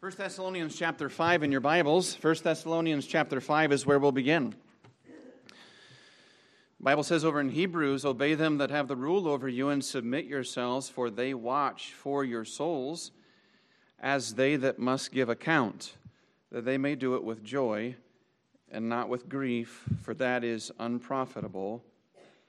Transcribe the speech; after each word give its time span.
1 0.00 0.12
Thessalonians 0.16 0.76
chapter 0.78 1.08
5 1.08 1.42
in 1.42 1.50
your 1.50 1.60
Bibles. 1.60 2.16
1 2.22 2.36
Thessalonians 2.44 3.04
chapter 3.04 3.40
5 3.40 3.72
is 3.72 3.84
where 3.84 3.98
we'll 3.98 4.12
begin. 4.12 4.54
The 5.04 6.84
Bible 6.84 7.02
says 7.02 7.24
over 7.24 7.40
in 7.40 7.48
Hebrews, 7.48 8.04
Obey 8.04 8.34
them 8.34 8.58
that 8.58 8.70
have 8.70 8.86
the 8.86 8.94
rule 8.94 9.26
over 9.26 9.48
you 9.48 9.70
and 9.70 9.84
submit 9.84 10.26
yourselves, 10.26 10.88
for 10.88 11.10
they 11.10 11.34
watch 11.34 11.92
for 11.94 12.24
your 12.24 12.44
souls 12.44 13.10
as 13.98 14.34
they 14.34 14.54
that 14.54 14.78
must 14.78 15.10
give 15.10 15.28
account, 15.28 15.96
that 16.52 16.64
they 16.64 16.78
may 16.78 16.94
do 16.94 17.16
it 17.16 17.24
with 17.24 17.42
joy 17.42 17.96
and 18.70 18.88
not 18.88 19.08
with 19.08 19.28
grief, 19.28 19.82
for 20.04 20.14
that 20.14 20.44
is 20.44 20.70
unprofitable 20.78 21.82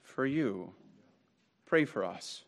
for 0.03 0.23
you. 0.23 0.71
Pray 1.65 1.85
for 1.85 2.05
us. 2.05 2.43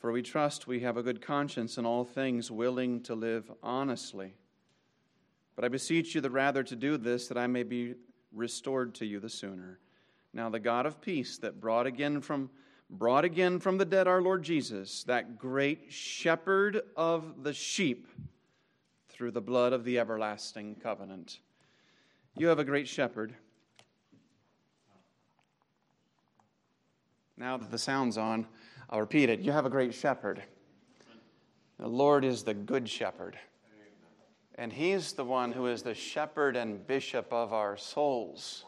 For 0.00 0.10
we 0.10 0.22
trust 0.22 0.66
we 0.66 0.80
have 0.80 0.96
a 0.96 1.02
good 1.02 1.20
conscience 1.20 1.78
in 1.78 1.86
all 1.86 2.04
things, 2.04 2.50
willing 2.50 3.02
to 3.02 3.14
live 3.14 3.52
honestly. 3.62 4.34
But 5.54 5.64
I 5.64 5.68
beseech 5.68 6.14
you 6.14 6.20
the 6.20 6.30
rather 6.30 6.62
to 6.62 6.74
do 6.74 6.96
this, 6.96 7.28
that 7.28 7.38
I 7.38 7.46
may 7.46 7.62
be 7.62 7.94
restored 8.32 8.94
to 8.96 9.06
you 9.06 9.20
the 9.20 9.28
sooner. 9.28 9.78
Now 10.32 10.48
the 10.48 10.58
God 10.58 10.86
of 10.86 11.00
peace 11.00 11.36
that 11.38 11.60
brought 11.60 11.86
again 11.86 12.20
from 12.20 12.50
brought 12.88 13.24
again 13.24 13.60
from 13.60 13.78
the 13.78 13.84
dead 13.84 14.08
our 14.08 14.20
Lord 14.20 14.42
Jesus, 14.42 15.04
that 15.04 15.38
great 15.38 15.92
shepherd 15.92 16.80
of 16.96 17.44
the 17.44 17.52
sheep, 17.52 18.08
through 19.08 19.30
the 19.30 19.40
blood 19.40 19.72
of 19.72 19.84
the 19.84 19.98
everlasting 19.98 20.74
covenant. 20.76 21.40
You 22.36 22.48
have 22.48 22.58
a 22.58 22.64
great 22.64 22.88
shepherd. 22.88 23.34
Now 27.36 27.58
that 27.58 27.70
the 27.70 27.78
sound's 27.78 28.18
on, 28.18 28.46
I'll 28.90 29.00
repeat 29.00 29.30
it. 29.30 29.38
You 29.38 29.52
have 29.52 29.66
a 29.66 29.70
great 29.70 29.94
shepherd. 29.94 30.42
The 31.78 31.86
Lord 31.86 32.24
is 32.24 32.42
the 32.42 32.54
good 32.54 32.88
shepherd. 32.88 33.38
And 34.56 34.72
he's 34.72 35.12
the 35.12 35.24
one 35.24 35.52
who 35.52 35.66
is 35.68 35.82
the 35.82 35.94
shepherd 35.94 36.56
and 36.56 36.84
bishop 36.86 37.32
of 37.32 37.52
our 37.52 37.76
souls. 37.76 38.64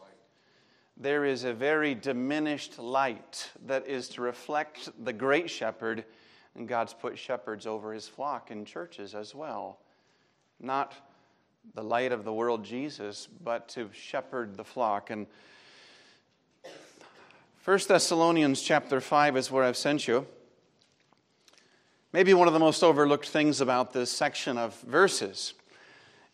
There 0.97 1.25
is 1.25 1.43
a 1.43 1.53
very 1.53 1.97
diminished 1.97 2.79
light 2.79 3.51
that 3.67 3.89
is 3.89 4.09
to 4.11 4.23
reflect 4.23 4.91
the 5.05 5.13
great 5.13 5.51
shepherd, 5.51 6.05
and 6.55 6.69
God's 6.69 6.95
put 6.95 7.19
shepherds 7.19 7.67
over 7.67 7.93
his 7.93 8.07
flock 8.07 8.53
in 8.53 8.65
churches 8.65 9.17
as 9.17 9.35
well. 9.35 9.81
Not 10.61 10.95
the 11.75 11.83
light 11.83 12.13
of 12.13 12.25
the 12.25 12.33
world, 12.33 12.65
Jesus, 12.65 13.29
but 13.43 13.69
to 13.71 13.91
shepherd 13.93 14.57
the 14.57 14.65
flock. 14.65 15.11
And 15.11 15.27
1 17.65 17.79
Thessalonians 17.87 18.61
chapter 18.61 19.01
5 19.01 19.37
is 19.37 19.49
where 19.49 19.63
I've 19.63 19.77
sent 19.77 20.09
you. 20.09 20.27
Maybe 22.13 22.35
one 22.35 22.49
of 22.49 22.55
the 22.55 22.59
most 22.59 22.83
overlooked 22.83 23.29
things 23.29 23.61
about 23.61 23.93
this 23.93 24.11
section 24.11 24.59
of 24.59 24.75
verses. 24.81 25.55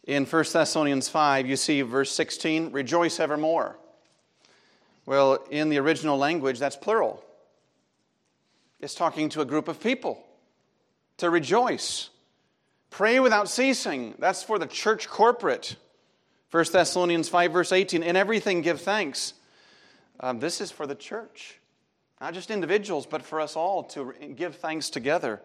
In 0.05 0.25
1 0.25 0.45
Thessalonians 0.51 1.11
5, 1.11 1.47
you 1.47 1.57
see 1.57 1.83
verse 1.83 2.11
16, 2.13 2.73
rejoice 2.73 3.21
evermore. 3.21 3.77
Well, 5.05 5.45
in 5.51 5.69
the 5.69 5.79
original 5.81 6.17
language, 6.17 6.59
that's 6.59 6.77
plural. 6.77 7.23
It's 8.81 8.95
talking 8.95 9.29
to 9.31 9.43
a 9.43 9.45
group 9.45 9.69
of 9.69 9.83
people 9.83 10.25
to 11.19 11.29
rejoice. 11.29 12.09
Pray 12.89 13.21
without 13.21 13.51
ceasing. 13.51 14.15
That's 14.19 14.43
for 14.43 14.59
the 14.59 14.67
church 14.67 15.09
corporate. 15.09 15.77
1 16.53 16.65
Thessalonians 16.73 17.29
5, 17.29 17.53
verse 17.53 17.71
18, 17.71 18.03
in 18.03 18.17
everything 18.17 18.63
give 18.63 18.81
thanks 18.81 19.35
um, 20.21 20.41
this 20.41 20.61
is 20.61 20.71
for 20.71 20.87
the 20.87 20.95
church, 20.95 21.59
not 22.21 22.35
just 22.35 22.51
individuals, 22.51 23.07
but 23.07 23.23
for 23.23 23.41
us 23.41 23.57
all 23.57 23.85
to 23.85 24.13
give 24.35 24.57
thanks 24.57 24.91
together. 24.91 25.41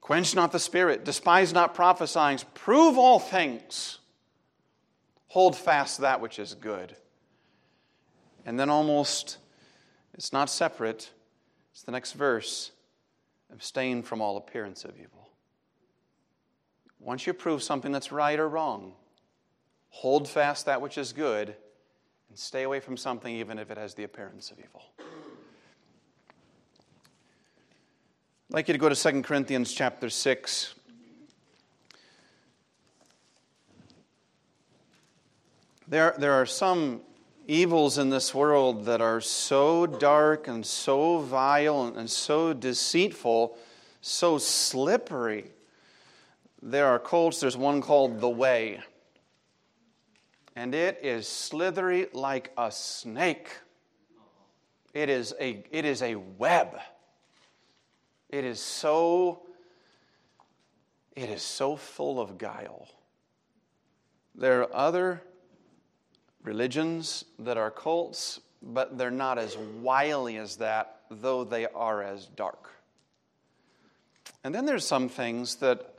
Quench 0.00 0.34
not 0.34 0.50
the 0.50 0.58
spirit, 0.58 1.04
despise 1.04 1.52
not 1.52 1.74
prophesying, 1.74 2.38
prove 2.54 2.98
all 2.98 3.18
things, 3.18 3.98
hold 5.28 5.56
fast 5.56 6.00
that 6.00 6.20
which 6.20 6.38
is 6.38 6.54
good. 6.54 6.96
And 8.46 8.58
then 8.58 8.70
almost, 8.70 9.36
it's 10.14 10.32
not 10.32 10.50
separate, 10.50 11.10
it's 11.72 11.82
the 11.82 11.92
next 11.92 12.12
verse 12.12 12.72
abstain 13.52 14.02
from 14.02 14.20
all 14.20 14.36
appearance 14.36 14.84
of 14.84 14.96
evil. 14.96 15.28
Once 16.98 17.26
you 17.26 17.32
prove 17.32 17.62
something 17.62 17.92
that's 17.92 18.12
right 18.12 18.38
or 18.38 18.48
wrong, 18.48 18.92
hold 19.88 20.28
fast 20.28 20.66
that 20.66 20.80
which 20.80 20.98
is 20.98 21.12
good 21.12 21.56
and 22.30 22.38
stay 22.38 22.62
away 22.62 22.80
from 22.80 22.96
something 22.96 23.34
even 23.34 23.58
if 23.58 23.70
it 23.70 23.76
has 23.76 23.92
the 23.94 24.04
appearance 24.04 24.50
of 24.52 24.58
evil. 24.58 24.82
I'd 28.48 28.54
like 28.54 28.68
you 28.68 28.72
to 28.72 28.78
go 28.78 28.88
to 28.88 28.94
2 28.94 29.22
Corinthians 29.22 29.72
chapter 29.72 30.08
6. 30.08 30.74
There, 35.88 36.14
there 36.18 36.32
are 36.32 36.46
some 36.46 37.00
evils 37.48 37.98
in 37.98 38.10
this 38.10 38.32
world 38.32 38.84
that 38.84 39.00
are 39.00 39.20
so 39.20 39.86
dark 39.86 40.46
and 40.46 40.64
so 40.64 41.18
vile 41.18 41.88
and, 41.88 41.96
and 41.96 42.08
so 42.08 42.52
deceitful, 42.52 43.58
so 44.00 44.38
slippery. 44.38 45.50
There 46.62 46.86
are 46.86 47.00
cults, 47.00 47.40
there's 47.40 47.56
one 47.56 47.80
called 47.80 48.20
the 48.20 48.28
Way 48.28 48.80
and 50.56 50.74
it 50.74 51.00
is 51.02 51.28
slithery 51.28 52.08
like 52.12 52.52
a 52.56 52.70
snake. 52.70 53.50
It 54.92 55.08
is 55.08 55.34
a, 55.40 55.64
it 55.70 55.84
is 55.84 56.02
a 56.02 56.16
web. 56.16 56.78
It 58.28 58.44
is 58.44 58.60
so 58.60 59.42
it 61.16 61.28
is 61.28 61.42
so 61.42 61.76
full 61.76 62.20
of 62.20 62.38
guile. 62.38 62.88
There 64.34 64.62
are 64.62 64.74
other 64.74 65.22
religions 66.42 67.24
that 67.40 67.58
are 67.58 67.70
cults, 67.70 68.40
but 68.62 68.96
they're 68.96 69.10
not 69.10 69.38
as 69.38 69.56
wily 69.56 70.36
as 70.36 70.56
that, 70.56 71.02
though 71.10 71.44
they 71.44 71.66
are 71.66 72.02
as 72.02 72.26
dark. 72.26 72.70
And 74.44 74.54
then 74.54 74.64
there's 74.64 74.86
some 74.86 75.08
things 75.08 75.56
that, 75.56 75.94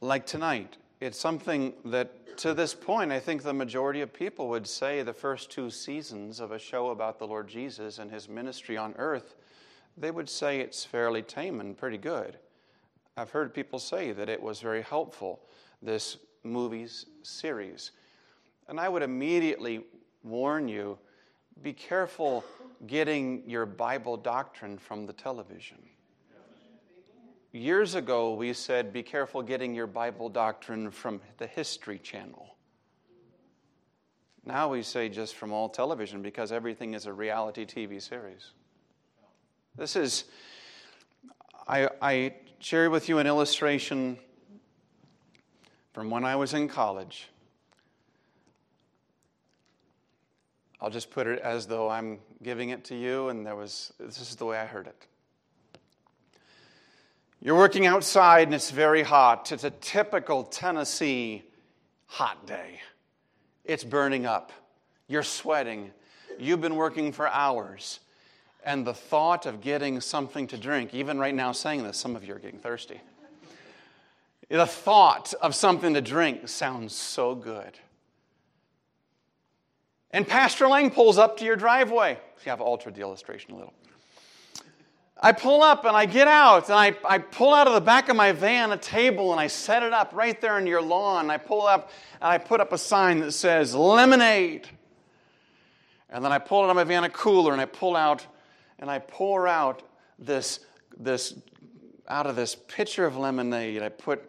like 0.00 0.26
tonight, 0.26 0.76
it's 1.00 1.18
something 1.18 1.74
that 1.86 2.38
to 2.38 2.54
this 2.54 2.74
point, 2.74 3.12
I 3.12 3.18
think 3.18 3.42
the 3.42 3.52
majority 3.52 4.00
of 4.02 4.12
people 4.12 4.48
would 4.48 4.66
say 4.66 5.02
the 5.02 5.12
first 5.12 5.50
two 5.50 5.70
seasons 5.70 6.40
of 6.40 6.52
a 6.52 6.58
show 6.58 6.90
about 6.90 7.18
the 7.18 7.26
Lord 7.26 7.48
Jesus 7.48 7.98
and 7.98 8.10
his 8.10 8.28
ministry 8.28 8.76
on 8.76 8.94
earth, 8.98 9.34
they 9.96 10.10
would 10.10 10.28
say 10.28 10.60
it's 10.60 10.84
fairly 10.84 11.22
tame 11.22 11.60
and 11.60 11.76
pretty 11.76 11.98
good. 11.98 12.38
I've 13.16 13.30
heard 13.30 13.54
people 13.54 13.78
say 13.78 14.12
that 14.12 14.28
it 14.28 14.42
was 14.42 14.60
very 14.60 14.82
helpful, 14.82 15.40
this 15.80 16.18
movies 16.44 17.06
series. 17.22 17.92
And 18.68 18.78
I 18.78 18.88
would 18.88 19.02
immediately 19.02 19.84
warn 20.22 20.68
you 20.68 20.98
be 21.62 21.72
careful 21.72 22.44
getting 22.86 23.42
your 23.48 23.64
Bible 23.64 24.18
doctrine 24.18 24.76
from 24.76 25.06
the 25.06 25.12
television. 25.14 25.78
Years 27.56 27.94
ago, 27.94 28.34
we 28.34 28.52
said, 28.52 28.92
be 28.92 29.02
careful 29.02 29.40
getting 29.40 29.74
your 29.74 29.86
Bible 29.86 30.28
doctrine 30.28 30.90
from 30.90 31.22
the 31.38 31.46
History 31.46 31.98
Channel. 31.98 32.54
Now 34.44 34.68
we 34.68 34.82
say 34.82 35.08
just 35.08 35.34
from 35.36 35.52
all 35.52 35.70
television 35.70 36.20
because 36.20 36.52
everything 36.52 36.92
is 36.92 37.06
a 37.06 37.12
reality 37.14 37.64
TV 37.64 38.00
series. 38.02 38.50
This 39.74 39.96
is, 39.96 40.24
I, 41.66 41.88
I 42.02 42.34
share 42.58 42.90
with 42.90 43.08
you 43.08 43.20
an 43.20 43.26
illustration 43.26 44.18
from 45.94 46.10
when 46.10 46.26
I 46.26 46.36
was 46.36 46.52
in 46.52 46.68
college. 46.68 47.26
I'll 50.78 50.90
just 50.90 51.10
put 51.10 51.26
it 51.26 51.38
as 51.38 51.66
though 51.66 51.88
I'm 51.88 52.18
giving 52.42 52.68
it 52.68 52.84
to 52.84 52.94
you, 52.94 53.30
and 53.30 53.46
there 53.46 53.56
was, 53.56 53.94
this 53.98 54.20
is 54.20 54.36
the 54.36 54.44
way 54.44 54.58
I 54.58 54.66
heard 54.66 54.86
it. 54.86 55.06
You're 57.46 57.54
working 57.54 57.86
outside 57.86 58.48
and 58.48 58.54
it's 58.56 58.72
very 58.72 59.04
hot. 59.04 59.52
It's 59.52 59.62
a 59.62 59.70
typical 59.70 60.42
Tennessee 60.42 61.44
hot 62.06 62.44
day. 62.44 62.80
It's 63.64 63.84
burning 63.84 64.26
up. 64.26 64.50
You're 65.06 65.22
sweating. 65.22 65.92
You've 66.40 66.60
been 66.60 66.74
working 66.74 67.12
for 67.12 67.28
hours. 67.28 68.00
And 68.64 68.84
the 68.84 68.92
thought 68.92 69.46
of 69.46 69.60
getting 69.60 70.00
something 70.00 70.48
to 70.48 70.58
drink, 70.58 70.92
even 70.92 71.20
right 71.20 71.36
now 71.36 71.52
saying 71.52 71.84
this, 71.84 71.96
some 71.96 72.16
of 72.16 72.24
you 72.24 72.34
are 72.34 72.40
getting 72.40 72.58
thirsty. 72.58 73.00
The 74.48 74.66
thought 74.66 75.32
of 75.40 75.54
something 75.54 75.94
to 75.94 76.00
drink 76.00 76.48
sounds 76.48 76.96
so 76.96 77.36
good. 77.36 77.78
And 80.10 80.26
Pastor 80.26 80.66
Lang 80.66 80.90
pulls 80.90 81.16
up 81.16 81.36
to 81.36 81.44
your 81.44 81.54
driveway. 81.54 82.18
See, 82.42 82.50
I've 82.50 82.60
altered 82.60 82.96
the 82.96 83.02
illustration 83.02 83.52
a 83.52 83.54
little. 83.54 83.74
I 85.18 85.32
pull 85.32 85.62
up 85.62 85.84
and 85.84 85.96
I 85.96 86.04
get 86.04 86.28
out 86.28 86.68
and 86.68 86.74
I, 86.74 86.94
I 87.08 87.18
pull 87.18 87.54
out 87.54 87.66
of 87.66 87.72
the 87.72 87.80
back 87.80 88.08
of 88.08 88.16
my 88.16 88.32
van 88.32 88.72
a 88.72 88.76
table 88.76 89.32
and 89.32 89.40
I 89.40 89.46
set 89.46 89.82
it 89.82 89.92
up 89.92 90.12
right 90.14 90.38
there 90.40 90.58
in 90.58 90.66
your 90.66 90.82
lawn. 90.82 91.30
I 91.30 91.38
pull 91.38 91.66
up 91.66 91.90
and 92.20 92.30
I 92.30 92.38
put 92.38 92.60
up 92.60 92.72
a 92.72 92.78
sign 92.78 93.20
that 93.20 93.32
says 93.32 93.74
lemonade. 93.74 94.68
And 96.10 96.24
then 96.24 96.32
I 96.32 96.38
pull 96.38 96.64
out 96.64 96.70
of 96.70 96.76
my 96.76 96.84
van 96.84 97.04
a 97.04 97.08
cooler 97.08 97.52
and 97.52 97.60
I 97.60 97.64
pull 97.64 97.96
out 97.96 98.26
and 98.78 98.90
I 98.90 98.98
pour 98.98 99.48
out 99.48 99.82
this, 100.18 100.60
this 100.98 101.34
out 102.08 102.26
of 102.26 102.36
this 102.36 102.54
pitcher 102.54 103.06
of 103.06 103.16
lemonade, 103.16 103.82
I 103.82 103.88
put, 103.88 104.22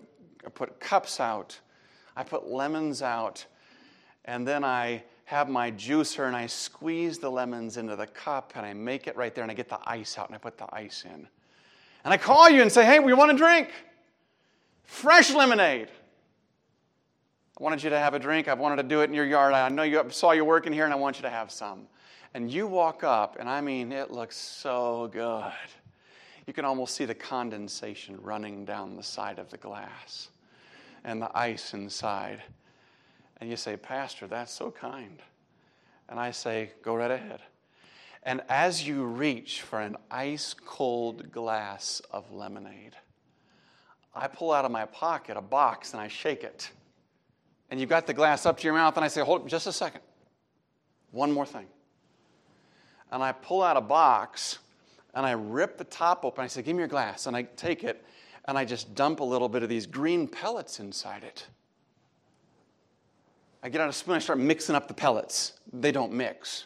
I 0.45 0.50
put 0.50 0.80
cups 0.80 1.19
out, 1.19 1.60
I 2.16 2.24
put 2.24 2.48
lemons 2.48 3.01
out, 3.01 3.45
and 4.25 4.48
then 4.48 4.63
I 4.63 5.04
have 5.27 5.50
my 5.50 5.69
juicer 5.69 6.25
and 6.25 6.38
I 6.38 6.47
squeeze 6.47 7.19
the 7.19 7.29
lemons 7.29 7.75
into 7.75 7.97
the 7.97 8.07
cup 8.07 8.53
and 8.56 8.65
I 8.65 8.71
make 8.71 9.07
it 9.07 9.18
right 9.18 9.35
there 9.35 9.44
and 9.44 9.51
I 9.51 9.56
get 9.56 9.68
the 9.68 9.79
ice 9.85 10.18
out 10.18 10.27
and 10.27 10.35
I 10.35 10.38
put 10.38 10.57
the 10.57 10.74
ice 10.74 11.03
in. 11.03 11.27
And 12.06 12.13
I 12.13 12.15
call 12.15 12.50
you 12.50 12.62
and 12.62 12.71
say, 12.71 12.85
hey, 12.85 13.00
we 13.00 13.12
want 13.12 13.31
a 13.31 13.33
drink. 13.33 13.68
Fresh 14.85 15.33
lemonade. 15.33 15.89
I 17.59 17.62
wanted 17.62 17.83
you 17.83 17.89
to 17.89 18.00
have 18.00 18.13
a 18.13 18.19
drink. 18.19 18.47
I 18.47 18.53
wanted 18.53 18.77
to 18.77 18.83
do 18.83 19.01
it 19.01 19.09
in 19.09 19.13
your 19.13 19.25
yard. 19.25 19.53
I 19.53 19.68
know 19.68 19.83
you 19.83 20.01
saw 20.12 20.31
you 20.31 20.45
working 20.45 20.71
here 20.71 20.85
and 20.85 20.94
I 20.94 20.97
want 20.97 21.18
you 21.18 21.24
to 21.24 21.30
have 21.30 21.51
some. 21.51 21.88
And 22.33 22.50
you 22.50 22.65
walk 22.65 23.03
up, 23.03 23.35
and 23.38 23.50
I 23.50 23.59
mean, 23.59 23.91
it 23.91 24.12
looks 24.12 24.38
so 24.38 25.09
good. 25.12 25.51
You 26.45 26.53
can 26.53 26.63
almost 26.63 26.95
see 26.95 27.03
the 27.03 27.15
condensation 27.15 28.18
running 28.21 28.63
down 28.63 28.95
the 28.95 29.03
side 29.03 29.39
of 29.39 29.50
the 29.50 29.57
glass 29.57 30.30
and 31.03 31.21
the 31.21 31.38
ice 31.38 31.73
inside. 31.73 32.41
And 33.39 33.50
you 33.50 33.56
say, 33.56 33.78
Pastor, 33.78 34.28
that's 34.28 34.51
so 34.51 34.72
kind. 34.72 35.22
And 36.10 36.19
I 36.19 36.31
say, 36.31 36.72
Go 36.81 36.95
right 36.95 37.12
ahead. 37.12 37.42
And 38.24 38.42
as 38.50 38.86
you 38.86 39.06
reach 39.06 39.62
for 39.62 39.80
an 39.80 39.95
ice 40.12 40.54
cold 40.54 41.31
glass 41.31 42.01
of 42.12 42.31
lemonade, 42.31 42.95
I 44.13 44.28
pull 44.28 44.51
out 44.51 44.66
of 44.66 44.72
my 44.72 44.86
pocket 44.86 45.38
a 45.38 45.42
box 45.42 45.94
and 45.94 46.01
I 46.01 46.07
shake 46.07 46.44
it. 46.44 46.69
And 47.69 47.80
you've 47.80 47.89
got 47.89 48.07
the 48.07 48.13
glass 48.13 48.45
up 48.45 48.57
to 48.60 48.63
your 48.63 48.74
mouth, 48.74 48.95
and 48.95 49.06
I 49.06 49.07
say, 49.07 49.22
Hold 49.22 49.48
just 49.48 49.68
a 49.68 49.72
second. 49.72 50.01
One 51.12 51.31
more 51.31 51.45
thing 51.45 51.68
and 53.12 53.24
I 53.24 53.31
pull 53.31 53.63
out 53.63 53.78
a 53.78 53.81
box 53.81 54.60
and 55.13 55.25
I 55.25 55.31
rip 55.31 55.78
the 55.78 55.83
top 55.83 56.25
open. 56.25 56.44
I 56.44 56.48
say, 56.48 56.62
Give 56.62 56.75
me 56.75 56.81
your 56.81 56.88
glass. 56.88 57.28
And 57.28 57.36
I 57.36 57.44
take 57.44 57.83
it 57.83 58.04
and 58.45 58.57
I 58.57 58.66
just 58.66 58.95
dump 58.95 59.19
a 59.19 59.24
little 59.24 59.50
bit 59.50 59.63
of 59.63 59.69
these 59.69 59.86
green 59.86 60.28
pellets 60.28 60.80
inside 60.80 61.24
it. 61.24 61.48
I 63.63 63.69
get 63.69 63.81
out 63.81 63.89
a 63.89 63.94
spoon, 63.94 64.15
I 64.15 64.19
start 64.19 64.39
mixing 64.39 64.75
up 64.75 64.88
the 64.88 64.94
pellets. 64.94 65.54
They 65.74 65.92
don't 65.92 66.13
mix. 66.13 66.65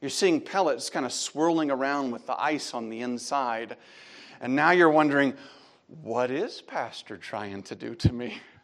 You're 0.00 0.10
seeing 0.10 0.40
pellets 0.40 0.90
kind 0.90 1.04
of 1.04 1.12
swirling 1.12 1.70
around 1.70 2.12
with 2.12 2.26
the 2.26 2.40
ice 2.40 2.72
on 2.72 2.88
the 2.88 3.00
inside. 3.00 3.76
And 4.40 4.54
now 4.54 4.70
you're 4.70 4.90
wondering, 4.90 5.34
what 6.02 6.30
is 6.30 6.60
Pastor 6.62 7.16
trying 7.16 7.62
to 7.64 7.74
do 7.74 7.94
to 7.96 8.12
me? 8.12 8.38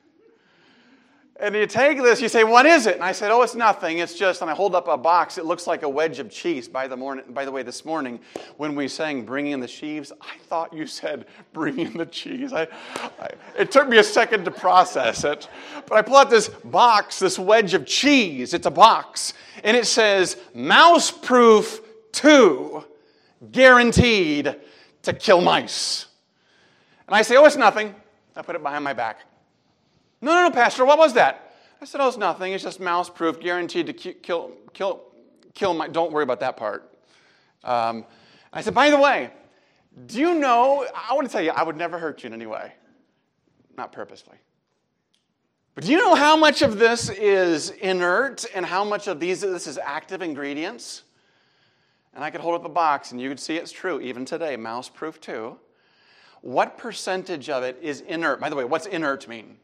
And 1.40 1.52
you 1.56 1.66
take 1.66 1.98
this, 1.98 2.20
you 2.20 2.28
say, 2.28 2.44
What 2.44 2.64
is 2.64 2.86
it? 2.86 2.94
And 2.94 3.02
I 3.02 3.10
said, 3.10 3.32
Oh, 3.32 3.42
it's 3.42 3.56
nothing. 3.56 3.98
It's 3.98 4.14
just, 4.14 4.40
and 4.40 4.48
I 4.48 4.54
hold 4.54 4.76
up 4.76 4.86
a 4.86 4.96
box. 4.96 5.36
It 5.36 5.44
looks 5.44 5.66
like 5.66 5.82
a 5.82 5.88
wedge 5.88 6.20
of 6.20 6.30
cheese. 6.30 6.68
By 6.68 6.86
the, 6.86 6.96
morning, 6.96 7.24
by 7.30 7.44
the 7.44 7.50
way, 7.50 7.64
this 7.64 7.84
morning 7.84 8.20
when 8.56 8.76
we 8.76 8.86
sang 8.86 9.24
Bringing 9.24 9.52
in 9.52 9.60
the 9.60 9.66
Sheaves, 9.66 10.12
I 10.20 10.38
thought 10.44 10.72
you 10.72 10.86
said 10.86 11.26
Bringing 11.52 11.86
in 11.86 11.96
the 11.98 12.06
Cheese. 12.06 12.52
I, 12.52 12.68
I, 13.20 13.30
it 13.58 13.72
took 13.72 13.88
me 13.88 13.98
a 13.98 14.04
second 14.04 14.44
to 14.44 14.52
process 14.52 15.24
it. 15.24 15.48
But 15.86 15.96
I 15.96 16.02
pull 16.02 16.16
out 16.16 16.30
this 16.30 16.48
box, 16.48 17.18
this 17.18 17.36
wedge 17.36 17.74
of 17.74 17.84
cheese. 17.84 18.54
It's 18.54 18.66
a 18.66 18.70
box. 18.70 19.34
And 19.64 19.76
it 19.76 19.86
says, 19.86 20.36
Mouse 20.54 21.10
Proof 21.10 21.80
2, 22.12 22.84
guaranteed 23.50 24.54
to 25.02 25.12
kill 25.12 25.40
mice. 25.40 26.06
And 27.08 27.16
I 27.16 27.22
say, 27.22 27.36
Oh, 27.36 27.44
it's 27.44 27.56
nothing. 27.56 27.92
I 28.36 28.42
put 28.42 28.54
it 28.54 28.62
behind 28.62 28.84
my 28.84 28.92
back. 28.92 29.26
No, 30.24 30.32
no, 30.32 30.48
no, 30.48 30.50
Pastor, 30.50 30.86
what 30.86 30.96
was 30.96 31.12
that? 31.12 31.52
I 31.82 31.84
said, 31.84 32.00
Oh, 32.00 32.08
it's 32.08 32.16
nothing. 32.16 32.54
It's 32.54 32.64
just 32.64 32.80
mouse 32.80 33.10
proof, 33.10 33.38
guaranteed 33.38 33.88
to 33.88 33.92
kill, 33.92 34.52
kill, 34.72 35.02
kill 35.52 35.74
my. 35.74 35.86
Don't 35.86 36.12
worry 36.12 36.22
about 36.22 36.40
that 36.40 36.56
part. 36.56 36.96
Um, 37.62 38.06
I 38.50 38.62
said, 38.62 38.72
By 38.72 38.88
the 38.88 38.98
way, 38.98 39.30
do 40.06 40.18
you 40.18 40.34
know? 40.34 40.86
I 40.94 41.12
want 41.12 41.26
to 41.26 41.32
tell 41.32 41.42
you, 41.42 41.50
I 41.50 41.62
would 41.62 41.76
never 41.76 41.98
hurt 41.98 42.22
you 42.22 42.28
in 42.28 42.32
any 42.32 42.46
way, 42.46 42.72
not 43.76 43.92
purposely. 43.92 44.38
But 45.74 45.84
do 45.84 45.92
you 45.92 45.98
know 45.98 46.14
how 46.14 46.38
much 46.38 46.62
of 46.62 46.78
this 46.78 47.10
is 47.10 47.68
inert 47.68 48.46
and 48.54 48.64
how 48.64 48.82
much 48.82 49.08
of 49.08 49.20
these 49.20 49.42
this 49.42 49.66
is 49.66 49.76
active 49.76 50.22
ingredients? 50.22 51.02
And 52.14 52.24
I 52.24 52.30
could 52.30 52.40
hold 52.40 52.54
up 52.54 52.64
a 52.64 52.70
box 52.70 53.12
and 53.12 53.20
you 53.20 53.28
could 53.28 53.40
see 53.40 53.56
it's 53.56 53.72
true, 53.72 54.00
even 54.00 54.24
today, 54.24 54.56
mouse 54.56 54.88
proof 54.88 55.20
too. 55.20 55.58
What 56.40 56.78
percentage 56.78 57.50
of 57.50 57.62
it 57.62 57.78
is 57.82 58.00
inert? 58.00 58.40
By 58.40 58.48
the 58.48 58.56
way, 58.56 58.64
what's 58.64 58.86
inert 58.86 59.28
mean? 59.28 59.58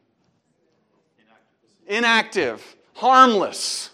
Inactive, 1.90 2.76
harmless. 2.94 3.90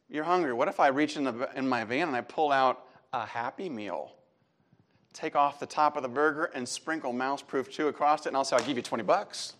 You're 0.09 0.23
hungry. 0.23 0.53
What 0.53 0.67
if 0.67 0.79
I 0.79 0.87
reach 0.87 1.15
in, 1.15 1.23
the, 1.23 1.49
in 1.55 1.67
my 1.67 1.83
van 1.83 2.09
and 2.09 2.17
I 2.17 2.21
pull 2.21 2.51
out 2.51 2.85
a 3.13 3.25
Happy 3.25 3.69
Meal? 3.69 4.13
Take 5.13 5.35
off 5.35 5.59
the 5.59 5.65
top 5.65 5.95
of 5.95 6.03
the 6.03 6.09
burger 6.09 6.51
and 6.53 6.67
sprinkle 6.67 7.13
mouse 7.13 7.41
proof 7.41 7.71
2 7.71 7.87
across 7.87 8.25
it, 8.25 8.29
and 8.29 8.37
I'll 8.37 8.43
say, 8.43 8.55
I'll 8.55 8.63
give 8.63 8.77
you 8.77 8.83
20 8.83 9.03
bucks. 9.03 9.53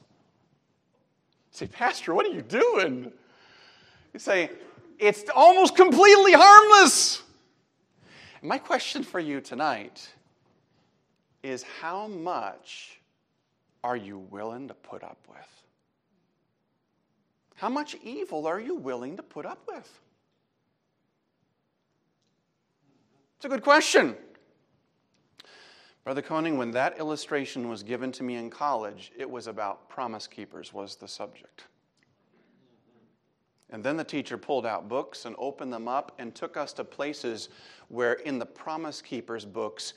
Say, 1.52 1.68
Pastor, 1.68 2.14
what 2.14 2.26
are 2.26 2.30
you 2.30 2.42
doing? 2.42 3.12
You 4.14 4.20
say, 4.20 4.50
it's 5.00 5.24
almost 5.36 5.76
completely 5.76 6.34
harmless. 6.34 7.24
my 8.42 8.58
question 8.58 9.04
for 9.04 9.20
you 9.20 9.42
tonight 9.42 10.10
is 11.44 11.64
how 11.64 12.08
much 12.08 13.00
are 13.84 13.98
you 13.98 14.18
willing 14.18 14.68
to 14.68 14.74
put 14.74 15.04
up 15.04 15.18
with? 15.28 15.64
How 17.56 17.70
much 17.70 17.96
evil 18.04 18.48
are 18.48 18.60
you 18.60 18.76
willing 18.76 19.18
to 19.18 19.24
put 19.24 19.46
up 19.46 19.60
with? 19.68 20.00
It's 23.38 23.46
a 23.46 23.50
good 23.50 23.64
question. 23.64 24.16
Brother 26.04 26.22
Koning, 26.22 26.58
when 26.58 26.72
that 26.72 26.98
illustration 27.00 27.70
was 27.70 27.84
given 27.84 28.12
to 28.14 28.24
me 28.24 28.36
in 28.36 28.50
college, 28.50 29.12
it 29.16 29.30
was 29.30 29.46
about 29.46 29.88
promise 29.90 30.26
keepers 30.26 30.74
was 30.74 30.96
the 30.96 31.08
subject. 31.08 31.66
And 33.70 33.84
then 33.84 33.96
the 33.96 34.04
teacher 34.04 34.38
pulled 34.38 34.66
out 34.66 34.90
books 34.90 35.26
and 35.26 35.36
opened 35.38 35.72
them 35.72 35.88
up 35.88 36.14
and 36.20 36.36
took 36.36 36.58
us 36.58 36.74
to 36.74 36.84
places 36.84 37.50
where 37.88 38.14
in 38.14 38.38
the 38.38 38.46
promise 38.46 39.02
keepers 39.02 39.46
books 39.46 39.94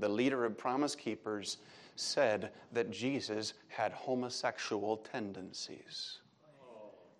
the 0.00 0.08
leader 0.08 0.44
of 0.44 0.56
Promise 0.56 0.94
Keepers, 0.94 1.58
said 1.96 2.52
that 2.72 2.90
Jesus 2.90 3.54
had 3.68 3.92
homosexual 3.92 4.98
tendencies 4.98 6.18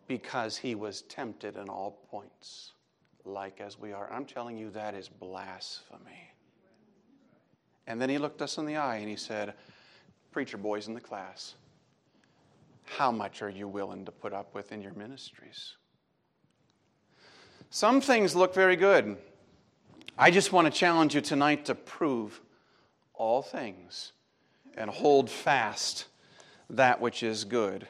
because 0.07 0.57
he 0.57 0.75
was 0.75 1.03
tempted 1.03 1.57
in 1.57 1.69
all 1.69 1.99
points. 2.11 2.73
like 3.25 3.61
as 3.61 3.79
we 3.79 3.93
are. 3.93 4.11
I'm 4.11 4.25
telling 4.25 4.57
you, 4.57 4.71
that 4.71 4.95
is 4.95 5.09
blasphemy. 5.09 6.33
And 7.87 8.01
then 8.01 8.09
he 8.09 8.17
looked 8.17 8.41
us 8.41 8.57
in 8.57 8.65
the 8.65 8.77
eye 8.77 8.97
and 8.97 9.09
he 9.09 9.17
said, 9.17 9.55
Preacher 10.31 10.57
boys 10.57 10.89
in 10.89 10.95
the 10.95 11.01
class, 11.01 11.55
how 12.85 13.11
much 13.11 13.43
are 13.43 13.51
you 13.51 13.69
willing 13.69 14.05
to 14.07 14.13
put 14.13 14.33
up 14.33 14.55
with 14.55 14.73
in 14.73 14.81
your 14.81 14.95
ministries? 14.95 15.75
Some 17.71 18.01
things 18.01 18.35
look 18.35 18.55
very 18.55 18.77
good. 18.77 19.19
I 20.17 20.31
just 20.31 20.53
want 20.53 20.67
to 20.67 20.71
challenge 20.71 21.15
you 21.15 21.21
tonight 21.21 21.67
to 21.67 21.75
prove 21.75 22.41
all 23.19 23.43
things 23.43 24.13
and 24.77 24.89
hold 24.89 25.29
fast 25.29 26.07
that 26.71 27.01
which 27.01 27.23
is 27.23 27.45
good. 27.45 27.87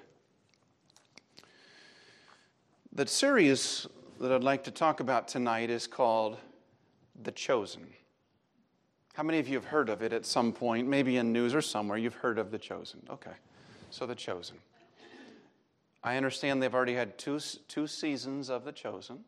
The 2.93 3.07
series 3.07 3.87
that 4.19 4.33
I'd 4.33 4.43
like 4.43 4.65
to 4.65 4.71
talk 4.71 5.01
about 5.01 5.29
tonight 5.29 5.71
is 5.71 5.87
called 5.87 6.39
The 7.23 7.31
Chosen. 7.31 7.87
How 9.15 9.23
many 9.23 9.39
of 9.39 9.49
you 9.49 9.55
have 9.55 9.67
heard 9.67 9.89
of 9.89 10.03
it 10.03 10.13
at 10.13 10.25
some 10.25 10.53
point, 10.53 10.89
maybe 10.89 11.17
in 11.17 11.33
news 11.33 11.55
or 11.55 11.61
somewhere? 11.61 11.99
You've 11.99 12.15
heard 12.15 12.39
of 12.39 12.51
The 12.51 12.59
Chosen. 12.59 13.01
Okay, 13.11 13.33
so 13.91 14.07
The 14.07 14.15
Chosen. 14.15 14.57
I 16.03 16.17
understand 16.17 16.63
they've 16.63 16.75
already 16.75 16.95
had 16.95 17.19
two, 17.19 17.39
two 17.67 17.87
seasons 17.87 18.49
of 18.49 18.65
The 18.65 18.73
Chosen, 18.73 19.25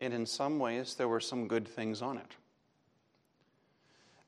and 0.00 0.12
in 0.12 0.26
some 0.26 0.58
ways, 0.58 0.94
there 0.94 1.08
were 1.08 1.20
some 1.20 1.48
good 1.48 1.66
things 1.66 2.02
on 2.02 2.18
it. 2.18 2.36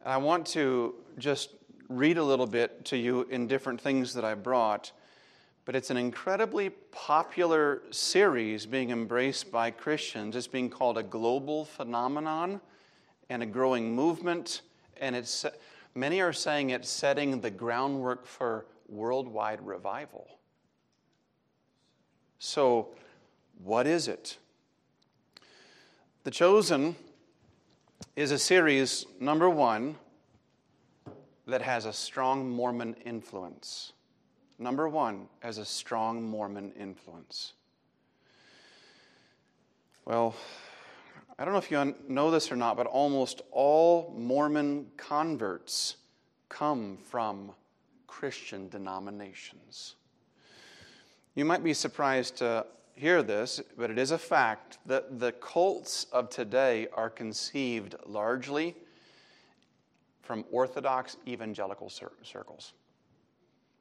And 0.05 0.13
I 0.13 0.19
want 0.19 0.47
to 0.49 0.95
just 1.19 1.51
read 1.89 2.19
a 2.19 2.23
little 2.23 2.47
bit 2.47 2.85
to 2.87 2.97
you 2.97 3.23
in 3.31 3.47
different 3.47 3.81
things 3.81 4.13
that 4.15 4.25
I 4.25 4.35
brought, 4.35 4.93
but 5.65 5.75
it's 5.75 5.89
an 5.89 5.97
incredibly 5.97 6.71
popular 6.71 7.83
series 7.91 8.67
being 8.67 8.91
embraced 8.91 9.51
by 9.51 9.71
Christians. 9.71 10.37
It's 10.37 10.47
being 10.47 10.69
called 10.69 10.99
a 10.99 11.03
global 11.03 11.65
phenomenon 11.65 12.61
and 13.31 13.43
a 13.43 13.47
growing 13.47 13.95
movement, 13.95 14.61
and 15.01 15.17
it's 15.17 15.47
many 15.95 16.21
are 16.21 16.35
saying 16.35 16.71
it's 16.71 16.91
setting 16.91 17.41
the 17.41 17.51
groundwork 17.51 18.27
for 18.27 18.67
worldwide 18.89 19.65
revival. 19.67 20.29
So, 22.39 22.89
what 23.63 23.87
is 23.87 24.07
it? 24.07 24.37
The 26.25 26.31
Chosen 26.31 26.95
is 28.17 28.31
a 28.31 28.39
series, 28.39 29.07
number 29.21 29.51
one, 29.51 29.97
that 31.47 31.63
has 31.63 31.85
a 31.85 31.93
strong 31.93 32.49
Mormon 32.49 32.95
influence. 33.05 33.93
Number 34.59 34.89
one, 34.89 35.29
as 35.43 35.59
a 35.59 35.65
strong 35.65 36.23
Mormon 36.23 36.73
influence. 36.79 37.55
Well, 40.05 40.35
I 41.39 41.45
don't 41.45 41.53
know 41.53 41.59
if 41.59 41.71
you 41.71 41.95
know 42.09 42.31
this 42.31 42.53
or 42.53 42.57
not, 42.57 42.77
but 42.77 42.87
almost 42.87 43.43
all 43.51 44.15
Mormon 44.17 44.87
converts 44.97 45.97
come 46.49 46.97
from 46.97 47.51
Christian 48.07 48.69
denominations. 48.69 49.97
You 51.35 51.45
might 51.45 51.65
be 51.65 51.75
surprised 51.75 52.37
to 52.37 52.65
hear 52.95 53.23
this, 53.23 53.61
but 53.77 53.91
it 53.91 53.99
is 53.99 54.11
a 54.11 54.19
fact 54.19 54.79
that 54.87 55.19
the 55.19 55.33
cults 55.33 56.07
of 56.13 56.31
today 56.31 56.89
are 56.93 57.11
conceived 57.11 57.95
largely 58.07 58.77
from 60.23 60.45
Orthodox 60.51 61.17
evangelical 61.27 61.91
circles. 61.91 62.73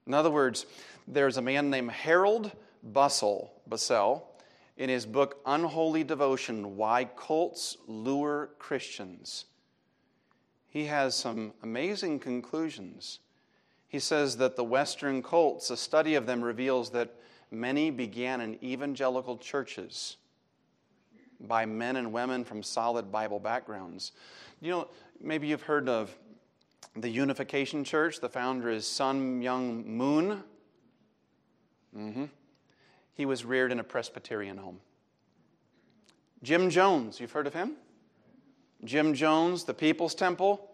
In 0.05 0.13
other 0.13 0.29
words, 0.29 0.65
there's 1.07 1.37
a 1.37 1.41
man 1.41 1.69
named 1.69 1.91
Harold 1.91 2.51
Bussell, 2.91 3.51
Bussell 3.69 4.23
in 4.77 4.89
his 4.89 5.05
book 5.05 5.39
Unholy 5.45 6.03
Devotion 6.03 6.75
Why 6.75 7.05
Cults 7.05 7.77
Lure 7.87 8.49
Christians. 8.59 9.45
He 10.67 10.85
has 10.85 11.15
some 11.15 11.53
amazing 11.61 12.19
conclusions. 12.19 13.19
He 13.87 13.99
says 13.99 14.37
that 14.37 14.55
the 14.55 14.63
Western 14.63 15.21
cults, 15.21 15.69
a 15.69 15.77
study 15.77 16.15
of 16.15 16.25
them 16.25 16.43
reveals 16.43 16.89
that 16.89 17.13
many 17.53 17.91
began 17.91 18.41
in 18.41 18.63
evangelical 18.63 19.37
churches 19.37 20.17
by 21.39 21.65
men 21.65 21.95
and 21.97 22.11
women 22.11 22.43
from 22.43 22.63
solid 22.63 23.11
Bible 23.11 23.39
backgrounds. 23.39 24.11
You 24.61 24.71
know, 24.71 24.87
maybe 25.21 25.47
you've 25.47 25.61
heard 25.61 25.87
of 25.87 26.15
the 26.95 27.09
Unification 27.09 27.83
Church. 27.83 28.19
The 28.19 28.29
founder 28.29 28.69
is 28.69 28.87
Sun 28.87 29.41
Myung 29.41 29.85
Moon. 29.85 30.43
Mm-hmm. 31.97 32.25
He 33.13 33.25
was 33.25 33.45
reared 33.45 33.71
in 33.71 33.79
a 33.79 33.83
Presbyterian 33.83 34.57
home. 34.57 34.79
Jim 36.41 36.69
Jones, 36.69 37.19
you've 37.19 37.31
heard 37.31 37.47
of 37.47 37.53
him? 37.53 37.73
Jim 38.83 39.13
Jones, 39.13 39.63
the 39.63 39.73
People's 39.73 40.15
Temple. 40.15 40.69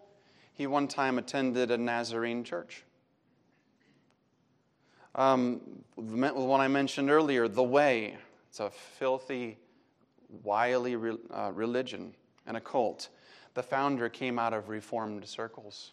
He 0.54 0.66
one 0.66 0.88
time 0.88 1.18
attended 1.18 1.70
a 1.70 1.78
Nazarene 1.78 2.44
church. 2.44 2.84
Um, 5.20 5.60
the 5.98 6.32
one 6.32 6.62
I 6.62 6.68
mentioned 6.68 7.10
earlier, 7.10 7.46
The 7.46 7.62
Way. 7.62 8.16
It's 8.48 8.58
a 8.58 8.70
filthy, 8.70 9.58
wily 10.42 10.96
re- 10.96 11.18
uh, 11.30 11.52
religion 11.52 12.14
and 12.46 12.56
a 12.56 12.60
cult. 12.60 13.10
The 13.52 13.62
founder 13.62 14.08
came 14.08 14.38
out 14.38 14.54
of 14.54 14.70
Reformed 14.70 15.26
circles. 15.26 15.92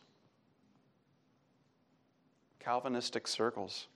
Calvinistic 2.61 3.27
circles. 3.27 3.87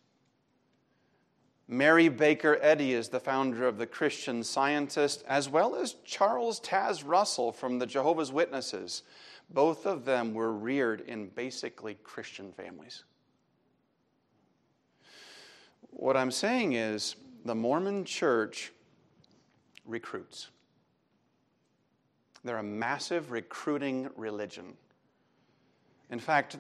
Mary 1.66 2.10
Baker 2.10 2.60
Eddy 2.62 2.92
is 2.92 3.08
the 3.08 3.22
founder 3.22 3.66
of 3.66 3.78
the 3.78 3.88
Christian 3.88 4.44
Scientist, 4.44 5.24
as 5.30 5.48
well 5.48 5.76
as 5.76 5.96
Charles 6.04 6.60
Taze 6.60 7.08
Russell 7.08 7.54
from 7.54 7.80
the 7.80 7.86
Jehovah's 7.86 8.34
Witnesses. 8.34 9.04
Both 9.50 9.86
of 9.86 10.04
them 10.04 10.34
were 10.34 10.52
reared 10.52 11.00
in 11.08 11.30
basically 11.30 11.94
Christian 12.04 12.52
families. 12.52 13.06
What 15.92 16.18
I'm 16.18 16.32
saying 16.32 16.74
is 16.74 17.16
the 17.46 17.56
Mormon 17.56 18.06
church 18.06 18.72
recruits. 19.86 20.50
They're 22.44 22.58
a 22.58 22.64
massive 22.64 23.32
recruiting 23.32 24.10
religion. 24.16 24.74
In 26.10 26.20
fact, 26.20 26.58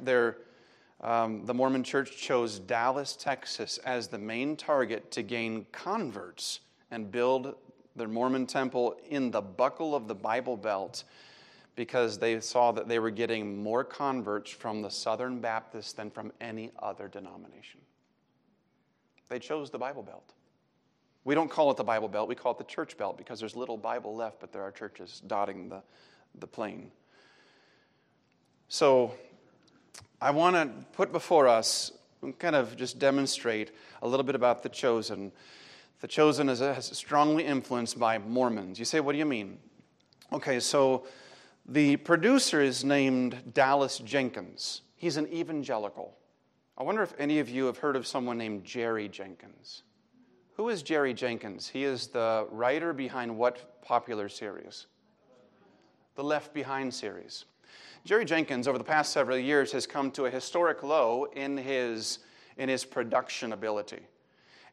um, 1.02 1.46
the 1.46 1.54
Mormon 1.54 1.84
church 1.84 2.18
chose 2.18 2.60
Dallas, 2.60 3.16
Texas 3.16 3.80
as 3.80 4.08
the 4.08 4.20
main 4.20 4.56
target 4.56 5.12
to 5.12 5.24
gain 5.24 5.66
converts 5.72 6.60
and 6.92 7.12
build 7.12 7.56
their 7.96 8.08
Mormon 8.08 8.46
temple 8.46 8.96
in 9.10 9.32
the 9.32 9.42
buckle 9.42 9.96
of 9.96 10.08
the 10.08 10.16
Bible 10.16 10.56
Belt 10.56 11.04
because 11.76 12.20
they 12.20 12.40
saw 12.40 12.72
that 12.72 12.88
they 12.88 13.00
were 13.00 13.10
getting 13.10 13.62
more 13.62 13.84
converts 13.84 14.52
from 14.52 14.82
the 14.82 14.90
Southern 14.90 15.40
Baptists 15.40 15.94
than 15.94 16.12
from 16.12 16.32
any 16.40 16.72
other 16.80 17.08
denomination. 17.08 17.80
They 19.32 19.40
chose 19.40 19.70
the 19.70 19.78
Bible 19.78 20.04
Belt. 20.04 20.34
We 21.24 21.36
don't 21.36 21.50
call 21.50 21.72
it 21.72 21.78
the 21.78 21.86
Bible 21.86 22.10
Belt, 22.10 22.28
we 22.28 22.36
call 22.36 22.52
it 22.52 22.58
the 22.58 22.66
church 22.66 22.98
belt 22.98 23.18
because 23.18 23.40
there's 23.40 23.56
little 23.56 23.78
Bible 23.78 24.14
left, 24.14 24.42
but 24.42 24.52
there 24.52 24.62
are 24.62 24.72
churches 24.72 25.22
dotting 25.26 25.70
the, 25.70 25.82
the 26.40 26.48
plain. 26.48 26.92
So 28.68 29.14
I 30.20 30.32
want 30.32 30.58
to 30.58 30.70
put 30.92 31.14
before 31.14 31.48
us, 31.48 31.94
kind 32.40 32.58
of 32.58 32.76
just 32.76 33.00
demonstrate 33.00 33.72
a 34.02 34.08
little 34.08 34.26
bit 34.26 34.36
about 34.36 34.64
the 34.64 34.70
chosen. 34.70 35.32
The 36.02 36.10
chosen 36.10 36.50
is, 36.50 36.60
is 36.60 36.88
strongly 36.88 37.46
influenced 37.46 37.98
by 37.98 38.18
Mormons. 38.18 38.80
You 38.80 38.86
say, 38.86 39.00
what 39.00 39.14
do 39.14 39.18
you 39.18 39.26
mean? 39.26 39.60
Okay, 40.34 40.60
so 40.60 41.06
the 41.66 41.96
producer 41.96 42.60
is 42.60 42.84
named 42.84 43.54
Dallas 43.54 44.00
Jenkins. 44.00 44.82
He's 44.98 45.16
an 45.16 45.32
evangelical. 45.32 46.18
I 46.78 46.84
wonder 46.84 47.04
if 47.04 47.13
any 47.20 47.40
of 47.40 47.50
you 47.50 47.66
have 47.66 47.78
heard 47.78 47.96
of 47.96 48.08
someone 48.08 48.38
named 48.38 48.63
Jerry 48.63 49.08
Jenkins. 49.08 49.84
Who 50.56 50.70
is 50.70 50.82
Jerry 50.82 51.13
Jenkins? 51.13 51.68
He 51.68 51.84
is 51.84 52.08
the 52.08 52.48
writer 52.50 52.94
behind 52.94 53.38
what 53.38 53.82
popular 53.82 54.30
series? 54.30 54.88
The 56.16 56.24
Left 56.24 56.54
Behind 56.54 56.94
series. 56.94 57.46
Jerry 58.04 58.25
Jenkins, 58.25 58.68
over 58.68 58.78
the 58.78 58.84
past 58.84 59.12
several 59.13 59.38
years, 59.38 59.72
has 59.74 59.86
come 59.86 60.12
to 60.12 60.25
a 60.25 60.30
historic 60.30 60.82
low 60.82 61.25
in 61.36 61.58
his, 61.58 62.20
in 62.58 62.68
his 62.68 62.84
production 62.84 63.54
ability. 63.54 64.00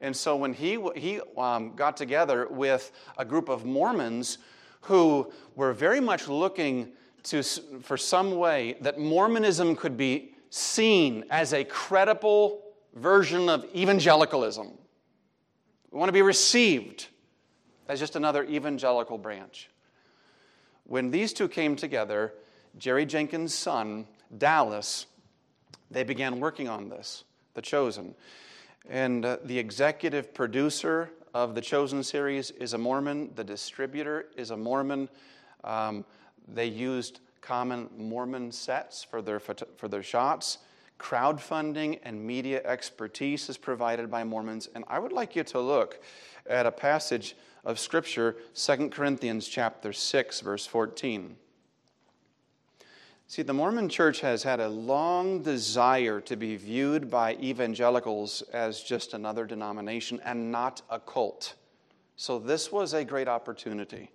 And 0.00 0.16
so 0.16 0.36
when 0.36 0.52
he, 0.52 0.78
he 0.96 1.20
um, 1.36 1.74
got 1.74 1.96
together 1.96 2.46
with 2.48 2.92
a 3.18 3.24
group 3.24 3.48
of 3.48 3.64
Mormons 3.64 4.38
who 4.82 5.30
were 5.56 5.72
very 5.72 6.00
much 6.00 6.28
looking 6.28 6.92
to, 7.24 7.42
for 7.42 7.96
some 7.96 8.36
way 8.36 8.76
that 8.80 8.98
Mormonism 8.98 9.76
could 9.76 9.96
be 9.96 10.34
seen 10.50 11.24
as 11.30 11.52
a 11.52 11.64
credible 11.64 12.62
version 12.94 13.48
of 13.48 13.64
evangelicalism. 13.74 14.68
We 15.90 15.98
want 15.98 16.08
to 16.08 16.12
be 16.12 16.22
received 16.22 17.08
as 17.88 17.98
just 17.98 18.16
another 18.16 18.44
evangelical 18.44 19.18
branch. 19.18 19.70
When 20.84 21.10
these 21.10 21.32
two 21.32 21.48
came 21.48 21.76
together, 21.76 22.34
Jerry 22.76 23.06
Jenkins' 23.06 23.54
son, 23.54 24.06
Dallas, 24.36 25.06
they 25.90 26.04
began 26.04 26.40
working 26.40 26.68
on 26.68 26.88
this, 26.88 27.24
The 27.54 27.62
Chosen. 27.62 28.14
And 28.88 29.24
uh, 29.24 29.38
the 29.44 29.58
executive 29.58 30.32
producer 30.34 31.10
of 31.34 31.54
the 31.54 31.60
Chosen 31.60 32.02
series 32.02 32.50
is 32.52 32.72
a 32.72 32.78
Mormon, 32.78 33.30
the 33.34 33.44
distributor 33.44 34.26
is 34.36 34.50
a 34.50 34.56
Mormon. 34.56 35.08
Um, 35.64 36.04
they 36.46 36.66
used 36.66 37.20
common 37.40 37.88
Mormon 37.96 38.52
sets 38.52 39.04
for 39.04 39.22
their, 39.22 39.40
for 39.40 39.88
their 39.88 40.02
shots. 40.02 40.58
Crowdfunding 40.98 42.00
and 42.02 42.24
media 42.24 42.60
expertise 42.64 43.48
is 43.48 43.56
provided 43.56 44.10
by 44.10 44.24
Mormons. 44.24 44.68
And 44.74 44.84
I 44.88 44.98
would 44.98 45.12
like 45.12 45.36
you 45.36 45.44
to 45.44 45.60
look 45.60 46.00
at 46.46 46.66
a 46.66 46.72
passage 46.72 47.36
of 47.64 47.78
Scripture, 47.78 48.36
2 48.54 48.88
Corinthians 48.88 49.46
chapter 49.46 49.92
6, 49.92 50.40
verse 50.40 50.66
14. 50.66 51.36
See, 53.30 53.42
the 53.42 53.52
Mormon 53.52 53.90
church 53.90 54.20
has 54.20 54.42
had 54.42 54.58
a 54.58 54.70
long 54.70 55.42
desire 55.42 56.18
to 56.22 56.34
be 56.34 56.56
viewed 56.56 57.10
by 57.10 57.34
evangelicals 57.34 58.40
as 58.54 58.82
just 58.82 59.12
another 59.12 59.44
denomination 59.44 60.18
and 60.24 60.50
not 60.50 60.80
a 60.88 60.98
cult. 60.98 61.54
So, 62.16 62.38
this 62.38 62.72
was 62.72 62.94
a 62.94 63.04
great 63.04 63.28
opportunity. 63.28 64.10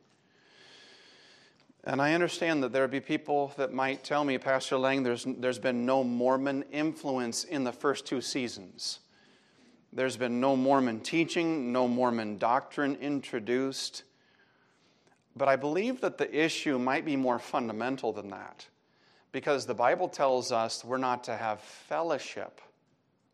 And 1.85 2.01
I 2.01 2.13
understand 2.13 2.63
that 2.63 2.71
there 2.71 2.83
would 2.83 2.91
be 2.91 3.01
people 3.01 3.51
that 3.57 3.73
might 3.73 4.03
tell 4.03 4.23
me, 4.23 4.37
Pastor 4.37 4.77
Lang, 4.77 5.03
there's, 5.03 5.25
there's 5.27 5.59
been 5.59 5.85
no 5.85 6.03
Mormon 6.03 6.63
influence 6.71 7.43
in 7.43 7.65
the 7.65 7.73
first 7.73 8.05
two 8.05 8.21
seasons. 8.21 8.99
There's 9.91 10.15
been 10.15 10.39
no 10.39 10.55
Mormon 10.55 11.01
teaching, 11.01 11.73
no 11.73 11.87
Mormon 11.87 12.37
doctrine 12.37 12.95
introduced. 13.01 14.03
But 15.35 15.49
I 15.49 15.55
believe 15.57 15.99
that 16.01 16.17
the 16.17 16.33
issue 16.33 16.79
might 16.79 17.05
be 17.05 17.15
more 17.17 17.37
fundamental 17.37 18.13
than 18.13 18.29
that. 18.29 18.65
Because 19.33 19.65
the 19.65 19.73
Bible 19.73 20.07
tells 20.07 20.51
us 20.51 20.85
we're 20.85 20.97
not 20.97 21.23
to 21.25 21.35
have 21.35 21.59
fellowship 21.59 22.61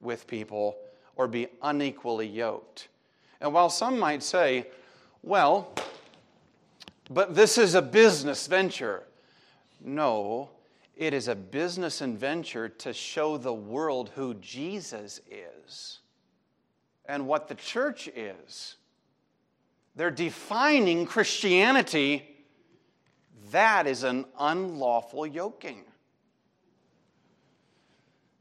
with 0.02 0.26
people 0.26 0.78
or 1.16 1.28
be 1.28 1.48
unequally 1.62 2.28
yoked. 2.28 2.88
And 3.42 3.54
while 3.54 3.70
some 3.70 4.00
might 4.00 4.24
say, 4.24 4.68
well, 5.22 5.74
but 7.10 7.36
this 7.36 7.58
is 7.58 7.76
a 7.76 7.82
business 7.82 8.48
venture. 8.48 9.04
No, 9.82 10.50
it 10.96 11.14
is 11.14 11.28
a 11.28 11.36
business 11.36 12.02
and 12.02 12.20
venture 12.20 12.70
to 12.70 12.94
show 12.94 13.38
the 13.38 13.54
world 13.54 14.12
who 14.16 14.34
Jesus 14.36 15.22
is 15.32 16.00
and 17.06 17.26
what 17.26 17.48
the 17.48 17.56
church 17.56 18.08
is. 18.10 18.76
They're 19.96 20.12
defining 20.12 21.06
Christianity. 21.06 22.26
That 23.52 23.88
is 23.88 24.04
an 24.04 24.26
unlawful 24.38 25.26
yoking. 25.26 25.86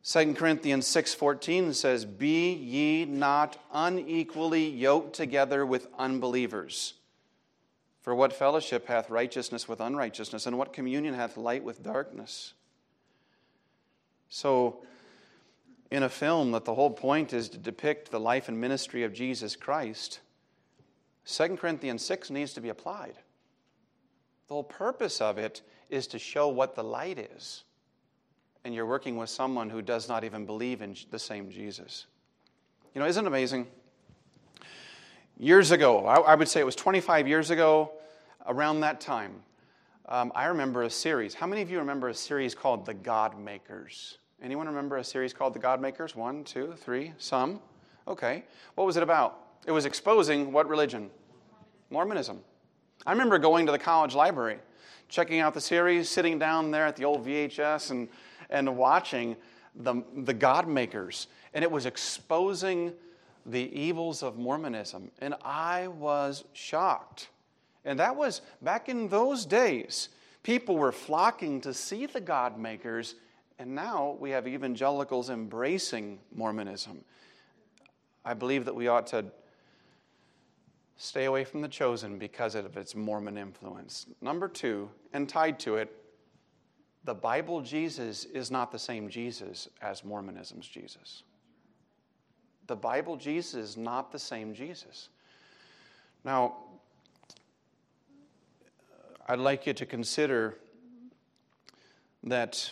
2 0.02 0.34
Corinthians 0.34 0.86
6:14 0.86 1.72
says, 1.74 2.04
"Be 2.04 2.52
ye 2.52 3.04
not 3.04 3.56
unequally 3.72 4.68
yoked 4.68 5.14
together 5.14 5.64
with 5.64 5.86
unbelievers." 5.98 6.94
For 8.08 8.14
what 8.14 8.32
fellowship 8.32 8.86
hath 8.86 9.10
righteousness 9.10 9.68
with 9.68 9.82
unrighteousness, 9.82 10.46
and 10.46 10.56
what 10.56 10.72
communion 10.72 11.12
hath 11.12 11.36
light 11.36 11.62
with 11.62 11.82
darkness? 11.82 12.54
So, 14.30 14.82
in 15.90 16.02
a 16.02 16.08
film 16.08 16.52
that 16.52 16.64
the 16.64 16.74
whole 16.74 16.88
point 16.88 17.34
is 17.34 17.50
to 17.50 17.58
depict 17.58 18.10
the 18.10 18.18
life 18.18 18.48
and 18.48 18.58
ministry 18.58 19.02
of 19.02 19.12
Jesus 19.12 19.56
Christ, 19.56 20.20
2 21.26 21.58
Corinthians 21.58 22.02
6 22.02 22.30
needs 22.30 22.54
to 22.54 22.62
be 22.62 22.70
applied. 22.70 23.12
The 24.46 24.54
whole 24.54 24.64
purpose 24.64 25.20
of 25.20 25.36
it 25.36 25.60
is 25.90 26.06
to 26.06 26.18
show 26.18 26.48
what 26.48 26.76
the 26.76 26.84
light 26.84 27.18
is. 27.18 27.62
And 28.64 28.74
you're 28.74 28.86
working 28.86 29.18
with 29.18 29.28
someone 29.28 29.68
who 29.68 29.82
does 29.82 30.08
not 30.08 30.24
even 30.24 30.46
believe 30.46 30.80
in 30.80 30.96
the 31.10 31.18
same 31.18 31.50
Jesus. 31.50 32.06
You 32.94 33.02
know, 33.02 33.06
isn't 33.06 33.22
it 33.22 33.28
amazing? 33.28 33.66
Years 35.38 35.72
ago, 35.72 36.06
I 36.06 36.34
would 36.34 36.48
say 36.48 36.58
it 36.58 36.64
was 36.64 36.74
25 36.74 37.28
years 37.28 37.50
ago, 37.50 37.92
around 38.48 38.80
that 38.80 39.00
time, 39.00 39.42
um, 40.06 40.32
I 40.34 40.46
remember 40.46 40.82
a 40.82 40.90
series. 40.90 41.34
How 41.34 41.46
many 41.46 41.60
of 41.60 41.70
you 41.70 41.78
remember 41.78 42.08
a 42.08 42.14
series 42.14 42.54
called 42.54 42.86
The 42.86 42.94
God 42.94 43.38
Makers? 43.38 44.18
Anyone 44.42 44.66
remember 44.66 44.96
a 44.96 45.04
series 45.04 45.34
called 45.34 45.54
The 45.54 45.58
God 45.58 45.80
Makers? 45.80 46.16
One, 46.16 46.44
two, 46.44 46.74
three, 46.78 47.12
some? 47.18 47.60
Okay. 48.08 48.44
What 48.74 48.86
was 48.86 48.96
it 48.96 49.02
about? 49.02 49.38
It 49.66 49.72
was 49.72 49.84
exposing 49.84 50.50
what 50.50 50.66
religion? 50.68 51.10
Mormonism. 51.90 52.40
I 53.06 53.12
remember 53.12 53.38
going 53.38 53.66
to 53.66 53.72
the 53.72 53.78
college 53.78 54.14
library, 54.14 54.58
checking 55.08 55.40
out 55.40 55.52
the 55.52 55.60
series, 55.60 56.08
sitting 56.08 56.38
down 56.38 56.70
there 56.70 56.86
at 56.86 56.96
the 56.96 57.04
old 57.04 57.26
VHS 57.26 57.90
and, 57.90 58.08
and 58.48 58.76
watching 58.76 59.36
the, 59.74 60.02
the 60.16 60.34
God 60.34 60.66
Makers. 60.66 61.26
And 61.52 61.62
it 61.62 61.70
was 61.70 61.84
exposing 61.84 62.94
the 63.44 63.70
evils 63.78 64.22
of 64.22 64.38
Mormonism. 64.38 65.10
And 65.20 65.34
I 65.44 65.88
was 65.88 66.44
shocked. 66.54 67.28
And 67.84 67.98
that 67.98 68.16
was 68.16 68.42
back 68.62 68.88
in 68.88 69.08
those 69.08 69.46
days. 69.46 70.08
People 70.42 70.76
were 70.76 70.92
flocking 70.92 71.60
to 71.62 71.74
see 71.74 72.06
the 72.06 72.20
God 72.20 72.58
makers, 72.58 73.14
and 73.58 73.74
now 73.74 74.16
we 74.20 74.30
have 74.30 74.46
evangelicals 74.46 75.30
embracing 75.30 76.18
Mormonism. 76.34 77.04
I 78.24 78.34
believe 78.34 78.64
that 78.64 78.74
we 78.74 78.88
ought 78.88 79.06
to 79.08 79.26
stay 80.96 81.26
away 81.26 81.44
from 81.44 81.60
the 81.60 81.68
chosen 81.68 82.18
because 82.18 82.54
of 82.54 82.76
its 82.76 82.94
Mormon 82.94 83.38
influence. 83.38 84.06
Number 84.20 84.48
two, 84.48 84.90
and 85.12 85.28
tied 85.28 85.58
to 85.60 85.76
it, 85.76 85.94
the 87.04 87.14
Bible 87.14 87.60
Jesus 87.60 88.24
is 88.24 88.50
not 88.50 88.70
the 88.70 88.78
same 88.78 89.08
Jesus 89.08 89.68
as 89.80 90.04
Mormonism's 90.04 90.66
Jesus. 90.66 91.22
The 92.66 92.76
Bible 92.76 93.16
Jesus 93.16 93.54
is 93.54 93.76
not 93.76 94.12
the 94.12 94.18
same 94.18 94.52
Jesus. 94.52 95.08
Now, 96.24 96.56
I'd 99.30 99.38
like 99.38 99.66
you 99.66 99.74
to 99.74 99.84
consider 99.84 100.56
that 102.24 102.70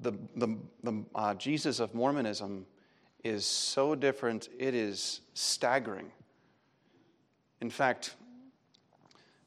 the, 0.00 0.12
the, 0.36 0.56
the 0.84 1.04
uh, 1.16 1.34
Jesus 1.34 1.80
of 1.80 1.96
Mormonism 1.96 2.64
is 3.24 3.44
so 3.44 3.96
different, 3.96 4.48
it 4.56 4.72
is 4.72 5.20
staggering. 5.34 6.12
In 7.60 7.70
fact, 7.70 8.14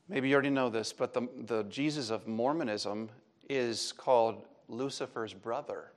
maybe 0.10 0.28
you 0.28 0.34
already 0.34 0.50
know 0.50 0.70
this, 0.70 0.92
but 0.92 1.14
the, 1.14 1.30
the 1.46 1.64
Jesus 1.64 2.10
of 2.10 2.28
Mormonism 2.28 3.10
is 3.50 3.94
called 3.94 4.44
Lucifer's 4.68 5.34
brother. 5.34 5.94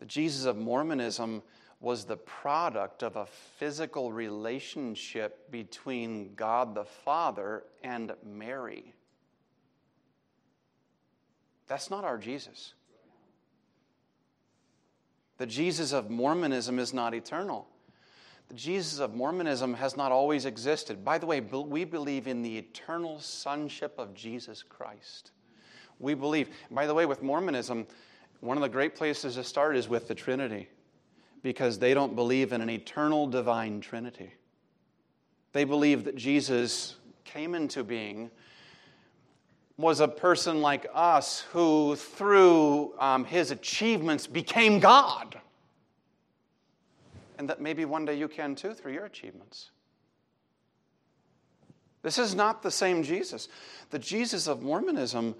The 0.00 0.06
Jesus 0.06 0.46
of 0.46 0.56
Mormonism 0.56 1.44
was 1.80 2.04
the 2.04 2.16
product 2.16 3.02
of 3.02 3.16
a 3.16 3.26
physical 3.26 4.12
relationship 4.12 5.50
between 5.50 6.34
God 6.34 6.74
the 6.74 6.84
Father 6.84 7.62
and 7.84 8.12
Mary. 8.24 8.94
That's 11.68 11.90
not 11.90 12.04
our 12.04 12.18
Jesus. 12.18 12.74
The 15.36 15.46
Jesus 15.46 15.92
of 15.92 16.10
Mormonism 16.10 16.80
is 16.80 16.92
not 16.92 17.14
eternal. 17.14 17.68
The 18.48 18.54
Jesus 18.54 18.98
of 18.98 19.14
Mormonism 19.14 19.74
has 19.74 19.96
not 19.96 20.10
always 20.10 20.46
existed. 20.46 21.04
By 21.04 21.18
the 21.18 21.26
way, 21.26 21.40
we 21.40 21.84
believe 21.84 22.26
in 22.26 22.42
the 22.42 22.58
eternal 22.58 23.20
sonship 23.20 23.94
of 23.98 24.14
Jesus 24.14 24.64
Christ. 24.64 25.30
We 26.00 26.14
believe, 26.14 26.48
by 26.70 26.86
the 26.86 26.94
way, 26.94 27.06
with 27.06 27.22
Mormonism, 27.22 27.86
one 28.40 28.56
of 28.56 28.62
the 28.62 28.68
great 28.68 28.96
places 28.96 29.34
to 29.34 29.44
start 29.44 29.76
is 29.76 29.88
with 29.88 30.08
the 30.08 30.14
Trinity 30.14 30.68
because 31.42 31.78
they 31.78 31.94
don't 31.94 32.14
believe 32.14 32.52
in 32.52 32.60
an 32.60 32.70
eternal 32.70 33.26
divine 33.26 33.80
Trinity. 33.80 34.32
They 35.52 35.64
believe 35.64 36.04
that 36.04 36.16
Jesus 36.16 36.96
came 37.24 37.54
into 37.54 37.84
being, 37.84 38.30
was 39.76 40.00
a 40.00 40.08
person 40.08 40.60
like 40.60 40.86
us 40.92 41.40
who, 41.52 41.94
through 41.96 42.94
um, 42.98 43.24
his 43.24 43.50
achievements, 43.50 44.26
became 44.26 44.80
God. 44.80 45.40
And 47.38 47.48
that 47.48 47.60
maybe 47.60 47.84
one 47.84 48.04
day 48.04 48.18
you 48.18 48.26
can 48.26 48.56
too 48.56 48.74
through 48.74 48.92
your 48.92 49.04
achievements. 49.04 49.70
This 52.02 52.18
is 52.18 52.34
not 52.34 52.62
the 52.62 52.70
same 52.70 53.02
Jesus. 53.02 53.48
The 53.90 53.98
Jesus 53.98 54.48
of 54.48 54.62
Mormonism 54.62 55.34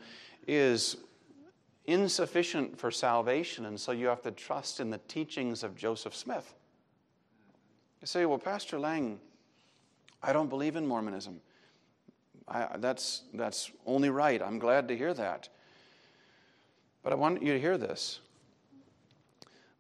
is 0.47 0.97
insufficient 1.89 2.79
for 2.79 2.91
salvation, 2.91 3.65
and 3.65 3.81
so 3.81 3.93
you 3.93 4.07
have 4.07 4.21
to 4.23 4.31
trust 4.31 4.79
in 4.79 4.91
the 4.91 4.99
teachings 5.09 5.65
of 5.65 5.75
Joseph 5.75 6.15
Smith. 6.15 6.55
You 8.03 8.07
say, 8.07 8.27
Well, 8.27 8.39
Pastor 8.39 8.79
Lang, 8.79 9.19
I 10.23 10.35
don't 10.35 10.51
believe 10.51 10.77
in 10.77 10.87
Mormonism. 10.87 11.41
I, 12.47 12.77
that's, 12.77 13.23
that's 13.35 13.71
only 13.87 14.11
right. 14.11 14.41
I'm 14.41 14.59
glad 14.59 14.87
to 14.89 14.97
hear 14.97 15.15
that. 15.15 15.49
But 17.03 17.13
I 17.13 17.17
want 17.17 17.43
you 17.43 17.53
to 17.55 17.61
hear 17.61 17.79
this 17.79 18.21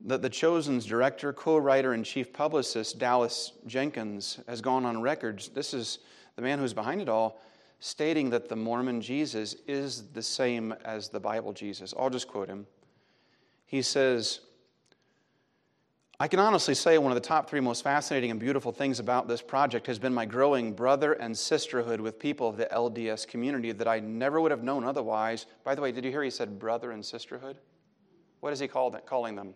that 0.07 0.23
the 0.23 0.31
Chosen's 0.31 0.87
director, 0.87 1.33
co 1.33 1.59
writer, 1.59 1.93
and 1.93 2.05
chief 2.05 2.33
publicist, 2.33 2.99
Dallas 2.99 3.53
Jenkins, 3.67 4.39
has 4.49 4.61
gone 4.61 4.87
on 4.87 5.03
record. 5.03 5.43
This 5.55 5.75
is 5.75 5.99
the 6.37 6.43
man 6.43 6.61
who's 6.61 6.73
behind 6.73 7.03
it 7.03 7.09
all 7.09 7.41
stating 7.81 8.31
that 8.31 8.49
the 8.49 8.57
Mormon 8.57 9.01
Jesus 9.01 9.55
is 9.67 10.05
the 10.13 10.23
same 10.23 10.73
as 10.85 11.09
the 11.09 11.21
Bible 11.21 11.53
Jesus. 11.53 11.95
I'll 11.97 12.11
just 12.11 12.29
quote 12.29 12.49
him. 12.49 12.67
He 13.67 13.83
says, 13.83 14.41
I 16.21 16.27
can 16.27 16.41
honestly 16.41 16.75
say 16.75 16.99
one 16.99 17.13
of 17.13 17.17
the 17.17 17.29
top 17.29 17.49
three 17.49 17.61
most 17.61 17.85
fascinating 17.85 18.33
and 18.33 18.41
beautiful 18.41 18.73
things 18.73 18.99
about 18.99 19.29
this 19.29 19.41
project 19.41 19.87
has 19.87 20.01
been 20.01 20.13
my 20.13 20.25
growing 20.25 20.73
brother 20.73 21.13
and 21.13 21.37
sisterhood 21.37 22.01
with 22.01 22.19
people 22.19 22.49
of 22.49 22.57
the 22.57 22.67
LDS 22.67 23.29
community 23.29 23.71
that 23.71 23.87
I 23.87 24.01
never 24.01 24.41
would 24.41 24.51
have 24.51 24.65
known 24.65 24.83
otherwise. 24.83 25.47
By 25.63 25.77
the 25.77 25.81
way, 25.81 25.93
did 25.93 26.05
you 26.05 26.11
hear 26.11 26.25
he 26.25 26.31
said 26.31 26.59
brother 26.59 26.91
and 26.91 27.07
sisterhood? 27.07 27.59
What 28.41 28.53
is 28.53 28.59
he 28.59 28.67
called, 28.67 28.99
calling 29.07 29.37
them? 29.37 29.55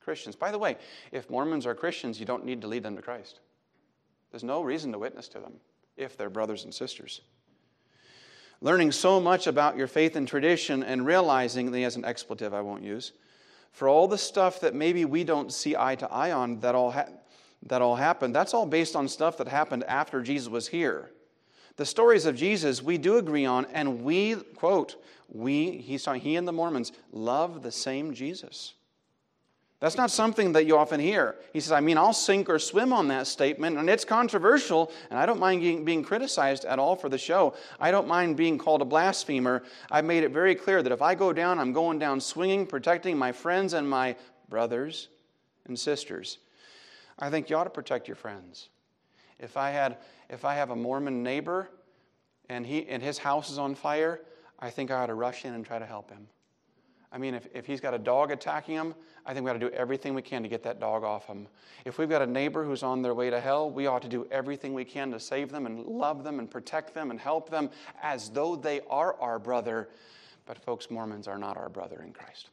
Christians. 0.00 0.36
By 0.36 0.50
the 0.50 0.58
way, 0.58 0.76
if 1.12 1.28
Mormons 1.28 1.66
are 1.66 1.74
Christians, 1.74 2.20
you 2.20 2.26
don't 2.26 2.44
need 2.44 2.60
to 2.62 2.66
lead 2.66 2.82
them 2.82 2.96
to 2.96 3.02
Christ. 3.02 3.40
There's 4.30 4.44
no 4.44 4.62
reason 4.62 4.92
to 4.92 4.98
witness 4.98 5.28
to 5.28 5.40
them 5.40 5.54
if 5.96 6.16
they're 6.16 6.30
brothers 6.30 6.64
and 6.64 6.74
sisters. 6.74 7.22
Learning 8.64 8.90
so 8.90 9.20
much 9.20 9.46
about 9.46 9.76
your 9.76 9.86
faith 9.86 10.16
and 10.16 10.26
tradition 10.26 10.82
and 10.82 11.04
realizing, 11.04 11.70
the 11.70 11.84
as 11.84 11.96
an 11.96 12.04
expletive 12.06 12.54
I 12.54 12.62
won't 12.62 12.82
use, 12.82 13.12
for 13.72 13.88
all 13.88 14.08
the 14.08 14.16
stuff 14.16 14.58
that 14.60 14.74
maybe 14.74 15.04
we 15.04 15.22
don't 15.22 15.52
see 15.52 15.76
eye 15.76 15.96
to 15.96 16.10
eye 16.10 16.32
on 16.32 16.60
that 16.60 16.74
all, 16.74 16.90
ha- 16.90 17.10
that 17.64 17.82
all 17.82 17.96
happened, 17.96 18.34
that's 18.34 18.54
all 18.54 18.64
based 18.64 18.96
on 18.96 19.06
stuff 19.06 19.36
that 19.36 19.48
happened 19.48 19.84
after 19.84 20.22
Jesus 20.22 20.48
was 20.48 20.68
here. 20.68 21.10
The 21.76 21.84
stories 21.84 22.24
of 22.24 22.36
Jesus 22.36 22.82
we 22.82 22.96
do 22.96 23.18
agree 23.18 23.44
on, 23.44 23.66
and 23.66 24.02
we, 24.02 24.36
quote, 24.36 24.96
we, 25.28 25.72
he, 25.72 25.98
talking, 25.98 26.22
he 26.22 26.36
and 26.36 26.48
the 26.48 26.52
Mormons 26.52 26.90
love 27.12 27.62
the 27.62 27.70
same 27.70 28.14
Jesus. 28.14 28.72
That's 29.84 29.98
not 29.98 30.10
something 30.10 30.52
that 30.52 30.64
you 30.64 30.78
often 30.78 30.98
hear. 30.98 31.36
He 31.52 31.60
says, 31.60 31.70
I 31.70 31.80
mean, 31.80 31.98
I'll 31.98 32.14
sink 32.14 32.48
or 32.48 32.58
swim 32.58 32.90
on 32.90 33.08
that 33.08 33.26
statement, 33.26 33.76
and 33.76 33.90
it's 33.90 34.02
controversial, 34.02 34.90
and 35.10 35.18
I 35.18 35.26
don't 35.26 35.38
mind 35.38 35.84
being 35.84 36.02
criticized 36.02 36.64
at 36.64 36.78
all 36.78 36.96
for 36.96 37.10
the 37.10 37.18
show. 37.18 37.52
I 37.78 37.90
don't 37.90 38.08
mind 38.08 38.38
being 38.38 38.56
called 38.56 38.80
a 38.80 38.86
blasphemer. 38.86 39.62
I've 39.90 40.06
made 40.06 40.22
it 40.22 40.30
very 40.30 40.54
clear 40.54 40.82
that 40.82 40.90
if 40.90 41.02
I 41.02 41.14
go 41.14 41.34
down, 41.34 41.58
I'm 41.58 41.74
going 41.74 41.98
down 41.98 42.18
swinging, 42.22 42.66
protecting 42.66 43.18
my 43.18 43.30
friends 43.30 43.74
and 43.74 43.86
my 43.86 44.16
brothers 44.48 45.08
and 45.66 45.78
sisters. 45.78 46.38
I 47.18 47.28
think 47.28 47.50
you 47.50 47.56
ought 47.56 47.64
to 47.64 47.68
protect 47.68 48.08
your 48.08 48.16
friends. 48.16 48.70
If 49.38 49.58
I, 49.58 49.68
had, 49.68 49.98
if 50.30 50.46
I 50.46 50.54
have 50.54 50.70
a 50.70 50.76
Mormon 50.76 51.22
neighbor 51.22 51.68
and, 52.48 52.64
he, 52.64 52.88
and 52.88 53.02
his 53.02 53.18
house 53.18 53.50
is 53.50 53.58
on 53.58 53.74
fire, 53.74 54.22
I 54.58 54.70
think 54.70 54.90
I 54.90 55.02
ought 55.02 55.08
to 55.08 55.14
rush 55.14 55.44
in 55.44 55.52
and 55.52 55.62
try 55.62 55.78
to 55.78 55.84
help 55.84 56.10
him. 56.10 56.26
I 57.14 57.18
mean, 57.18 57.34
if, 57.34 57.46
if 57.54 57.64
he's 57.64 57.80
got 57.80 57.94
a 57.94 57.98
dog 57.98 58.32
attacking 58.32 58.74
him, 58.74 58.92
I 59.24 59.32
think 59.32 59.44
we 59.44 59.50
ought 59.50 59.54
to 59.54 59.60
do 59.60 59.70
everything 59.70 60.14
we 60.14 60.20
can 60.20 60.42
to 60.42 60.48
get 60.48 60.64
that 60.64 60.80
dog 60.80 61.04
off 61.04 61.28
him. 61.28 61.46
If 61.84 61.96
we've 61.96 62.08
got 62.08 62.22
a 62.22 62.26
neighbor 62.26 62.64
who's 62.64 62.82
on 62.82 63.02
their 63.02 63.14
way 63.14 63.30
to 63.30 63.40
hell, 63.40 63.70
we 63.70 63.86
ought 63.86 64.02
to 64.02 64.08
do 64.08 64.26
everything 64.32 64.74
we 64.74 64.84
can 64.84 65.12
to 65.12 65.20
save 65.20 65.52
them 65.52 65.64
and 65.66 65.86
love 65.86 66.24
them 66.24 66.40
and 66.40 66.50
protect 66.50 66.92
them 66.92 67.12
and 67.12 67.20
help 67.20 67.48
them 67.48 67.70
as 68.02 68.30
though 68.30 68.56
they 68.56 68.80
are 68.90 69.14
our 69.20 69.38
brother. 69.38 69.88
But, 70.44 70.58
folks, 70.58 70.90
Mormons 70.90 71.28
are 71.28 71.38
not 71.38 71.56
our 71.56 71.68
brother 71.68 72.02
in 72.04 72.12
Christ. 72.12 72.50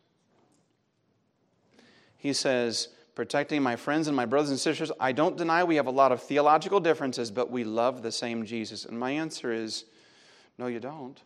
He 2.17 2.32
says, 2.32 2.89
protecting 3.15 3.63
my 3.63 3.76
friends 3.76 4.08
and 4.08 4.15
my 4.15 4.28
brothers 4.28 4.52
and 4.52 4.60
sisters, 4.60 4.91
I 5.00 5.12
don't 5.12 5.38
deny 5.38 5.63
we 5.63 5.78
have 5.78 5.88
a 5.88 5.91
lot 5.91 6.12
of 6.12 6.21
theological 6.21 6.80
differences, 6.80 7.32
but 7.32 7.50
we 7.50 7.63
love 7.63 8.04
the 8.04 8.12
same 8.12 8.45
Jesus. 8.45 8.86
And 8.86 8.97
my 9.00 9.10
answer 9.10 9.52
is, 9.52 9.86
no, 10.60 10.67
you 10.67 10.80
don't. 10.80 11.19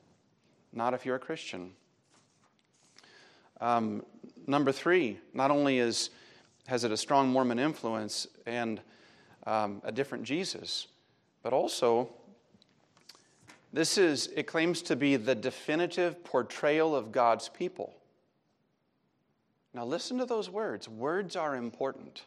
Not 0.72 0.94
if 0.94 1.06
you're 1.06 1.18
a 1.18 1.20
Christian. 1.20 1.74
Um, 3.62 4.04
number 4.48 4.72
three, 4.72 5.20
not 5.34 5.52
only 5.52 5.80
is, 5.80 6.10
has 6.68 6.84
it 6.84 6.92
a 6.92 6.98
strong 6.98 7.30
Mormon 7.30 7.60
influence 7.60 8.28
and 8.46 8.82
um, 9.46 9.82
a 9.84 9.92
different 9.92 10.24
Jesus, 10.24 10.88
but 11.44 11.54
also 11.54 12.10
this 13.76 13.98
is, 13.98 14.28
it 14.36 14.44
claims 14.44 14.82
to 14.84 14.96
be 14.96 15.18
the 15.18 15.36
definitive 15.36 16.24
portrayal 16.24 16.96
of 16.96 17.12
God's 17.12 17.50
people. 17.50 17.94
Now, 19.74 19.84
listen 19.84 20.18
to 20.20 20.26
those 20.26 20.50
words. 20.50 20.88
Words 20.88 21.36
are 21.36 21.58
important. 21.58 22.24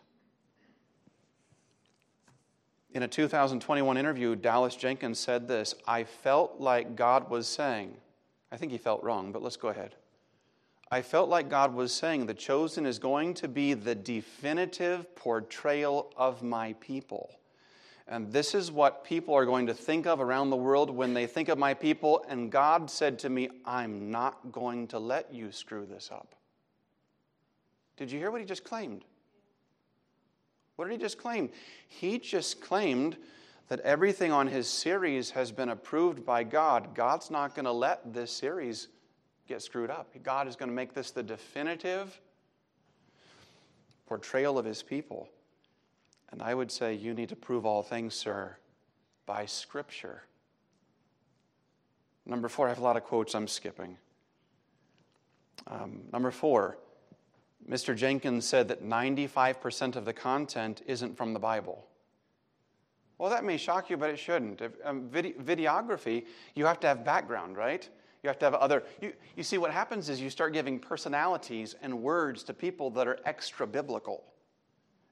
In 2.93 3.03
a 3.03 3.09
2021 3.09 3.97
interview, 3.97 4.37
Dallas 4.37 4.77
Jenkins 4.77 5.19
said 5.19 5.49
this 5.49 5.75
I 5.87 6.05
felt 6.05 6.61
like 6.61 6.97
God 6.97 7.31
was 7.31 7.47
saying, 7.47 7.95
I 8.53 8.59
think 8.59 8.71
he 8.71 8.79
felt 8.79 9.03
wrong, 9.03 9.33
but 9.33 9.43
let's 9.43 9.57
go 9.57 9.69
ahead. 9.69 9.95
I 10.91 11.03
felt 11.03 11.29
like 11.29 11.51
God 11.51 11.75
was 11.75 11.93
saying, 11.93 12.27
The 12.27 12.35
chosen 12.35 12.87
is 12.87 12.99
going 12.99 13.35
to 13.35 13.49
be 13.49 13.75
the 13.75 13.95
definitive 13.95 15.15
portrayal 15.15 16.13
of 16.17 16.43
my 16.43 16.75
people. 16.75 17.39
And 18.07 18.33
this 18.33 18.55
is 18.55 18.73
what 18.73 19.05
people 19.05 19.35
are 19.35 19.45
going 19.45 19.67
to 19.67 19.75
think 19.75 20.07
of 20.07 20.19
around 20.19 20.49
the 20.49 20.57
world 20.57 20.89
when 20.89 21.13
they 21.13 21.27
think 21.27 21.51
of 21.51 21.59
my 21.59 21.75
people. 21.75 22.25
And 22.27 22.51
God 22.51 22.91
said 22.91 23.19
to 23.21 23.29
me, 23.29 23.51
I'm 23.67 24.11
not 24.11 24.51
going 24.51 24.89
to 24.89 24.99
let 24.99 25.33
you 25.33 25.53
screw 25.53 25.85
this 25.85 26.09
up. 26.11 26.35
Did 27.99 28.11
you 28.11 28.19
hear 28.19 28.31
what 28.31 28.41
he 28.41 28.47
just 28.47 28.65
claimed? 28.65 29.05
What 30.77 30.87
did 30.87 30.93
he 30.93 30.99
just 30.99 31.19
claim? 31.19 31.51
He 31.87 32.19
just 32.19 32.63
claimed 32.63 33.19
that 33.69 33.81
everything 33.81 34.33
on 34.33 34.47
his 34.47 34.69
series 34.69 35.33
has 35.33 35.53
been 35.53 35.69
approved 35.69 36.25
by 36.25 36.45
God. 36.45 36.95
God's 36.95 37.31
not 37.31 37.55
going 37.55 37.67
to 37.67 37.73
let 37.73 38.15
this 38.15 38.31
series 38.31 38.89
get 39.49 39.63
screwed 39.63 39.91
up. 39.91 40.15
God 40.23 40.47
is 40.47 40.57
going 40.57 40.69
to 40.69 40.75
make 40.75 40.95
this 40.95 41.11
the 41.11 41.23
definitive 41.23 42.21
portrayal 44.07 44.59
of 44.59 44.65
his 44.65 44.83
people. 44.83 45.29
And 46.31 46.43
I 46.43 46.55
would 46.55 46.71
say 46.71 46.95
you 46.95 47.15
need 47.15 47.31
to 47.31 47.37
prove 47.37 47.65
all 47.65 47.83
things, 47.83 48.15
sir, 48.15 48.57
by 49.27 49.47
Scripture. 49.47 50.23
Number 52.27 52.49
four, 52.49 52.67
I 52.67 52.69
have 52.69 52.79
a 52.79 52.83
lot 52.83 52.97
of 52.97 53.05
quotes 53.05 53.35
I'm 53.35 53.49
skipping. 53.49 53.97
Um, 55.67 56.03
number 56.13 56.31
four, 56.31 56.79
Mr. 57.69 57.97
Jenkins 57.97 58.47
said 58.47 58.69
that 58.69 58.85
95% 58.85 59.97
of 59.97 60.05
the 60.05 60.13
content 60.13 60.83
isn't 60.87 61.17
from 61.17 61.33
the 61.33 61.39
Bible. 61.39 61.87
Well, 63.17 63.31
that 63.31 63.45
may 63.45 63.57
shock 63.57 63.91
you, 63.91 63.97
but 63.97 64.11
it 64.11 64.19
shouldn't. 64.19 64.61
If, 64.61 64.73
um, 64.85 65.09
videography, 65.11 66.27
you 66.55 66.67
have 66.67 66.79
to 66.81 66.87
have 66.87 67.05
background, 67.05 67.57
right? 67.57 67.89
You 68.23 68.29
have 68.29 68.39
to 68.41 68.47
have 68.47 68.55
other. 68.55 68.83
You, 69.01 69.13
you 69.37 69.43
see, 69.43 69.59
what 69.59 69.71
happens 69.71 70.09
is 70.09 70.21
you 70.21 70.31
start 70.31 70.53
giving 70.53 70.79
personalities 70.79 71.77
and 71.83 72.03
words 72.03 72.43
to 72.45 72.55
people 72.55 72.91
that 72.91 73.07
are 73.07 73.19
extra 73.25 73.67
biblical. 73.67 74.25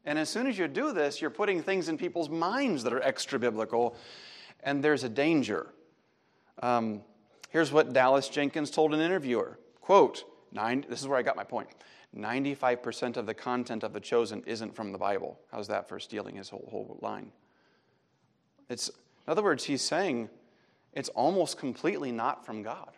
And 0.04 0.18
as 0.18 0.28
soon 0.28 0.46
as 0.46 0.58
you 0.58 0.68
do 0.68 0.92
this, 0.92 1.20
you're 1.20 1.30
putting 1.30 1.62
things 1.62 1.88
in 1.88 1.98
people's 1.98 2.28
minds 2.28 2.84
that 2.84 2.92
are 2.92 3.02
extra 3.02 3.38
biblical, 3.38 3.96
and 4.62 4.82
there's 4.82 5.04
a 5.04 5.08
danger. 5.08 5.72
Um, 6.62 7.02
here's 7.50 7.72
what 7.72 7.92
Dallas 7.92 8.28
Jenkins 8.28 8.70
told 8.70 8.94
an 8.94 9.00
interviewer 9.00 9.58
quote, 9.80 10.24
nine, 10.52 10.84
this 10.88 11.00
is 11.00 11.08
where 11.08 11.18
I 11.18 11.22
got 11.22 11.36
my 11.36 11.44
point. 11.44 11.68
95% 12.16 13.16
of 13.16 13.26
the 13.26 13.34
content 13.34 13.84
of 13.84 13.92
The 13.92 14.00
Chosen 14.00 14.42
isn't 14.46 14.74
from 14.74 14.90
the 14.90 14.98
Bible. 14.98 15.38
How's 15.52 15.68
that 15.68 15.88
for 15.88 16.00
stealing 16.00 16.36
his 16.36 16.48
whole, 16.48 16.66
whole 16.70 16.98
line? 17.02 17.30
It's, 18.68 18.88
in 18.88 19.30
other 19.30 19.42
words, 19.42 19.64
he's 19.64 19.82
saying 19.82 20.30
it's 20.96 21.10
almost 21.10 21.58
completely 21.58 22.10
not 22.10 22.44
from 22.46 22.62
God. 22.62 22.90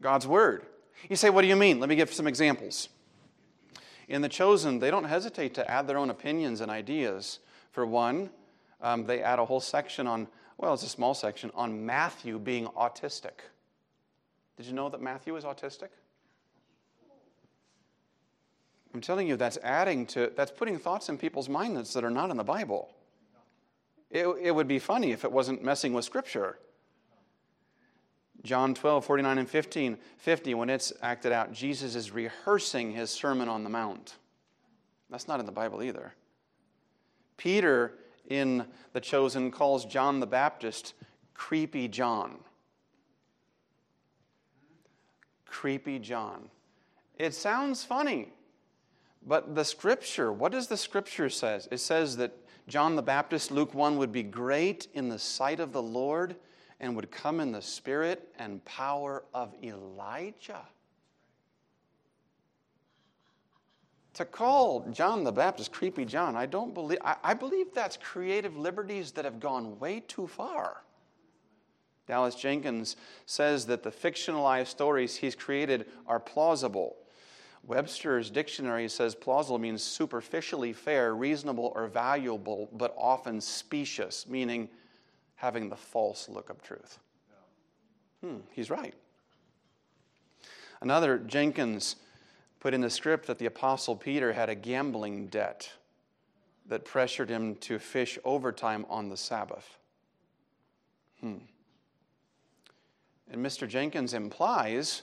God's 0.00 0.26
Word. 0.26 0.64
You 1.10 1.14
say, 1.14 1.28
what 1.28 1.42
do 1.42 1.46
you 1.46 1.54
mean? 1.54 1.78
Let 1.78 1.90
me 1.90 1.94
give 1.94 2.12
some 2.12 2.26
examples. 2.26 2.88
In 4.08 4.22
The 4.22 4.30
Chosen, 4.30 4.78
they 4.78 4.90
don't 4.90 5.04
hesitate 5.04 5.54
to 5.54 5.70
add 5.70 5.86
their 5.86 5.98
own 5.98 6.08
opinions 6.08 6.62
and 6.62 6.70
ideas. 6.70 7.40
For 7.70 7.84
one, 7.84 8.30
um, 8.80 9.04
they 9.04 9.22
add 9.22 9.38
a 9.38 9.44
whole 9.44 9.60
section 9.60 10.06
on, 10.06 10.26
well, 10.56 10.72
it's 10.72 10.82
a 10.82 10.88
small 10.88 11.12
section, 11.12 11.50
on 11.54 11.84
Matthew 11.84 12.38
being 12.38 12.66
autistic. 12.68 13.42
Did 14.56 14.64
you 14.64 14.72
know 14.72 14.88
that 14.88 15.02
Matthew 15.02 15.36
is 15.36 15.44
autistic? 15.44 15.88
I'm 18.94 19.02
telling 19.02 19.28
you, 19.28 19.36
that's 19.36 19.58
adding 19.62 20.06
to, 20.06 20.32
that's 20.34 20.50
putting 20.50 20.78
thoughts 20.78 21.10
in 21.10 21.18
people's 21.18 21.48
minds 21.48 21.92
that 21.92 22.04
are 22.04 22.10
not 22.10 22.30
in 22.30 22.38
the 22.38 22.44
Bible. 22.44 22.90
It, 24.10 24.26
it 24.40 24.50
would 24.50 24.66
be 24.66 24.78
funny 24.78 25.12
if 25.12 25.24
it 25.24 25.30
wasn't 25.30 25.62
messing 25.62 25.92
with 25.92 26.06
Scripture. 26.06 26.58
John 28.42 28.74
12, 28.74 29.04
49 29.04 29.38
and 29.38 29.48
15, 29.48 29.98
50, 30.16 30.54
when 30.54 30.70
it's 30.70 30.92
acted 31.02 31.32
out, 31.32 31.52
Jesus 31.52 31.94
is 31.94 32.10
rehearsing 32.10 32.92
his 32.92 33.10
Sermon 33.10 33.48
on 33.48 33.64
the 33.64 33.70
Mount. 33.70 34.16
That's 35.10 35.28
not 35.28 35.40
in 35.40 35.46
the 35.46 35.52
Bible 35.52 35.82
either. 35.82 36.14
Peter, 37.36 37.94
in 38.28 38.64
The 38.92 39.00
Chosen, 39.00 39.50
calls 39.50 39.84
John 39.84 40.20
the 40.20 40.26
Baptist 40.26 40.94
Creepy 41.34 41.88
John. 41.88 42.36
Creepy 45.46 45.98
John. 45.98 46.48
It 47.18 47.34
sounds 47.34 47.84
funny, 47.84 48.28
but 49.26 49.54
the 49.54 49.64
scripture, 49.64 50.32
what 50.32 50.52
does 50.52 50.68
the 50.68 50.76
scripture 50.76 51.28
says? 51.28 51.68
It 51.70 51.78
says 51.78 52.16
that 52.18 52.32
John 52.68 52.96
the 52.96 53.02
Baptist, 53.02 53.50
Luke 53.50 53.74
1, 53.74 53.98
would 53.98 54.12
be 54.12 54.22
great 54.22 54.86
in 54.94 55.08
the 55.08 55.18
sight 55.18 55.60
of 55.60 55.72
the 55.72 55.82
Lord 55.82 56.36
and 56.80 56.96
would 56.96 57.10
come 57.10 57.40
in 57.40 57.52
the 57.52 57.62
spirit 57.62 58.32
and 58.38 58.64
power 58.64 59.24
of 59.34 59.54
Elijah. 59.62 60.62
To 64.14 64.24
call 64.24 64.86
John 64.90 65.22
the 65.22 65.32
Baptist 65.32 65.72
creepy 65.72 66.04
John, 66.04 66.36
I 66.36 66.46
don't 66.46 66.74
believe, 66.74 66.98
I, 67.04 67.16
I 67.22 67.34
believe 67.34 67.72
that's 67.72 67.96
creative 67.96 68.56
liberties 68.56 69.12
that 69.12 69.24
have 69.24 69.38
gone 69.38 69.78
way 69.78 70.00
too 70.00 70.26
far. 70.26 70.82
Dallas 72.06 72.34
Jenkins 72.34 72.96
says 73.26 73.66
that 73.66 73.84
the 73.84 73.90
fictionalized 73.90 74.66
stories 74.66 75.14
he's 75.14 75.36
created 75.36 75.86
are 76.08 76.18
plausible. 76.18 76.96
Webster's 77.62 78.30
dictionary 78.30 78.88
says 78.88 79.14
plausible 79.14 79.58
means 79.58 79.82
superficially 79.82 80.72
fair, 80.72 81.14
reasonable, 81.14 81.72
or 81.76 81.86
valuable, 81.86 82.68
but 82.72 82.94
often 82.98 83.40
specious, 83.40 84.26
meaning 84.26 84.68
having 85.40 85.70
the 85.70 85.76
false 85.76 86.28
look 86.28 86.50
of 86.50 86.62
truth. 86.62 86.98
Hmm, 88.20 88.40
he's 88.52 88.68
right. 88.68 88.92
Another, 90.82 91.18
Jenkins 91.18 91.96
put 92.60 92.74
in 92.74 92.82
the 92.82 92.90
script 92.90 93.26
that 93.26 93.38
the 93.38 93.46
Apostle 93.46 93.96
Peter 93.96 94.34
had 94.34 94.50
a 94.50 94.54
gambling 94.54 95.28
debt 95.28 95.72
that 96.66 96.84
pressured 96.84 97.30
him 97.30 97.56
to 97.56 97.78
fish 97.78 98.18
overtime 98.22 98.84
on 98.90 99.08
the 99.08 99.16
Sabbath. 99.16 99.78
Hmm. 101.20 101.38
And 103.32 103.44
Mr. 103.44 103.66
Jenkins 103.66 104.12
implies, 104.12 105.02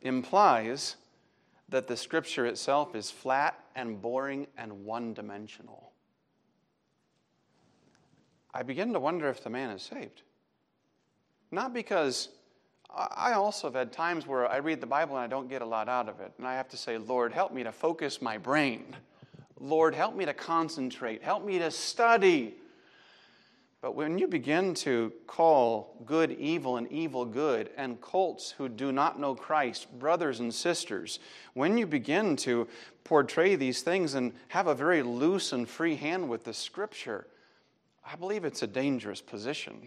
implies 0.00 0.96
that 1.68 1.88
the 1.88 1.96
scripture 1.96 2.46
itself 2.46 2.94
is 2.94 3.10
flat 3.10 3.62
and 3.76 4.00
boring 4.00 4.46
and 4.56 4.86
one 4.86 5.12
dimensional. 5.12 5.92
I 8.52 8.62
begin 8.62 8.92
to 8.92 9.00
wonder 9.00 9.28
if 9.28 9.42
the 9.42 9.50
man 9.50 9.70
is 9.70 9.82
saved. 9.82 10.22
Not 11.50 11.72
because 11.72 12.28
I 12.94 13.32
also 13.32 13.66
have 13.68 13.74
had 13.74 13.92
times 13.92 14.26
where 14.26 14.48
I 14.50 14.56
read 14.58 14.80
the 14.80 14.86
Bible 14.86 15.16
and 15.16 15.24
I 15.24 15.26
don't 15.26 15.48
get 15.48 15.62
a 15.62 15.66
lot 15.66 15.88
out 15.88 16.08
of 16.08 16.20
it. 16.20 16.32
And 16.38 16.46
I 16.46 16.54
have 16.54 16.68
to 16.70 16.76
say, 16.76 16.98
Lord, 16.98 17.32
help 17.32 17.52
me 17.52 17.62
to 17.62 17.72
focus 17.72 18.22
my 18.22 18.38
brain. 18.38 18.96
Lord, 19.60 19.94
help 19.94 20.16
me 20.16 20.24
to 20.24 20.34
concentrate. 20.34 21.22
Help 21.22 21.44
me 21.44 21.58
to 21.58 21.70
study. 21.70 22.54
But 23.80 23.94
when 23.94 24.18
you 24.18 24.26
begin 24.26 24.74
to 24.74 25.12
call 25.26 26.02
good 26.04 26.32
evil 26.32 26.78
and 26.78 26.90
evil 26.90 27.24
good, 27.24 27.70
and 27.76 28.00
cults 28.00 28.50
who 28.50 28.68
do 28.68 28.90
not 28.90 29.20
know 29.20 29.34
Christ, 29.34 29.86
brothers 29.98 30.40
and 30.40 30.52
sisters, 30.52 31.20
when 31.54 31.78
you 31.78 31.86
begin 31.86 32.34
to 32.36 32.66
portray 33.04 33.54
these 33.54 33.82
things 33.82 34.14
and 34.14 34.32
have 34.48 34.66
a 34.66 34.74
very 34.74 35.02
loose 35.02 35.52
and 35.52 35.68
free 35.68 35.94
hand 35.94 36.28
with 36.28 36.44
the 36.44 36.54
Scripture, 36.54 37.26
I 38.10 38.16
believe 38.16 38.46
it's 38.46 38.62
a 38.62 38.66
dangerous 38.66 39.20
position. 39.20 39.86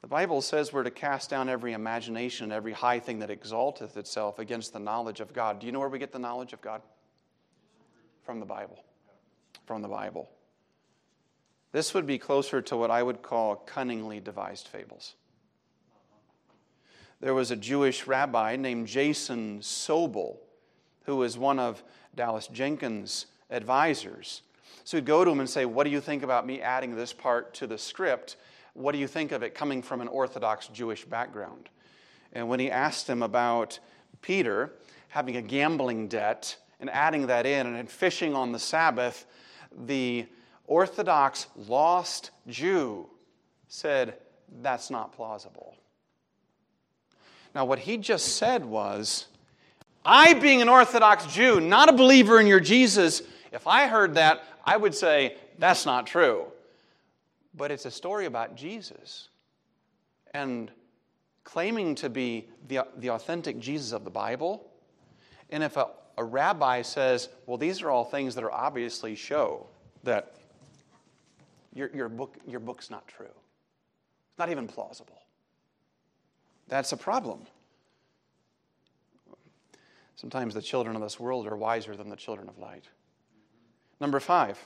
The 0.00 0.08
Bible 0.08 0.40
says 0.42 0.72
we're 0.72 0.82
to 0.82 0.90
cast 0.90 1.30
down 1.30 1.48
every 1.48 1.72
imagination 1.72 2.50
every 2.50 2.72
high 2.72 2.98
thing 2.98 3.20
that 3.20 3.30
exalteth 3.30 3.96
itself 3.96 4.40
against 4.40 4.72
the 4.72 4.80
knowledge 4.80 5.20
of 5.20 5.32
God. 5.32 5.60
Do 5.60 5.66
you 5.66 5.72
know 5.72 5.78
where 5.78 5.88
we 5.88 6.00
get 6.00 6.10
the 6.10 6.18
knowledge 6.18 6.52
of 6.52 6.60
God? 6.60 6.82
From 8.24 8.40
the 8.40 8.46
Bible. 8.46 8.82
From 9.66 9.82
the 9.82 9.88
Bible. 9.88 10.28
This 11.70 11.94
would 11.94 12.06
be 12.06 12.18
closer 12.18 12.60
to 12.62 12.76
what 12.76 12.90
I 12.90 13.04
would 13.04 13.22
call 13.22 13.54
cunningly 13.54 14.18
devised 14.18 14.66
fables. 14.66 15.14
There 17.20 17.34
was 17.34 17.52
a 17.52 17.56
Jewish 17.56 18.08
rabbi 18.08 18.56
named 18.56 18.88
Jason 18.88 19.60
Sobel, 19.60 20.38
who 21.04 21.16
was 21.16 21.38
one 21.38 21.60
of 21.60 21.84
Dallas 22.16 22.48
Jenkins' 22.48 23.26
advisors. 23.48 24.42
So 24.90 24.96
he'd 24.96 25.06
go 25.06 25.24
to 25.24 25.30
him 25.30 25.38
and 25.38 25.48
say, 25.48 25.66
What 25.66 25.84
do 25.84 25.90
you 25.90 26.00
think 26.00 26.24
about 26.24 26.44
me 26.44 26.60
adding 26.60 26.96
this 26.96 27.12
part 27.12 27.54
to 27.54 27.68
the 27.68 27.78
script? 27.78 28.34
What 28.74 28.90
do 28.90 28.98
you 28.98 29.06
think 29.06 29.30
of 29.30 29.44
it 29.44 29.54
coming 29.54 29.82
from 29.82 30.00
an 30.00 30.08
Orthodox 30.08 30.66
Jewish 30.66 31.04
background? 31.04 31.68
And 32.32 32.48
when 32.48 32.58
he 32.58 32.72
asked 32.72 33.08
him 33.08 33.22
about 33.22 33.78
Peter 34.20 34.72
having 35.06 35.36
a 35.36 35.42
gambling 35.42 36.08
debt 36.08 36.56
and 36.80 36.90
adding 36.90 37.28
that 37.28 37.46
in 37.46 37.72
and 37.72 37.88
fishing 37.88 38.34
on 38.34 38.50
the 38.50 38.58
Sabbath, 38.58 39.26
the 39.86 40.26
Orthodox 40.66 41.46
lost 41.54 42.32
Jew 42.48 43.06
said, 43.68 44.16
That's 44.60 44.90
not 44.90 45.12
plausible. 45.12 45.76
Now, 47.54 47.64
what 47.64 47.78
he 47.78 47.96
just 47.96 48.38
said 48.38 48.64
was, 48.64 49.28
I, 50.04 50.34
being 50.34 50.60
an 50.60 50.68
Orthodox 50.68 51.32
Jew, 51.32 51.60
not 51.60 51.88
a 51.88 51.92
believer 51.92 52.40
in 52.40 52.48
your 52.48 52.58
Jesus, 52.58 53.22
if 53.52 53.66
I 53.66 53.86
heard 53.86 54.14
that, 54.14 54.42
I 54.70 54.76
would 54.76 54.94
say, 54.94 55.34
That's 55.58 55.84
not 55.84 56.06
true. 56.06 56.44
But 57.54 57.72
it's 57.72 57.86
a 57.86 57.90
story 57.90 58.26
about 58.26 58.54
Jesus. 58.54 59.28
And 60.32 60.70
claiming 61.42 61.96
to 61.96 62.08
be 62.08 62.48
the, 62.68 62.86
the 62.98 63.10
authentic 63.10 63.58
Jesus 63.58 63.90
of 63.90 64.04
the 64.04 64.10
Bible, 64.10 64.70
and 65.50 65.64
if 65.64 65.76
a, 65.76 65.88
a 66.16 66.22
rabbi 66.22 66.82
says, 66.82 67.30
Well, 67.46 67.58
these 67.58 67.82
are 67.82 67.90
all 67.90 68.04
things 68.04 68.36
that 68.36 68.44
are 68.44 68.52
obviously 68.52 69.16
show 69.16 69.66
that 70.04 70.34
your, 71.74 71.90
your, 71.92 72.08
book, 72.08 72.36
your 72.46 72.60
book's 72.60 72.90
not 72.90 73.08
true. 73.08 73.26
It's 73.26 74.38
not 74.38 74.50
even 74.50 74.68
plausible. 74.68 75.20
That's 76.68 76.92
a 76.92 76.96
problem. 76.96 77.40
Sometimes 80.14 80.54
the 80.54 80.62
children 80.62 80.94
of 80.94 81.02
this 81.02 81.18
world 81.18 81.48
are 81.48 81.56
wiser 81.56 81.96
than 81.96 82.08
the 82.08 82.14
children 82.14 82.48
of 82.48 82.56
light. 82.58 82.84
Number 84.00 84.18
five, 84.18 84.58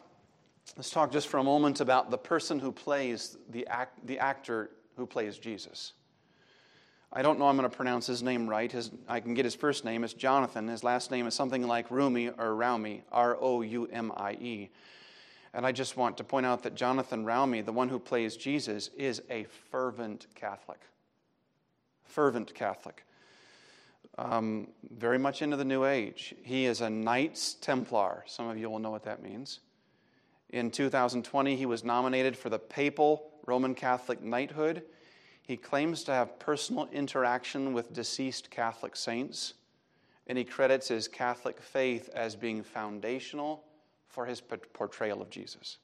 let's 0.76 0.90
talk 0.90 1.10
just 1.10 1.26
for 1.26 1.38
a 1.38 1.42
moment 1.42 1.80
about 1.80 2.10
the 2.10 2.18
person 2.18 2.60
who 2.60 2.70
plays 2.70 3.36
the, 3.50 3.66
act, 3.66 4.06
the 4.06 4.18
actor 4.18 4.70
who 4.96 5.06
plays 5.06 5.38
Jesus. 5.38 5.92
I 7.12 7.22
don't 7.22 7.38
know 7.38 7.48
I'm 7.48 7.56
going 7.56 7.68
to 7.68 7.76
pronounce 7.76 8.06
his 8.06 8.22
name 8.22 8.48
right. 8.48 8.70
His, 8.70 8.90
I 9.08 9.20
can 9.20 9.34
get 9.34 9.44
his 9.44 9.54
first 9.54 9.84
name. 9.84 10.04
It's 10.04 10.14
Jonathan. 10.14 10.68
His 10.68 10.84
last 10.84 11.10
name 11.10 11.26
is 11.26 11.34
something 11.34 11.66
like 11.66 11.90
Rumi 11.90 12.28
or 12.28 12.54
Roumie, 12.54 13.02
R 13.10 13.36
O 13.40 13.62
U 13.62 13.88
M 13.92 14.12
I 14.16 14.32
E. 14.32 14.70
And 15.52 15.64
I 15.64 15.70
just 15.70 15.96
want 15.96 16.16
to 16.16 16.24
point 16.24 16.46
out 16.46 16.64
that 16.64 16.74
Jonathan 16.74 17.24
Roumie, 17.24 17.64
the 17.64 17.72
one 17.72 17.88
who 17.88 18.00
plays 18.00 18.36
Jesus, 18.36 18.90
is 18.96 19.22
a 19.30 19.46
fervent 19.70 20.26
Catholic. 20.34 20.80
Fervent 22.04 22.52
Catholic. 22.54 23.04
Um, 24.16 24.68
very 24.90 25.18
much 25.18 25.42
into 25.42 25.56
the 25.56 25.64
New 25.64 25.84
Age. 25.84 26.34
He 26.42 26.66
is 26.66 26.80
a 26.80 26.88
Knights 26.88 27.54
Templar. 27.54 28.22
Some 28.26 28.48
of 28.48 28.56
you 28.56 28.70
will 28.70 28.78
know 28.78 28.90
what 28.90 29.04
that 29.04 29.22
means. 29.22 29.60
In 30.50 30.70
2020, 30.70 31.56
he 31.56 31.66
was 31.66 31.82
nominated 31.82 32.36
for 32.36 32.48
the 32.48 32.58
papal 32.58 33.32
Roman 33.44 33.74
Catholic 33.74 34.22
knighthood. 34.22 34.84
He 35.42 35.56
claims 35.56 36.04
to 36.04 36.12
have 36.12 36.38
personal 36.38 36.88
interaction 36.92 37.72
with 37.72 37.92
deceased 37.92 38.50
Catholic 38.50 38.94
saints, 38.94 39.54
and 40.28 40.38
he 40.38 40.44
credits 40.44 40.88
his 40.88 41.08
Catholic 41.08 41.60
faith 41.60 42.08
as 42.14 42.36
being 42.36 42.62
foundational 42.62 43.64
for 44.08 44.26
his 44.26 44.40
portrayal 44.40 45.20
of 45.20 45.28
Jesus. 45.28 45.78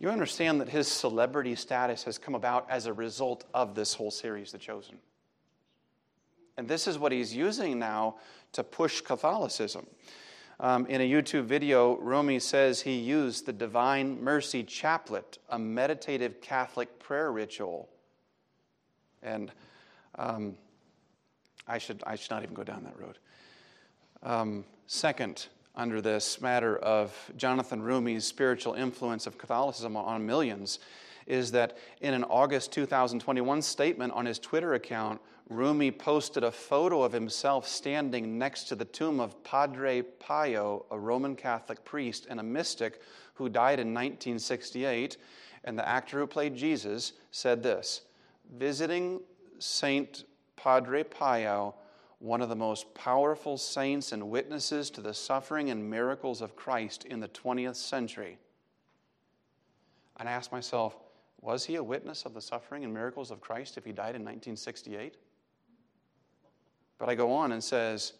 You 0.00 0.10
understand 0.10 0.60
that 0.60 0.68
his 0.68 0.88
celebrity 0.88 1.54
status 1.54 2.02
has 2.04 2.18
come 2.18 2.34
about 2.34 2.68
as 2.68 2.86
a 2.86 2.92
result 2.92 3.44
of 3.54 3.76
this 3.76 3.94
whole 3.94 4.10
series, 4.10 4.50
The 4.50 4.58
Chosen. 4.58 4.98
And 6.56 6.68
this 6.68 6.86
is 6.86 6.98
what 6.98 7.12
he's 7.12 7.34
using 7.34 7.78
now 7.78 8.16
to 8.52 8.62
push 8.62 9.00
Catholicism. 9.00 9.86
Um, 10.60 10.86
in 10.86 11.00
a 11.00 11.10
YouTube 11.10 11.44
video, 11.44 11.96
Roumie 11.96 12.40
says 12.40 12.82
he 12.82 12.98
used 12.98 13.46
the 13.46 13.52
Divine 13.52 14.22
Mercy 14.22 14.62
Chaplet, 14.62 15.38
a 15.48 15.58
meditative 15.58 16.40
Catholic 16.40 16.98
prayer 16.98 17.32
ritual. 17.32 17.88
And 19.22 19.50
um, 20.16 20.56
I, 21.66 21.78
should, 21.78 22.02
I 22.06 22.16
should 22.16 22.30
not 22.30 22.42
even 22.42 22.54
go 22.54 22.64
down 22.64 22.84
that 22.84 22.98
road. 23.00 23.18
Um, 24.22 24.64
second, 24.86 25.46
under 25.74 26.00
this 26.00 26.40
matter 26.40 26.76
of 26.76 27.32
Jonathan 27.36 27.82
Roumie's 27.82 28.24
spiritual 28.24 28.74
influence 28.74 29.26
of 29.26 29.38
Catholicism 29.38 29.96
on 29.96 30.26
millions 30.26 30.78
is 31.26 31.52
that 31.52 31.76
in 32.00 32.14
an 32.14 32.24
August 32.24 32.72
2021 32.72 33.62
statement 33.62 34.12
on 34.12 34.26
his 34.26 34.38
Twitter 34.38 34.74
account, 34.74 35.20
Roumie 35.52 35.96
posted 35.96 36.44
a 36.44 36.50
photo 36.50 37.02
of 37.02 37.12
himself 37.12 37.66
standing 37.68 38.38
next 38.38 38.64
to 38.64 38.74
the 38.74 38.84
tomb 38.84 39.20
of 39.20 39.42
Padre 39.44 40.02
Pio, 40.02 40.86
a 40.90 40.98
Roman 40.98 41.36
Catholic 41.36 41.84
priest 41.84 42.26
and 42.28 42.40
a 42.40 42.42
mystic 42.42 43.00
who 43.34 43.48
died 43.48 43.78
in 43.78 43.88
1968. 43.88 45.16
And 45.64 45.78
the 45.78 45.88
actor 45.88 46.18
who 46.18 46.26
played 46.26 46.56
Jesus 46.56 47.12
said 47.30 47.62
this 47.62 48.02
Visiting 48.56 49.20
Saint 49.58 50.24
Padre 50.56 51.04
Pio 51.04 51.74
one 52.22 52.40
of 52.40 52.48
the 52.48 52.54
most 52.54 52.94
powerful 52.94 53.58
saints 53.58 54.12
and 54.12 54.30
witnesses 54.30 54.90
to 54.90 55.00
the 55.00 55.12
suffering 55.12 55.70
and 55.70 55.90
miracles 55.90 56.40
of 56.40 56.54
Christ 56.54 57.04
in 57.04 57.18
the 57.18 57.26
20th 57.26 57.74
century. 57.74 58.38
And 60.18 60.28
I 60.28 60.32
asked 60.32 60.52
myself, 60.52 60.96
was 61.40 61.64
he 61.64 61.74
a 61.74 61.82
witness 61.82 62.24
of 62.24 62.32
the 62.32 62.40
suffering 62.40 62.84
and 62.84 62.94
miracles 62.94 63.32
of 63.32 63.40
Christ 63.40 63.76
if 63.76 63.84
he 63.84 63.90
died 63.90 64.14
in 64.14 64.22
1968? 64.22 65.16
But 66.98 67.08
I 67.08 67.14
go 67.14 67.32
on 67.32 67.52
and 67.52 67.62
says, 67.62 68.12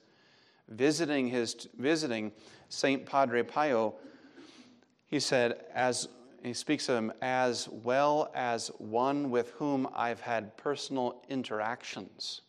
visiting 0.68 1.28
his 1.28 1.68
visiting 1.78 2.32
Saint 2.68 3.06
Padre 3.06 3.42
Pio, 3.42 3.94
he 5.06 5.20
said, 5.20 5.64
as 5.74 6.08
he 6.42 6.52
speaks 6.52 6.88
of 6.88 6.96
him 6.96 7.12
as 7.22 7.68
well 7.68 8.30
as 8.34 8.68
one 8.78 9.30
with 9.30 9.50
whom 9.52 9.88
I've 9.94 10.20
had 10.20 10.56
personal 10.56 11.22
interactions. 11.28 12.40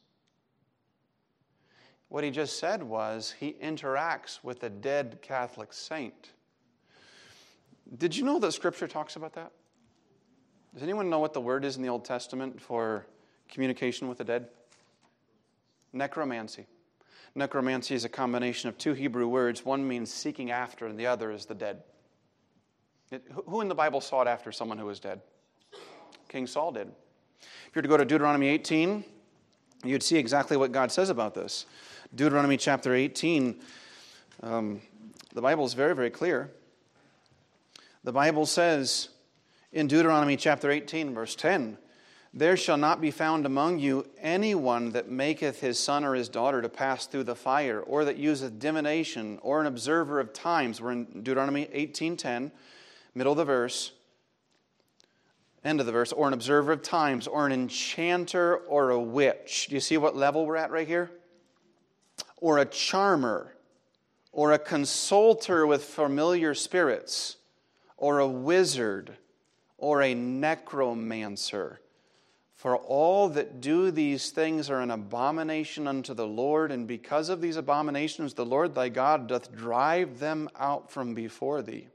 What 2.09 2.23
he 2.23 2.31
just 2.31 2.59
said 2.59 2.81
was 2.83 3.33
he 3.39 3.53
interacts 3.53 4.43
with 4.43 4.63
a 4.63 4.69
dead 4.69 5.19
Catholic 5.21 5.73
saint. 5.73 6.31
Did 7.97 8.15
you 8.15 8.23
know 8.23 8.39
that 8.39 8.51
Scripture 8.53 8.87
talks 8.87 9.15
about 9.15 9.33
that? 9.33 9.51
Does 10.73 10.83
anyone 10.83 11.09
know 11.09 11.19
what 11.19 11.33
the 11.33 11.41
word 11.41 11.65
is 11.65 11.75
in 11.75 11.83
the 11.83 11.89
Old 11.89 12.05
Testament 12.05 12.59
for 12.59 13.05
communication 13.49 14.07
with 14.07 14.17
the 14.17 14.23
dead? 14.23 14.47
Necromancy. 15.93 16.65
Necromancy 17.35 17.95
is 17.95 18.05
a 18.05 18.09
combination 18.09 18.69
of 18.69 18.77
two 18.77 18.93
Hebrew 18.93 19.27
words. 19.27 19.63
One 19.63 19.87
means 19.87 20.13
seeking 20.13 20.51
after, 20.51 20.87
and 20.87 20.99
the 20.99 21.07
other 21.07 21.31
is 21.31 21.45
the 21.45 21.55
dead. 21.55 21.83
It, 23.11 23.23
who 23.47 23.61
in 23.61 23.67
the 23.67 23.75
Bible 23.75 24.01
sought 24.01 24.27
after 24.27 24.51
someone 24.51 24.77
who 24.77 24.85
was 24.85 24.99
dead? 24.99 25.21
King 26.29 26.47
Saul 26.47 26.71
did. 26.71 26.87
If 27.41 27.75
you 27.75 27.79
were 27.79 27.81
to 27.83 27.87
go 27.87 27.97
to 27.97 28.05
Deuteronomy 28.05 28.47
18, 28.47 29.03
you'd 29.83 30.03
see 30.03 30.17
exactly 30.17 30.57
what 30.57 30.71
God 30.71 30.91
says 30.91 31.09
about 31.09 31.33
this. 31.35 31.65
Deuteronomy 32.15 32.57
chapter 32.57 32.93
18, 32.93 33.59
um, 34.41 34.81
the 35.33 35.41
Bible 35.41 35.65
is 35.65 35.73
very, 35.73 35.95
very 35.95 36.09
clear. 36.09 36.51
The 38.03 38.11
Bible 38.11 38.45
says 38.45 39.09
in 39.71 39.87
Deuteronomy 39.87 40.37
chapter 40.37 40.69
18, 40.69 41.13
verse 41.13 41.35
10, 41.35 41.77
there 42.33 42.57
shall 42.57 42.77
not 42.77 42.99
be 42.99 43.11
found 43.11 43.45
among 43.45 43.77
you 43.77 44.07
anyone 44.17 44.91
that 44.93 45.07
maketh 45.07 45.59
his 45.61 45.77
son 45.77 46.03
or 46.03 46.15
his 46.15 46.29
daughter 46.29 46.63
to 46.63 46.69
pass 46.69 47.05
through 47.05 47.25
the 47.25 47.35
fire, 47.35 47.79
or 47.79 48.03
that 48.05 48.17
useth 48.17 48.57
divination, 48.57 49.37
or 49.43 49.61
an 49.61 49.67
observer 49.67 50.19
of 50.19 50.33
times. 50.33 50.81
We're 50.81 50.93
in 50.93 51.21
Deuteronomy 51.21 51.69
18:10, 51.71 52.51
middle 53.13 53.33
of 53.33 53.37
the 53.37 53.45
verse, 53.45 53.91
end 55.63 55.79
of 55.79 55.85
the 55.85 55.91
verse, 55.91 56.11
or 56.11 56.27
an 56.27 56.33
observer 56.33 56.71
of 56.71 56.81
times, 56.81 57.27
or 57.27 57.45
an 57.45 57.51
enchanter, 57.51 58.57
or 58.57 58.89
a 58.89 58.99
witch. 58.99 59.67
Do 59.67 59.75
you 59.75 59.81
see 59.81 59.97
what 59.97 60.15
level 60.15 60.47
we're 60.47 60.55
at 60.55 60.71
right 60.71 60.87
here? 60.87 61.11
Or 62.37 62.57
a 62.57 62.65
charmer, 62.65 63.55
or 64.31 64.53
a 64.53 64.59
consulter 64.59 65.67
with 65.67 65.83
familiar 65.83 66.55
spirits, 66.55 67.37
or 67.95 68.17
a 68.17 68.27
wizard, 68.27 69.17
or 69.77 70.01
a 70.01 70.15
necromancer 70.15 71.79
for 72.63 72.77
all 72.77 73.27
that 73.27 73.59
do 73.59 73.91
these 73.91 74.31
things 74.31 74.69
are 74.69 74.79
an 74.79 74.89
abomination 74.89 75.85
unto 75.85 76.13
the 76.13 76.25
Lord, 76.25 76.71
and 76.71 76.87
because 76.87 77.27
of 77.27 77.41
these 77.41 77.57
abominations, 77.57 78.35
the 78.35 78.45
Lord 78.45 78.73
thy 78.73 78.87
God 78.87 79.27
doth 79.27 79.53
drive 79.53 80.19
them 80.19 80.47
out 80.57 80.89
from 80.89 81.13
before 81.13 81.61
thee. 81.61 81.89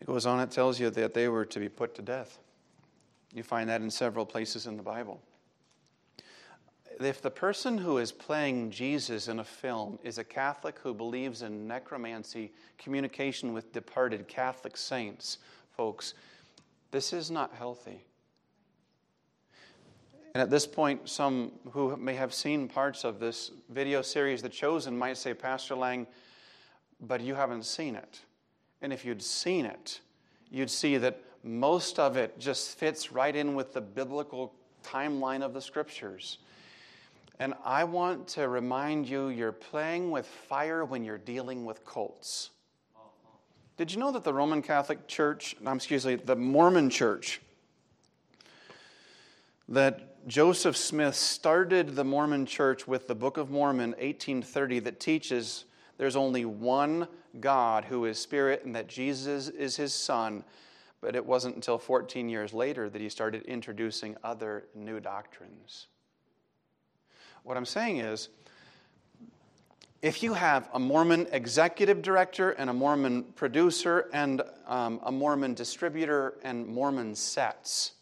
It 0.00 0.06
goes 0.06 0.26
on, 0.26 0.38
it 0.38 0.52
tells 0.52 0.78
you 0.78 0.90
that 0.90 1.12
they 1.12 1.26
were 1.26 1.44
to 1.44 1.58
be 1.58 1.68
put 1.68 1.96
to 1.96 2.02
death. 2.02 2.38
You 3.34 3.42
find 3.42 3.68
that 3.68 3.80
in 3.80 3.90
several 3.90 4.24
places 4.24 4.68
in 4.68 4.76
the 4.76 4.82
Bible. 4.84 5.20
If 7.00 7.20
the 7.20 7.32
person 7.32 7.78
who 7.78 7.98
is 7.98 8.12
playing 8.12 8.70
Jesus 8.70 9.26
in 9.26 9.40
a 9.40 9.44
film 9.44 9.98
is 10.04 10.18
a 10.18 10.24
Catholic 10.24 10.78
who 10.78 10.94
believes 10.94 11.42
in 11.42 11.66
necromancy, 11.66 12.52
communication 12.78 13.52
with 13.52 13.72
departed 13.72 14.28
Catholic 14.28 14.76
saints, 14.76 15.38
folks, 15.78 16.14
this 16.90 17.12
is 17.12 17.30
not 17.30 17.54
healthy. 17.54 18.04
And 20.34 20.42
at 20.42 20.50
this 20.50 20.66
point, 20.66 21.08
some 21.08 21.52
who 21.70 21.96
may 21.96 22.14
have 22.14 22.34
seen 22.34 22.66
parts 22.66 23.04
of 23.04 23.20
this 23.20 23.52
video 23.70 24.02
series, 24.02 24.42
The 24.42 24.48
Chosen, 24.48 24.98
might 24.98 25.16
say, 25.16 25.34
Pastor 25.34 25.76
Lang, 25.76 26.08
but 27.00 27.20
you 27.20 27.36
haven't 27.36 27.64
seen 27.64 27.94
it. 27.94 28.20
And 28.82 28.92
if 28.92 29.04
you'd 29.04 29.22
seen 29.22 29.64
it, 29.64 30.00
you'd 30.50 30.70
see 30.70 30.96
that 30.96 31.20
most 31.44 32.00
of 32.00 32.16
it 32.16 32.40
just 32.40 32.76
fits 32.76 33.12
right 33.12 33.34
in 33.34 33.54
with 33.54 33.72
the 33.72 33.80
biblical 33.80 34.52
timeline 34.82 35.42
of 35.42 35.54
the 35.54 35.62
scriptures. 35.62 36.38
And 37.38 37.54
I 37.64 37.84
want 37.84 38.26
to 38.28 38.48
remind 38.48 39.08
you 39.08 39.28
you're 39.28 39.52
playing 39.52 40.10
with 40.10 40.26
fire 40.26 40.84
when 40.84 41.04
you're 41.04 41.18
dealing 41.18 41.64
with 41.64 41.84
cults. 41.86 42.50
Did 43.78 43.92
you 43.92 44.00
know 44.00 44.10
that 44.10 44.24
the 44.24 44.34
Roman 44.34 44.60
Catholic 44.60 45.06
Church, 45.06 45.54
excuse 45.64 46.04
me, 46.04 46.16
the 46.16 46.34
Mormon 46.34 46.90
Church, 46.90 47.40
that 49.68 50.26
Joseph 50.26 50.76
Smith 50.76 51.14
started 51.14 51.94
the 51.94 52.02
Mormon 52.02 52.44
Church 52.44 52.88
with 52.88 53.06
the 53.06 53.14
Book 53.14 53.36
of 53.36 53.50
Mormon, 53.50 53.90
1830, 53.90 54.80
that 54.80 54.98
teaches 54.98 55.64
there's 55.96 56.16
only 56.16 56.44
one 56.44 57.06
God 57.38 57.84
who 57.84 58.04
is 58.06 58.18
spirit 58.18 58.64
and 58.64 58.74
that 58.74 58.88
Jesus 58.88 59.46
is 59.46 59.76
his 59.76 59.94
son. 59.94 60.42
But 61.00 61.14
it 61.14 61.24
wasn't 61.24 61.54
until 61.54 61.78
14 61.78 62.28
years 62.28 62.52
later 62.52 62.90
that 62.90 63.00
he 63.00 63.08
started 63.08 63.44
introducing 63.44 64.16
other 64.24 64.64
new 64.74 64.98
doctrines. 64.98 65.86
What 67.44 67.56
I'm 67.56 67.64
saying 67.64 67.98
is, 67.98 68.28
if 70.00 70.22
you 70.22 70.32
have 70.32 70.68
a 70.72 70.78
Mormon 70.78 71.26
executive 71.32 72.02
director 72.02 72.50
and 72.52 72.70
a 72.70 72.72
Mormon 72.72 73.24
producer 73.34 74.08
and 74.12 74.42
um, 74.66 75.00
a 75.02 75.10
Mormon 75.10 75.54
distributor 75.54 76.34
and 76.44 76.66
Mormon 76.66 77.14
sets, 77.14 77.92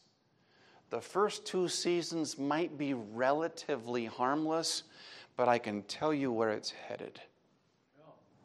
the 0.90 1.00
first 1.00 1.46
two 1.46 1.68
seasons 1.68 2.38
might 2.38 2.76
be 2.76 2.94
relatively 2.94 4.04
harmless, 4.04 4.82
but 5.36 5.48
I 5.48 5.58
can 5.58 5.82
tell 5.82 6.12
you 6.12 6.30
where 6.30 6.50
it's 6.50 6.70
headed. 6.70 7.18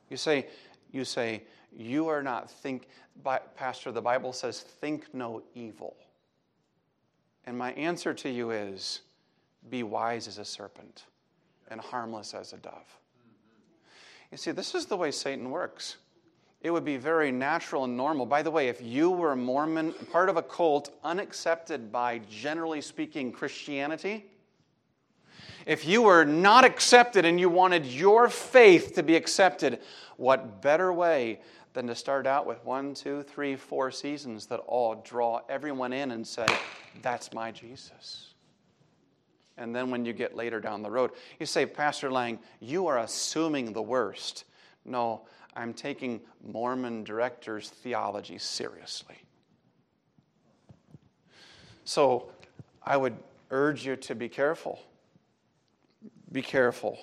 You 0.10 0.18
say, 0.18 0.48
you 0.92 1.06
say, 1.06 1.44
you 1.76 2.08
are 2.08 2.24
not 2.24 2.50
think, 2.50 2.88
Pastor, 3.56 3.92
the 3.92 4.02
Bible 4.02 4.34
says, 4.34 4.62
think 4.62 5.14
no 5.14 5.44
evil. 5.56 5.96
And 7.46 7.58
my 7.58 7.74
answer 7.74 8.14
to 8.14 8.30
you 8.30 8.52
is, 8.52 9.02
be 9.70 9.84
wise 9.84 10.28
as 10.28 10.38
a 10.38 10.46
serpent 10.46 11.06
and 11.70 11.80
harmless 11.80 12.34
as 12.34 12.54
a 12.54 12.58
dove. 12.58 13.01
You 14.32 14.38
see, 14.38 14.52
this 14.52 14.76
is 14.76 14.86
the 14.86 14.98
way 14.98 15.12
Satan 15.12 15.50
works. 15.52 15.98
It 16.62 16.72
would 16.72 16.86
be 16.86 16.98
very 16.98 17.32
natural 17.32 17.84
and 17.84 17.98
normal. 17.98 18.26
By 18.26 18.44
the 18.44 18.52
way, 18.52 18.70
if 18.70 18.82
you 18.82 19.10
were 19.10 19.32
a 19.32 19.36
Mormon, 19.36 19.94
part 20.12 20.30
of 20.30 20.38
a 20.38 20.44
cult 20.44 20.92
unaccepted 21.04 21.92
by, 21.92 22.22
generally 22.30 22.82
speaking, 22.82 23.32
Christianity, 23.32 24.26
if 25.66 25.86
you 25.86 26.04
were 26.04 26.24
not 26.24 26.64
accepted 26.64 27.26
and 27.26 27.40
you 27.40 27.50
wanted 27.50 27.86
your 27.86 28.30
faith 28.30 28.94
to 28.96 29.04
be 29.04 29.16
accepted, 29.16 29.80
what 30.18 30.62
better 30.62 30.94
way 30.94 31.42
than 31.74 31.88
to 31.88 31.96
start 31.96 32.28
out 32.28 32.46
with 32.46 32.64
one, 32.64 32.94
two, 32.94 33.24
three, 33.24 33.56
four 33.56 33.92
seasons 33.92 34.46
that 34.48 34.58
all 34.60 34.96
draw 35.04 35.42
everyone 35.50 35.94
in 35.94 36.12
and 36.12 36.26
say, 36.26 36.46
That's 37.02 37.34
my 37.34 37.52
Jesus? 37.52 38.31
And 39.62 39.76
then 39.76 39.92
when 39.92 40.06
you 40.06 40.12
get 40.12 40.36
later 40.36 40.60
down 40.60 40.82
the 40.82 40.90
road, 40.90 41.12
you 41.40 41.46
say, 41.46 41.68
Pastor 41.68 42.12
Lang, 42.12 42.40
you 42.60 42.88
are 42.88 42.98
assuming 42.98 43.74
the 43.74 43.82
worst. 43.82 44.46
No, 44.86 45.22
I'm 45.56 45.76
taking 45.76 46.20
Mormon 46.44 47.04
directors' 47.04 47.70
theology 47.70 48.40
seriously. 48.40 49.22
So 51.86 52.32
I 52.84 52.98
would 52.98 53.16
urge 53.52 53.86
you 53.86 53.96
to 53.98 54.16
be 54.16 54.30
careful. 54.30 54.80
Be 56.32 56.42
careful. 56.42 56.98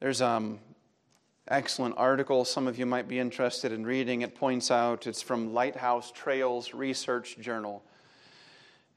There's 0.00 0.20
um 0.20 0.58
excellent 1.48 1.94
article 1.96 2.44
some 2.44 2.66
of 2.66 2.78
you 2.78 2.84
might 2.84 3.08
be 3.08 3.18
interested 3.18 3.72
in 3.72 3.86
reading. 3.86 4.20
It 4.20 4.34
points 4.34 4.70
out 4.70 5.06
it's 5.06 5.22
from 5.22 5.54
Lighthouse 5.54 6.12
Trails 6.12 6.74
Research 6.74 7.38
Journal 7.38 7.82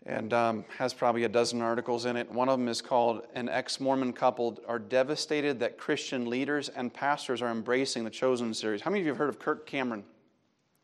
and 0.06 0.34
um, 0.34 0.66
has 0.78 0.94
probably 0.94 1.24
a 1.26 1.30
dozen 1.30 1.62
articles 1.62 2.06
in 2.06 2.16
it. 2.16 2.32
One 2.32 2.50
of 2.50 2.58
them 2.58 2.68
is 2.68 2.82
called 2.82 3.24
An 3.36 3.50
Ex 3.50 3.80
Mormon 3.80 4.14
Couple 4.14 4.58
Are 4.68 4.80
Devastated 4.80 5.60
That 5.60 5.78
Christian 5.78 6.30
Leaders 6.30 6.70
and 6.70 6.94
Pastors 6.94 7.42
Are 7.42 7.50
Embracing 7.50 8.04
the 8.04 8.10
Chosen 8.10 8.54
series. 8.54 8.82
How 8.82 8.92
many 8.92 9.02
of 9.02 9.06
you 9.06 9.12
have 9.12 9.18
heard 9.18 9.30
of 9.30 9.40
Kirk 9.40 9.66
Cameron? 9.66 10.04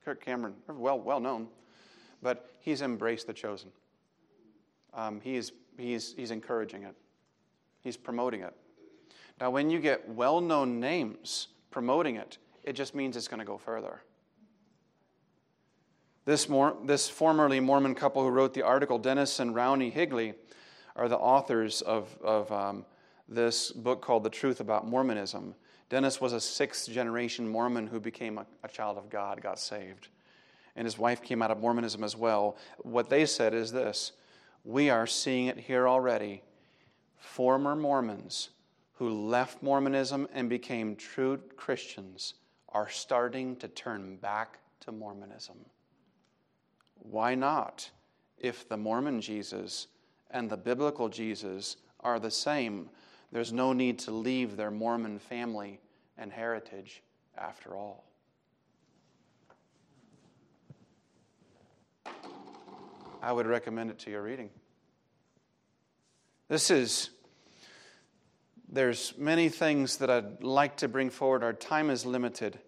Kirk 0.03 0.23
Cameron, 0.23 0.53
well, 0.67 0.99
well 0.99 1.19
known, 1.19 1.47
but 2.21 2.51
he's 2.59 2.81
embraced 2.81 3.25
the 3.25 3.33
chosen. 3.33 3.71
Um, 4.93 5.19
he's, 5.21 5.51
he's, 5.77 6.13
he's 6.15 6.29
encouraging 6.31 6.83
it, 6.83 6.95
he's 7.81 7.97
promoting 7.97 8.41
it. 8.41 8.53
Now, 9.41 9.49
when 9.49 9.69
you 9.69 9.79
get 9.79 10.07
well 10.07 10.39
known 10.39 10.79
names 10.79 11.47
promoting 11.71 12.17
it, 12.17 12.37
it 12.63 12.73
just 12.73 12.95
means 12.95 13.17
it's 13.17 13.27
going 13.27 13.39
to 13.39 13.45
go 13.45 13.57
further. 13.57 14.01
This, 16.25 16.49
more, 16.49 16.75
this 16.83 17.07
formerly 17.07 17.59
Mormon 17.59 17.93
couple 17.93 18.23
who 18.23 18.29
wrote 18.29 18.55
the 18.55 18.63
article, 18.63 18.97
Dennis 18.97 19.39
and 19.39 19.53
Rauni 19.53 19.91
Higley, 19.91 20.33
are 20.95 21.07
the 21.07 21.17
authors 21.17 21.81
of, 21.81 22.17
of 22.23 22.51
um, 22.51 22.85
this 23.29 23.71
book 23.71 24.01
called 24.01 24.23
The 24.23 24.31
Truth 24.31 24.59
About 24.59 24.87
Mormonism. 24.87 25.53
Dennis 25.89 26.19
was 26.19 26.33
a 26.33 26.41
sixth 26.41 26.89
generation 26.89 27.47
Mormon 27.47 27.85
who 27.85 27.99
became 27.99 28.39
a, 28.39 28.45
a 28.63 28.67
child 28.67 28.97
of 28.97 29.09
God, 29.09 29.39
got 29.41 29.59
saved. 29.59 30.07
And 30.75 30.85
his 30.85 30.97
wife 30.97 31.21
came 31.21 31.43
out 31.43 31.51
of 31.51 31.59
Mormonism 31.59 32.03
as 32.03 32.17
well. 32.17 32.57
What 32.79 33.09
they 33.09 33.27
said 33.27 33.53
is 33.53 33.71
this 33.71 34.13
We 34.63 34.89
are 34.89 35.05
seeing 35.05 35.45
it 35.45 35.59
here 35.59 35.87
already. 35.87 36.41
Former 37.17 37.75
Mormons 37.75 38.49
who 38.93 39.09
left 39.09 39.61
Mormonism 39.61 40.27
and 40.33 40.49
became 40.49 40.95
true 40.95 41.39
Christians 41.55 42.35
are 42.69 42.89
starting 42.89 43.55
to 43.57 43.67
turn 43.67 44.15
back 44.17 44.57
to 44.81 44.91
Mormonism. 44.91 45.57
Why 47.09 47.35
not? 47.35 47.89
If 48.37 48.67
the 48.67 48.77
Mormon 48.77 49.21
Jesus 49.21 49.87
and 50.31 50.49
the 50.49 50.57
biblical 50.57 51.09
Jesus 51.09 51.77
are 51.99 52.19
the 52.19 52.31
same, 52.31 52.89
there's 53.31 53.53
no 53.53 53.73
need 53.73 53.99
to 53.99 54.11
leave 54.11 54.57
their 54.57 54.71
Mormon 54.71 55.19
family 55.19 55.79
and 56.17 56.31
heritage 56.31 57.01
after 57.37 57.75
all. 57.75 58.05
I 63.21 63.31
would 63.31 63.47
recommend 63.47 63.89
it 63.89 63.99
to 63.99 64.11
your 64.11 64.21
reading. 64.21 64.49
This 66.47 66.69
is, 66.69 67.09
there's 68.69 69.13
many 69.17 69.49
things 69.49 69.97
that 69.97 70.11
I'd 70.11 70.43
like 70.43 70.77
to 70.77 70.87
bring 70.87 71.09
forward. 71.09 71.43
Our 71.43 71.53
time 71.53 71.89
is 71.89 72.05
limited, 72.05 72.59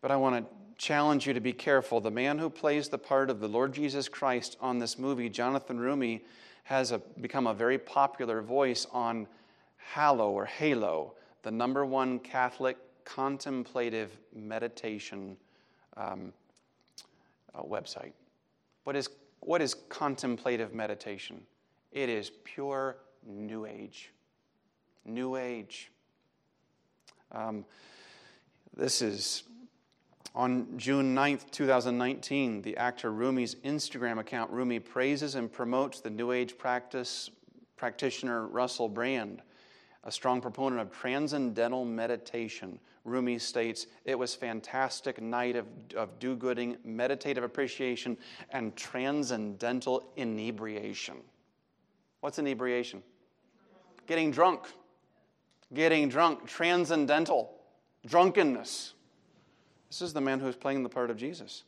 but 0.00 0.10
I 0.10 0.16
want 0.16 0.44
to 0.44 0.61
challenge 0.82 1.28
you 1.28 1.32
to 1.32 1.40
be 1.40 1.52
careful. 1.52 2.00
The 2.00 2.10
man 2.10 2.38
who 2.38 2.50
plays 2.50 2.88
the 2.88 2.98
part 2.98 3.30
of 3.30 3.38
the 3.38 3.46
Lord 3.46 3.72
Jesus 3.72 4.08
Christ 4.08 4.56
on 4.60 4.80
this 4.80 4.98
movie, 4.98 5.28
Jonathan 5.28 5.78
Roumie, 5.78 6.22
has 6.64 6.90
a, 6.90 6.98
become 7.20 7.46
a 7.46 7.54
very 7.54 7.78
popular 7.78 8.42
voice 8.42 8.84
on 8.92 9.28
Hallow 9.76 10.30
or 10.30 10.44
Halo, 10.44 11.14
the 11.44 11.52
number 11.52 11.86
one 11.86 12.18
Catholic 12.18 12.76
contemplative 13.04 14.10
meditation 14.34 15.36
um, 15.96 16.32
uh, 17.54 17.62
website. 17.62 18.12
What 18.82 18.96
is, 18.96 19.08
what 19.38 19.62
is 19.62 19.76
contemplative 19.88 20.74
meditation? 20.74 21.40
It 21.92 22.08
is 22.08 22.32
pure 22.42 22.96
New 23.24 23.66
Age. 23.66 24.10
New 25.04 25.36
Age. 25.36 25.92
Um, 27.30 27.64
this 28.76 29.00
is 29.00 29.44
on 30.34 30.78
June 30.78 31.14
9th, 31.14 31.50
2019, 31.50 32.62
the 32.62 32.76
actor 32.76 33.10
Roumie's 33.10 33.56
Instagram 33.56 34.18
account, 34.18 34.52
Roumie, 34.52 34.82
praises 34.82 35.34
and 35.34 35.52
promotes 35.52 36.00
the 36.00 36.10
New 36.10 36.32
Age 36.32 36.56
practice 36.56 37.30
practitioner 37.76 38.46
Russell 38.46 38.88
Brand, 38.88 39.42
a 40.04 40.12
strong 40.12 40.40
proponent 40.40 40.80
of 40.80 40.90
transcendental 40.90 41.84
meditation. 41.84 42.78
Roumie 43.06 43.40
states, 43.40 43.88
It 44.04 44.18
was 44.18 44.34
fantastic 44.34 45.20
night 45.20 45.56
of, 45.56 45.66
of 45.96 46.18
do-gooding, 46.18 46.78
meditative 46.84 47.44
appreciation, 47.44 48.16
and 48.50 48.74
transcendental 48.74 50.12
inebriation. 50.16 51.16
What's 52.20 52.38
inebriation? 52.38 53.02
Getting 54.06 54.30
drunk. 54.30 54.66
Getting 55.74 56.08
drunk. 56.08 56.46
Transcendental. 56.46 57.50
Drunkenness. 58.06 58.94
This 59.92 60.00
is 60.00 60.14
the 60.14 60.22
man 60.22 60.40
who 60.40 60.48
is 60.48 60.56
playing 60.56 60.84
the 60.84 60.88
part 60.88 61.10
of 61.10 61.18
Jesus. 61.18 61.64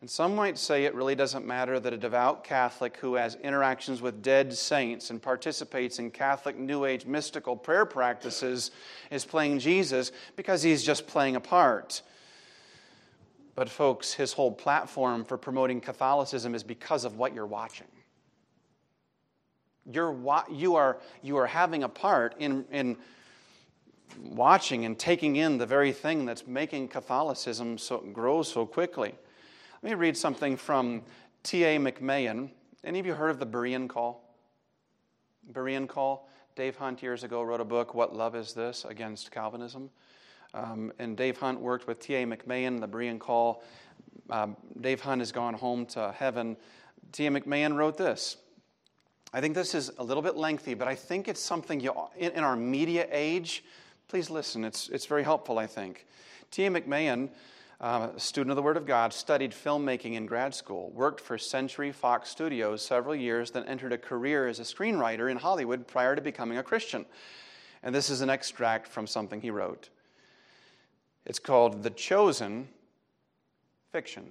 And 0.00 0.10
some 0.10 0.34
might 0.34 0.58
say 0.58 0.86
it 0.86 0.94
really 0.96 1.14
doesn't 1.14 1.46
matter 1.46 1.78
that 1.78 1.92
a 1.92 1.96
devout 1.96 2.42
Catholic 2.42 2.96
who 2.96 3.14
has 3.14 3.36
interactions 3.36 4.02
with 4.02 4.22
dead 4.22 4.52
saints 4.52 5.10
and 5.10 5.22
participates 5.22 6.00
in 6.00 6.10
Catholic 6.10 6.58
New 6.58 6.84
Age 6.84 7.06
mystical 7.06 7.54
prayer 7.54 7.86
practices 7.86 8.72
is 9.12 9.24
playing 9.24 9.60
Jesus 9.60 10.10
because 10.34 10.64
he's 10.64 10.82
just 10.82 11.06
playing 11.06 11.36
a 11.36 11.40
part. 11.40 12.02
But, 13.54 13.68
folks, 13.68 14.12
his 14.12 14.32
whole 14.32 14.50
platform 14.50 15.24
for 15.24 15.38
promoting 15.38 15.80
Catholicism 15.80 16.56
is 16.56 16.64
because 16.64 17.04
of 17.04 17.18
what 17.18 17.36
you're 17.36 17.46
watching. 17.46 17.86
You're, 19.86 20.42
you, 20.50 20.74
are, 20.74 20.98
you 21.22 21.36
are 21.36 21.46
having 21.46 21.84
a 21.84 21.88
part 21.88 22.34
in, 22.40 22.64
in 22.72 22.96
watching 24.22 24.84
and 24.84 24.98
taking 24.98 25.36
in 25.36 25.58
the 25.58 25.66
very 25.66 25.92
thing 25.92 26.24
that's 26.24 26.46
making 26.46 26.88
Catholicism 26.88 27.78
so, 27.78 27.98
grow 27.98 28.42
so 28.42 28.66
quickly. 28.66 29.14
Let 29.82 29.90
me 29.90 29.94
read 29.94 30.16
something 30.16 30.56
from 30.56 31.02
T.A. 31.42 31.78
McMahon. 31.78 32.50
Any 32.84 32.98
of 32.98 33.06
you 33.06 33.14
heard 33.14 33.30
of 33.30 33.38
the 33.38 33.46
Berean 33.46 33.88
Call? 33.88 34.24
Berean 35.52 35.88
Call? 35.88 36.28
Dave 36.56 36.76
Hunt 36.76 37.02
years 37.02 37.22
ago 37.22 37.42
wrote 37.42 37.60
a 37.60 37.64
book, 37.64 37.94
What 37.94 38.14
Love 38.14 38.34
Is 38.34 38.52
This? 38.52 38.84
Against 38.84 39.30
Calvinism. 39.30 39.90
Um, 40.54 40.92
and 40.98 41.16
Dave 41.16 41.38
Hunt 41.38 41.60
worked 41.60 41.86
with 41.86 42.00
T.A. 42.00 42.26
McMahon, 42.26 42.80
the 42.80 42.88
Berean 42.88 43.18
Call. 43.18 43.62
Um, 44.30 44.56
Dave 44.80 45.00
Hunt 45.00 45.20
has 45.20 45.30
gone 45.30 45.54
home 45.54 45.86
to 45.86 46.12
heaven. 46.12 46.56
T.A. 47.12 47.30
McMahon 47.30 47.76
wrote 47.76 47.96
this. 47.96 48.38
I 49.32 49.40
think 49.40 49.54
this 49.54 49.74
is 49.74 49.90
a 49.98 50.02
little 50.02 50.22
bit 50.22 50.36
lengthy, 50.36 50.74
but 50.74 50.88
I 50.88 50.94
think 50.94 51.28
it's 51.28 51.40
something 51.40 51.80
you, 51.80 51.92
in, 52.16 52.32
in 52.32 52.44
our 52.44 52.56
media 52.56 53.06
age, 53.10 53.62
Please 54.08 54.30
listen, 54.30 54.64
it's, 54.64 54.88
it's 54.88 55.04
very 55.04 55.22
helpful, 55.22 55.58
I 55.58 55.66
think. 55.66 56.06
T.A. 56.50 56.70
McMahon, 56.70 57.28
uh, 57.78 58.08
a 58.16 58.18
student 58.18 58.50
of 58.50 58.56
the 58.56 58.62
Word 58.62 58.78
of 58.78 58.86
God, 58.86 59.12
studied 59.12 59.52
filmmaking 59.52 60.14
in 60.14 60.24
grad 60.24 60.54
school, 60.54 60.90
worked 60.94 61.20
for 61.20 61.36
Century 61.36 61.92
Fox 61.92 62.30
Studios 62.30 62.80
several 62.80 63.14
years, 63.14 63.50
then 63.50 63.64
entered 63.64 63.92
a 63.92 63.98
career 63.98 64.48
as 64.48 64.60
a 64.60 64.62
screenwriter 64.62 65.30
in 65.30 65.36
Hollywood 65.36 65.86
prior 65.86 66.16
to 66.16 66.22
becoming 66.22 66.56
a 66.56 66.62
Christian. 66.62 67.04
And 67.82 67.94
this 67.94 68.08
is 68.08 68.22
an 68.22 68.30
extract 68.30 68.88
from 68.88 69.06
something 69.06 69.42
he 69.42 69.50
wrote. 69.50 69.90
It's 71.26 71.38
called 71.38 71.82
The 71.82 71.90
Chosen 71.90 72.66
Fiction. 73.92 74.30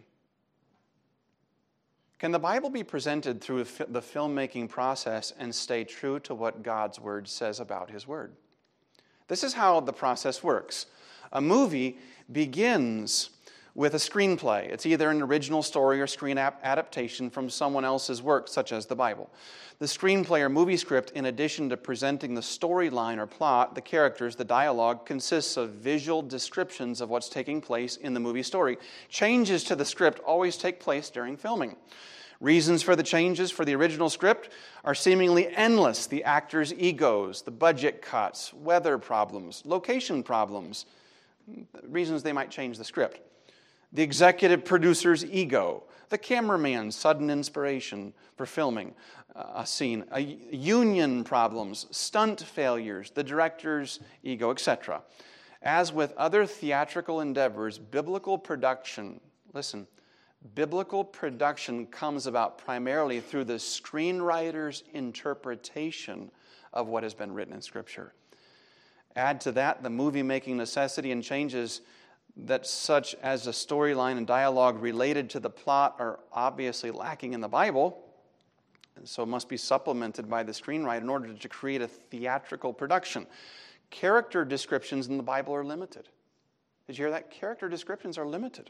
Can 2.18 2.32
the 2.32 2.40
Bible 2.40 2.72
be 2.72 2.84
presented 2.84 3.42
through 3.42 3.64
the 3.64 4.02
filmmaking 4.02 4.70
process 4.70 5.34
and 5.38 5.54
stay 5.54 5.84
true 5.84 6.20
to 6.22 6.34
what 6.34 6.64
God's 6.64 7.00
Word 7.00 7.28
says 7.28 7.60
about 7.60 7.92
His 7.92 8.08
Word? 8.08 8.34
This 9.28 9.44
is 9.44 9.54
how 9.54 9.80
the 9.80 9.94
process 9.94 10.44
works. 10.44 10.86
A 11.32 11.42
movie 11.42 11.98
begins 12.32 13.30
with 13.76 13.94
a 13.94 13.98
screenplay. 13.98 14.68
It's 14.70 14.88
either 14.88 15.12
an 15.12 15.22
original 15.22 15.62
story 15.62 16.02
or 16.02 16.08
screen 16.08 16.40
adaptation 16.40 17.30
from 17.30 17.48
someone 17.48 17.86
else's 17.86 18.24
work, 18.24 18.48
such 18.48 18.72
as 18.72 18.88
the 18.88 18.96
Bible. 18.96 19.30
The 19.78 19.86
screenplay 19.86 20.40
or 20.42 20.50
movie 20.50 20.78
script, 20.78 21.12
in 21.12 21.26
addition 21.26 21.70
to 21.70 21.78
presenting 21.78 22.34
the 22.34 22.42
storyline 22.42 23.20
or 23.20 23.28
plot, 23.28 23.76
the 23.76 23.82
characters, 23.82 24.36
the 24.36 24.44
dialogue, 24.44 25.06
consists 25.06 25.58
of 25.58 25.70
visual 25.74 26.24
descriptions 26.24 27.02
of 27.02 27.10
what's 27.10 27.30
taking 27.30 27.62
place 27.62 27.98
in 27.98 28.16
the 28.16 28.20
movie 28.20 28.42
story. 28.42 28.80
Changes 29.10 29.64
to 29.66 29.76
the 29.76 29.86
script 29.86 30.20
always 30.22 30.58
take 30.58 30.80
place 30.80 31.12
during 31.12 31.38
filming. 31.38 31.76
Reasons 32.40 32.84
for 32.84 32.96
the 32.96 33.04
changes 33.04 33.50
for 33.50 33.66
the 33.66 33.76
original 33.76 34.10
script 34.10 34.50
are 34.84 34.94
seemingly 34.94 35.48
endless 35.56 36.06
the 36.06 36.24
actors' 36.24 36.74
egos, 36.74 37.42
the 37.42 37.52
budget 37.52 38.02
cuts, 38.02 38.54
weather 38.54 38.98
problems, 38.98 39.64
location 39.66 40.22
problems, 40.22 40.86
reasons 41.88 42.22
they 42.22 42.34
might 42.34 42.52
change 42.52 42.78
the 42.78 42.84
script. 42.84 43.22
The 43.94 44.04
executive 44.04 44.66
producer's 44.66 45.26
ego, 45.26 45.84
the 46.10 46.18
cameraman's 46.18 46.96
sudden 46.96 47.30
inspiration 47.30 48.14
for 48.36 48.46
filming 48.46 48.94
a 49.36 49.66
scene, 49.66 50.04
a 50.12 50.20
union 50.20 51.24
problems, 51.24 51.88
stunt 51.92 52.42
failures, 52.42 53.12
the 53.12 53.24
director's 53.24 54.00
ego, 54.24 54.52
etc. 54.52 55.02
As 55.62 55.92
with 55.92 56.14
other 56.18 56.46
theatrical 56.46 57.22
endeavors, 57.22 57.78
biblical 57.78 58.38
production, 58.38 59.20
listen, 59.54 59.88
biblical 60.56 61.04
production 61.04 61.86
comes 61.88 62.28
about 62.28 62.58
primarily 62.58 63.20
through 63.20 63.46
the 63.46 63.54
screenwriter's 63.54 64.84
interpretation 64.94 66.32
of 66.74 66.88
what 66.88 67.04
has 67.04 67.14
been 67.14 67.34
written 67.34 67.54
in 67.54 67.62
Scripture. 67.62 68.14
Add 69.16 69.42
to 69.42 69.52
that 69.54 69.84
the 69.84 69.90
movie 69.90 70.24
making 70.24 70.58
necessity 70.58 71.12
and 71.12 71.24
changes 71.24 71.82
that, 72.36 72.68
such 72.68 73.16
as 73.16 73.48
a 73.48 73.52
storyline 73.52 74.18
and 74.18 74.28
dialogue 74.28 74.82
related 74.82 75.30
to 75.32 75.40
the 75.40 75.50
plot, 75.50 75.96
are 76.00 76.20
obviously 76.32 76.92
lacking 76.92 77.34
in 77.34 77.42
the 77.42 77.48
Bible, 77.48 77.98
and 78.96 79.08
so 79.08 79.26
must 79.26 79.50
be 79.50 79.58
supplemented 79.58 80.30
by 80.30 80.44
the 80.44 80.52
screenwriter 80.52 81.02
in 81.02 81.10
order 81.10 81.34
to 81.34 81.50
create 81.50 81.82
a 81.82 81.88
theatrical 81.88 82.74
production. 82.74 83.26
Character 83.90 84.46
descriptions 84.46 85.08
in 85.08 85.18
the 85.18 85.24
Bible 85.24 85.56
are 85.56 85.64
limited. 85.64 86.10
Did 86.86 86.98
you 86.98 87.06
hear 87.06 87.12
that? 87.12 87.32
Character 87.32 87.70
descriptions 87.70 88.18
are 88.18 88.26
limited 88.28 88.70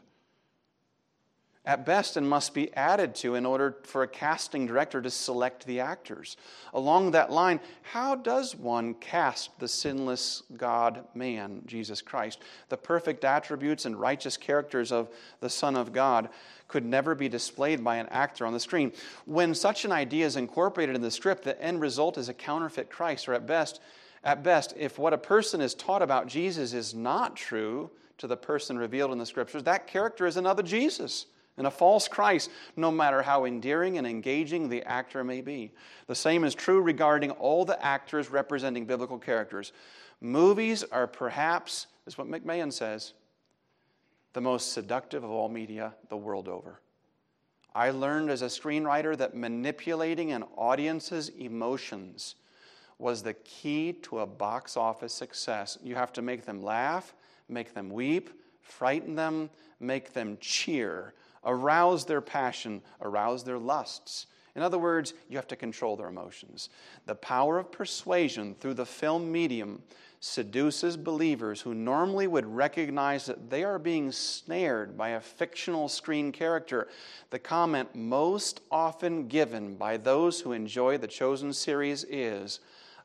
at 1.64 1.84
best 1.84 2.16
and 2.16 2.28
must 2.28 2.54
be 2.54 2.72
added 2.74 3.14
to 3.14 3.34
in 3.34 3.44
order 3.44 3.76
for 3.82 4.02
a 4.02 4.08
casting 4.08 4.66
director 4.66 5.02
to 5.02 5.10
select 5.10 5.66
the 5.66 5.80
actors. 5.80 6.36
Along 6.72 7.10
that 7.10 7.30
line, 7.30 7.60
how 7.82 8.14
does 8.14 8.56
one 8.56 8.94
cast 8.94 9.58
the 9.58 9.68
sinless 9.68 10.42
God 10.56 11.04
man, 11.14 11.62
Jesus 11.66 12.00
Christ? 12.00 12.40
The 12.70 12.76
perfect 12.76 13.24
attributes 13.24 13.84
and 13.84 14.00
righteous 14.00 14.36
characters 14.36 14.90
of 14.90 15.10
the 15.40 15.50
Son 15.50 15.76
of 15.76 15.92
God 15.92 16.30
could 16.68 16.86
never 16.86 17.14
be 17.14 17.28
displayed 17.28 17.82
by 17.84 17.96
an 17.96 18.08
actor 18.10 18.46
on 18.46 18.52
the 18.52 18.60
screen. 18.60 18.92
When 19.26 19.54
such 19.54 19.84
an 19.84 19.92
idea 19.92 20.26
is 20.26 20.36
incorporated 20.36 20.94
in 20.94 21.02
the 21.02 21.10
script, 21.10 21.44
the 21.44 21.60
end 21.62 21.80
result 21.80 22.18
is 22.18 22.28
a 22.28 22.34
counterfeit 22.34 22.88
Christ, 22.88 23.28
or 23.28 23.34
at 23.34 23.46
best, 23.46 23.80
at 24.24 24.42
best, 24.42 24.74
if 24.76 24.98
what 24.98 25.12
a 25.12 25.18
person 25.18 25.60
is 25.60 25.74
taught 25.74 26.02
about 26.02 26.28
Jesus 26.28 26.72
is 26.72 26.94
not 26.94 27.36
true 27.36 27.90
to 28.18 28.26
the 28.26 28.36
person 28.36 28.78
revealed 28.78 29.12
in 29.12 29.18
the 29.18 29.26
scriptures, 29.26 29.62
that 29.64 29.86
character 29.86 30.26
is 30.26 30.36
another 30.36 30.62
Jesus 30.62 31.26
and 31.58 31.66
a 31.66 31.70
false 31.70 32.08
Christ, 32.08 32.50
no 32.76 32.90
matter 32.90 33.20
how 33.20 33.44
endearing 33.44 33.98
and 33.98 34.06
engaging 34.06 34.68
the 34.68 34.82
actor 34.84 35.22
may 35.24 35.40
be. 35.40 35.72
The 36.06 36.14
same 36.14 36.44
is 36.44 36.54
true 36.54 36.80
regarding 36.80 37.32
all 37.32 37.64
the 37.64 37.84
actors 37.84 38.30
representing 38.30 38.86
biblical 38.86 39.18
characters. 39.18 39.72
Movies 40.20 40.84
are 40.84 41.06
perhaps, 41.06 41.88
is 42.06 42.16
what 42.16 42.28
McMahon 42.28 42.72
says, 42.72 43.12
the 44.32 44.40
most 44.40 44.72
seductive 44.72 45.24
of 45.24 45.30
all 45.30 45.48
media 45.48 45.94
the 46.08 46.16
world 46.16 46.48
over. 46.48 46.80
I 47.74 47.90
learned 47.90 48.30
as 48.30 48.42
a 48.42 48.46
screenwriter 48.46 49.16
that 49.18 49.36
manipulating 49.36 50.32
an 50.32 50.44
audience's 50.56 51.28
emotions 51.30 52.36
was 52.98 53.22
the 53.22 53.34
key 53.34 53.92
to 54.02 54.20
a 54.20 54.26
box 54.26 54.76
office 54.76 55.14
success. 55.14 55.78
You 55.82 55.94
have 55.94 56.12
to 56.14 56.22
make 56.22 56.44
them 56.44 56.62
laugh, 56.62 57.14
make 57.48 57.74
them 57.74 57.90
weep, 57.90 58.30
frighten 58.60 59.14
them, 59.14 59.50
make 59.80 60.12
them 60.12 60.36
cheer 60.40 61.14
arouse 61.48 62.04
their 62.04 62.20
passion, 62.20 62.82
arouse 63.00 63.42
their 63.42 63.58
lusts. 63.58 64.26
In 64.54 64.62
other 64.62 64.78
words, 64.78 65.14
you 65.28 65.36
have 65.36 65.48
to 65.48 65.56
control 65.56 65.96
their 65.96 66.08
emotions. 66.08 66.68
The 67.06 67.14
power 67.14 67.58
of 67.58 67.72
persuasion 67.72 68.54
through 68.54 68.74
the 68.74 68.86
film 68.86 69.32
medium 69.32 69.82
seduces 70.20 70.96
believers 70.96 71.60
who 71.60 71.74
normally 71.74 72.26
would 72.26 72.44
recognize 72.44 73.26
that 73.26 73.50
they 73.50 73.62
are 73.62 73.78
being 73.78 74.10
snared 74.10 74.96
by 74.96 75.10
a 75.10 75.20
fictional 75.20 75.88
screen 75.88 76.32
character. 76.32 76.88
The 77.30 77.38
comment 77.38 77.94
most 77.94 78.60
often 78.70 79.28
given 79.28 79.76
by 79.76 79.96
those 79.96 80.40
who 80.40 80.52
enjoy 80.52 80.98
the 80.98 81.06
Chosen 81.06 81.52
series 81.52 82.04
is 82.04 82.58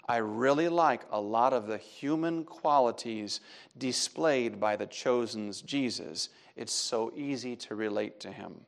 I 0.06 0.18
really 0.18 0.68
like 0.68 1.04
a 1.12 1.22
lot 1.22 1.54
of 1.54 1.68
the 1.68 1.78
human 1.78 2.44
qualities 2.44 3.40
displayed 3.78 4.60
by 4.60 4.76
the 4.76 4.88
Chosen's 4.88 5.62
Jesus. 5.62 6.30
It's 6.56 6.74
so 6.74 7.14
easy 7.16 7.56
to 7.58 7.76
relate 7.76 8.20
to 8.22 8.32
him. 8.32 8.66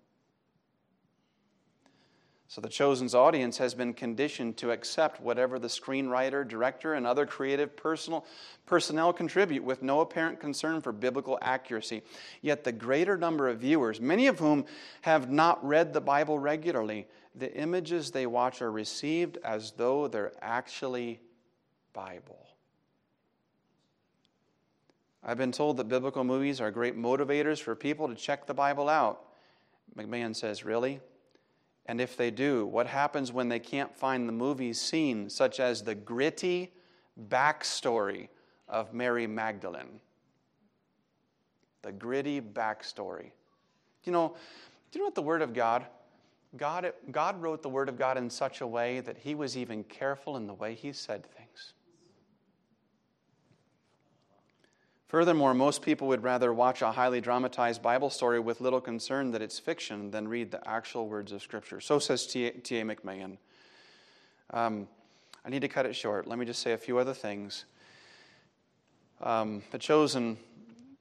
So 2.48 2.62
the 2.62 2.70
Chosen's 2.70 3.14
audience 3.14 3.58
has 3.58 3.74
been 3.74 3.94
conditioned 3.94 4.56
to 4.58 4.72
accept 4.72 5.20
whatever 5.20 5.60
the 5.60 5.68
screenwriter, 5.68 6.48
director, 6.48 6.94
and 6.94 7.06
other 7.06 7.26
creative 7.26 7.76
personal, 7.76 8.26
personnel 8.66 9.12
contribute 9.12 9.64
with 9.64 9.84
no 9.84 10.00
apparent 10.00 10.40
concern 10.40 10.80
for 10.80 10.94
biblical 10.94 11.38
accuracy. 11.42 12.02
Yet 12.42 12.64
the 12.64 12.72
greater 12.72 13.18
number 13.18 13.50
of 13.50 13.60
viewers, 13.60 14.00
many 14.00 14.28
of 14.28 14.40
whom 14.40 14.66
have 15.02 15.30
not 15.30 15.66
read 15.68 15.92
the 15.92 16.00
Bible 16.00 16.40
regularly, 16.40 17.08
the 17.34 17.54
images 17.54 18.12
they 18.12 18.26
watch 18.26 18.62
are 18.62 18.72
received 18.72 19.38
as 19.44 19.72
though 19.72 20.08
they're 20.08 20.32
actually 20.42 21.20
Bible. 21.96 22.46
I've 25.24 25.38
been 25.38 25.52
told 25.52 25.78
that 25.78 25.88
biblical 25.88 26.24
movies 26.24 26.62
are 26.62 26.70
great 26.70 26.96
motivators 26.96 27.60
for 27.60 27.74
people 27.74 28.08
to 28.08 28.14
check 28.14 28.46
the 28.46 28.54
Bible 28.54 28.88
out. 28.88 29.24
McMahon 29.98 30.36
says, 30.36 30.64
Really? 30.64 31.00
And 31.88 32.02
if 32.02 32.18
they 32.18 32.32
do, 32.32 32.66
what 32.66 32.88
happens 32.88 33.32
when 33.32 33.48
they 33.48 33.60
can't 33.60 33.96
find 33.96 34.28
the 34.28 34.34
movie 34.34 34.74
scene, 34.74 35.30
such 35.30 35.60
as 35.60 35.84
the 35.84 35.96
gritty 35.96 36.74
backstory 37.30 38.28
of 38.68 38.94
Mary 38.94 39.28
Magdalene? 39.28 40.00
The 41.84 41.92
gritty 41.92 42.42
backstory. 42.42 43.32
You 44.04 44.12
know, 44.12 44.36
do 44.92 45.00
you 45.00 45.04
know 45.04 45.08
what 45.08 45.16
the 45.16 45.22
Word 45.22 45.44
of 45.44 45.54
God? 45.54 45.86
God, 46.58 46.92
God 47.12 47.42
wrote 47.42 47.62
the 47.62 47.70
Word 47.70 47.88
of 47.88 47.98
God 47.98 48.18
in 48.18 48.30
such 48.30 48.62
a 48.62 48.68
way 48.68 49.00
that 49.02 49.18
He 49.18 49.36
was 49.36 49.56
even 49.56 49.84
careful 49.84 50.38
in 50.38 50.48
the 50.48 50.54
way 50.54 50.74
He 50.74 50.92
said 50.92 51.24
things. 51.24 51.45
Furthermore, 55.08 55.54
most 55.54 55.82
people 55.82 56.08
would 56.08 56.24
rather 56.24 56.54
watch 56.54 56.82
a 56.82 56.92
highly 56.92 57.22
dramatized 57.22 57.82
Bible 57.82 58.10
story 58.10 58.40
with 58.40 58.60
little 58.60 58.82
concern 58.82 59.32
that 59.32 59.42
it's 59.42 59.60
fiction 59.60 60.10
than 60.10 60.28
read 60.28 60.52
the 60.52 60.68
actual 60.68 61.08
words 61.08 61.32
of 61.32 61.42
Scripture. 61.42 61.80
So 61.80 62.00
says 62.00 62.26
T.A. 62.26 62.52
McMahon. 62.52 63.38
Um, 64.50 64.88
I 65.46 65.50
need 65.50 65.62
to 65.62 65.68
cut 65.68 65.86
it 65.86 65.96
short. 65.96 66.28
Let 66.28 66.40
me 66.40 66.46
just 66.46 66.62
say 66.62 66.74
a 66.74 66.78
few 66.78 66.98
other 66.98 67.14
things. 67.14 67.66
Um, 69.22 69.62
the 69.72 69.78
chosen 69.78 70.38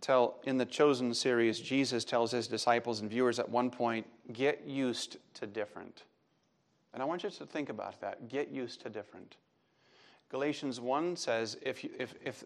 tell 0.00 0.36
in 0.44 0.58
the 0.58 0.66
chosen 0.66 1.14
series, 1.14 1.58
Jesus 1.58 2.04
tells 2.04 2.30
his 2.30 2.46
disciples 2.46 3.00
and 3.00 3.08
viewers 3.08 3.38
at 3.38 3.48
one 3.48 3.70
point, 3.70 4.06
"Get 4.32 4.66
used 4.66 5.16
to 5.34 5.46
different." 5.46 6.04
And 6.92 7.02
I 7.02 7.06
want 7.06 7.24
you 7.24 7.30
to 7.30 7.46
think 7.46 7.70
about 7.70 8.00
that. 8.02 8.28
Get 8.28 8.50
used 8.50 8.82
to 8.82 8.88
different. 8.88 9.36
Galatians 10.30 10.80
1 10.80 11.16
says, 11.16 11.56
if, 11.60 11.82
you, 11.82 11.90
if, 11.98 12.14
if 12.24 12.44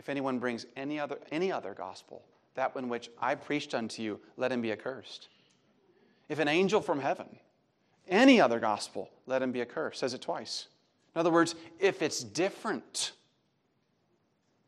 if 0.00 0.08
anyone 0.08 0.38
brings 0.38 0.64
any 0.76 0.98
other, 0.98 1.18
any 1.30 1.52
other 1.52 1.74
gospel, 1.74 2.22
that 2.54 2.74
one 2.74 2.88
which 2.88 3.10
I 3.20 3.34
preached 3.34 3.74
unto 3.74 4.02
you, 4.02 4.18
let 4.38 4.50
him 4.50 4.62
be 4.62 4.72
accursed. 4.72 5.28
If 6.30 6.38
an 6.38 6.48
angel 6.48 6.80
from 6.80 7.00
heaven, 7.00 7.26
any 8.08 8.40
other 8.40 8.58
gospel, 8.58 9.10
let 9.26 9.42
him 9.42 9.52
be 9.52 9.60
accursed. 9.60 10.00
Says 10.00 10.14
it 10.14 10.22
twice. 10.22 10.68
In 11.14 11.20
other 11.20 11.30
words, 11.30 11.54
if 11.78 12.00
it's 12.00 12.24
different, 12.24 13.12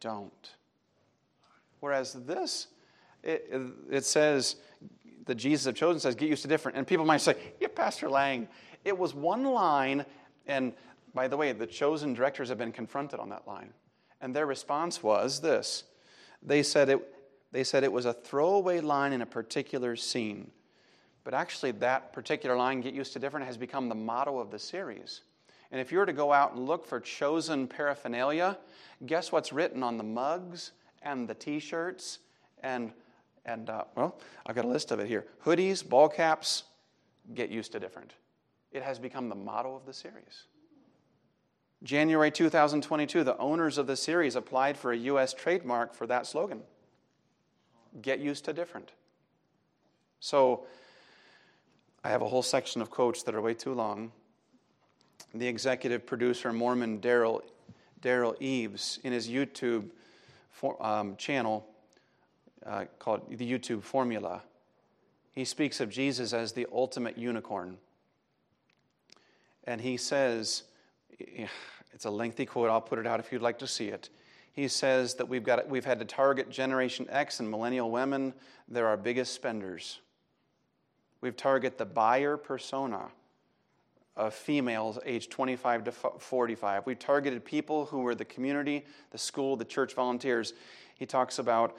don't. 0.01 0.51
Whereas 1.81 2.13
this, 2.13 2.67
it, 3.23 3.51
it 3.91 4.05
says, 4.05 4.57
the 5.25 5.35
Jesus 5.35 5.65
of 5.65 5.75
chosen 5.75 5.99
says, 5.99 6.15
get 6.15 6.29
used 6.29 6.43
to 6.43 6.49
different. 6.49 6.77
And 6.77 6.87
people 6.87 7.07
might 7.07 7.23
say, 7.23 7.37
yeah, 7.59 7.69
Pastor 7.75 8.11
Lang, 8.11 8.49
it 8.85 8.99
was 8.99 9.15
one 9.15 9.45
line. 9.45 10.05
And 10.47 10.75
by 11.15 11.27
the 11.27 11.39
way, 11.39 11.53
the 11.53 11.67
chosen 11.67 12.13
directors 12.13 12.51
have 12.51 12.59
been 12.59 12.71
confronted 12.71 13.19
on 13.19 13.31
that 13.31 13.49
line. 13.49 13.73
And 14.23 14.35
their 14.35 14.47
response 14.47 15.03
was 15.03 15.41
this 15.41 15.85
they 16.43 16.63
said 16.63 16.89
it, 16.89 17.15
they 17.51 17.65
said 17.65 17.85
it 17.85 17.93
was 17.93 18.07
a 18.07 18.13
throwaway 18.13 18.81
line 18.81 19.13
in 19.13 19.21
a 19.21 19.27
particular 19.27 19.97
scene. 19.97 20.51
But 21.25 21.35
actually, 21.35 21.73
that 21.73 22.13
particular 22.13 22.57
line, 22.57 22.81
Get 22.81 22.95
Used 22.95 23.13
to 23.13 23.19
Different, 23.19 23.47
has 23.47 23.57
become 23.57 23.89
the 23.89 23.95
motto 23.95 24.39
of 24.39 24.51
the 24.51 24.59
series. 24.59 25.21
And 25.71 25.81
if 25.81 25.93
you 25.93 25.99
were 25.99 26.07
to 26.07 26.13
go 26.13 26.33
out 26.33 26.55
and 26.55 26.67
look 26.67 26.85
for 26.85 26.99
chosen 26.99 27.69
paraphernalia, 27.69 28.59
guess 29.07 29.31
what's 29.31 29.53
written 29.53 29.83
on 29.83 29.97
the 29.97 30.05
mugs 30.05 30.73
and 31.03 31.29
the 31.29 31.35
t 31.35 31.59
shirts 31.61 32.19
and, 32.63 32.93
and 33.45 33.71
uh, 33.71 33.85
well, 33.97 34.19
I've 34.47 34.55
got 34.55 34.65
a 34.65 34.69
list 34.69 34.91
of 34.91 35.01
it 35.01 35.07
here 35.07 35.27
hoodies, 35.45 35.89
ball 35.89 36.09
caps, 36.09 36.65
Get 37.35 37.51
Used 37.51 37.73
to 37.73 37.81
Different. 37.81 38.13
It 38.73 38.83
has 38.83 38.99
become 38.99 39.29
the 39.29 39.35
motto 39.35 39.75
of 39.75 39.87
the 39.87 39.93
series. 39.93 40.47
January 41.83 42.31
2022, 42.31 43.25
the 43.25 43.37
owners 43.39 43.77
of 43.77 43.87
the 43.87 43.97
series 43.97 44.37
applied 44.37 44.77
for 44.77 44.93
a 44.93 44.97
U.S. 44.97 45.35
trademark 45.35 45.95
for 45.95 46.07
that 46.07 46.27
slogan 46.27 46.63
Get 48.01 48.21
used 48.21 48.45
to 48.47 48.53
different. 48.53 48.93
So, 50.21 50.65
I 52.05 52.09
have 52.09 52.23
a 52.23 52.29
whole 52.29 52.43
section 52.43 52.81
of 52.81 52.91
quotes 52.91 53.23
that 53.25 53.35
are 53.35 53.41
way 53.41 53.55
too 53.55 53.75
long. 53.75 54.13
The 55.35 55.47
executive 55.47 56.07
producer, 56.07 56.53
Mormon 56.53 57.01
Derral 57.01 57.43
Eves, 58.41 58.99
in 59.05 59.13
his 59.13 59.29
YouTube 59.29 59.91
for, 60.51 60.85
um, 60.85 61.17
channel 61.17 61.67
uh, 62.65 62.87
called 62.99 63.23
the 63.37 63.51
YouTube 63.51 63.83
Formula, 63.83 64.43
he 65.33 65.45
speaks 65.45 65.81
of 65.81 65.91
Jesus 65.91 66.33
as 66.33 66.53
the 66.53 66.67
ultimate 66.73 67.19
unicorn. 67.19 67.79
And 69.65 69.81
he 69.81 69.97
says, 69.97 70.65
it's 71.19 72.05
a 72.05 72.11
lengthy 72.11 72.47
quote. 72.47 72.71
I'll 72.71 72.81
put 72.81 72.99
it 72.99 73.07
out 73.07 73.21
if 73.21 73.33
you'd 73.33 73.43
like 73.43 73.59
to 73.61 73.67
see 73.67 73.89
it. 73.89 74.11
He 74.53 74.69
says 74.69 75.15
that 75.15 75.29
we've, 75.29 75.45
got, 75.45 75.69
we've 75.69 75.85
had 75.85 75.99
to 76.01 76.05
target 76.05 76.51
Generation 76.51 77.07
X 77.09 77.41
and 77.41 77.51
millennial 77.51 77.91
women. 77.91 78.35
They're 78.69 78.87
our 78.87 78.97
biggest 78.97 79.35
spenders. 79.35 80.01
We've 81.21 81.37
targeted 81.37 81.79
the 81.79 81.87
buyer 81.87 82.37
persona 82.37 83.09
of 84.17 84.35
females 84.35 84.99
aged 85.07 85.31
25 85.31 85.85
to 85.85 85.93
45. 85.93 86.85
We 86.85 86.95
targeted 86.95 87.45
people 87.45 87.87
who 87.87 88.01
were 88.01 88.15
the 88.15 88.27
community, 88.27 88.85
the 89.11 89.19
school, 89.19 89.57
the 89.57 89.65
church 89.65 89.95
volunteers. 89.95 90.53
He 90.95 91.07
talks 91.07 91.39
about 91.39 91.77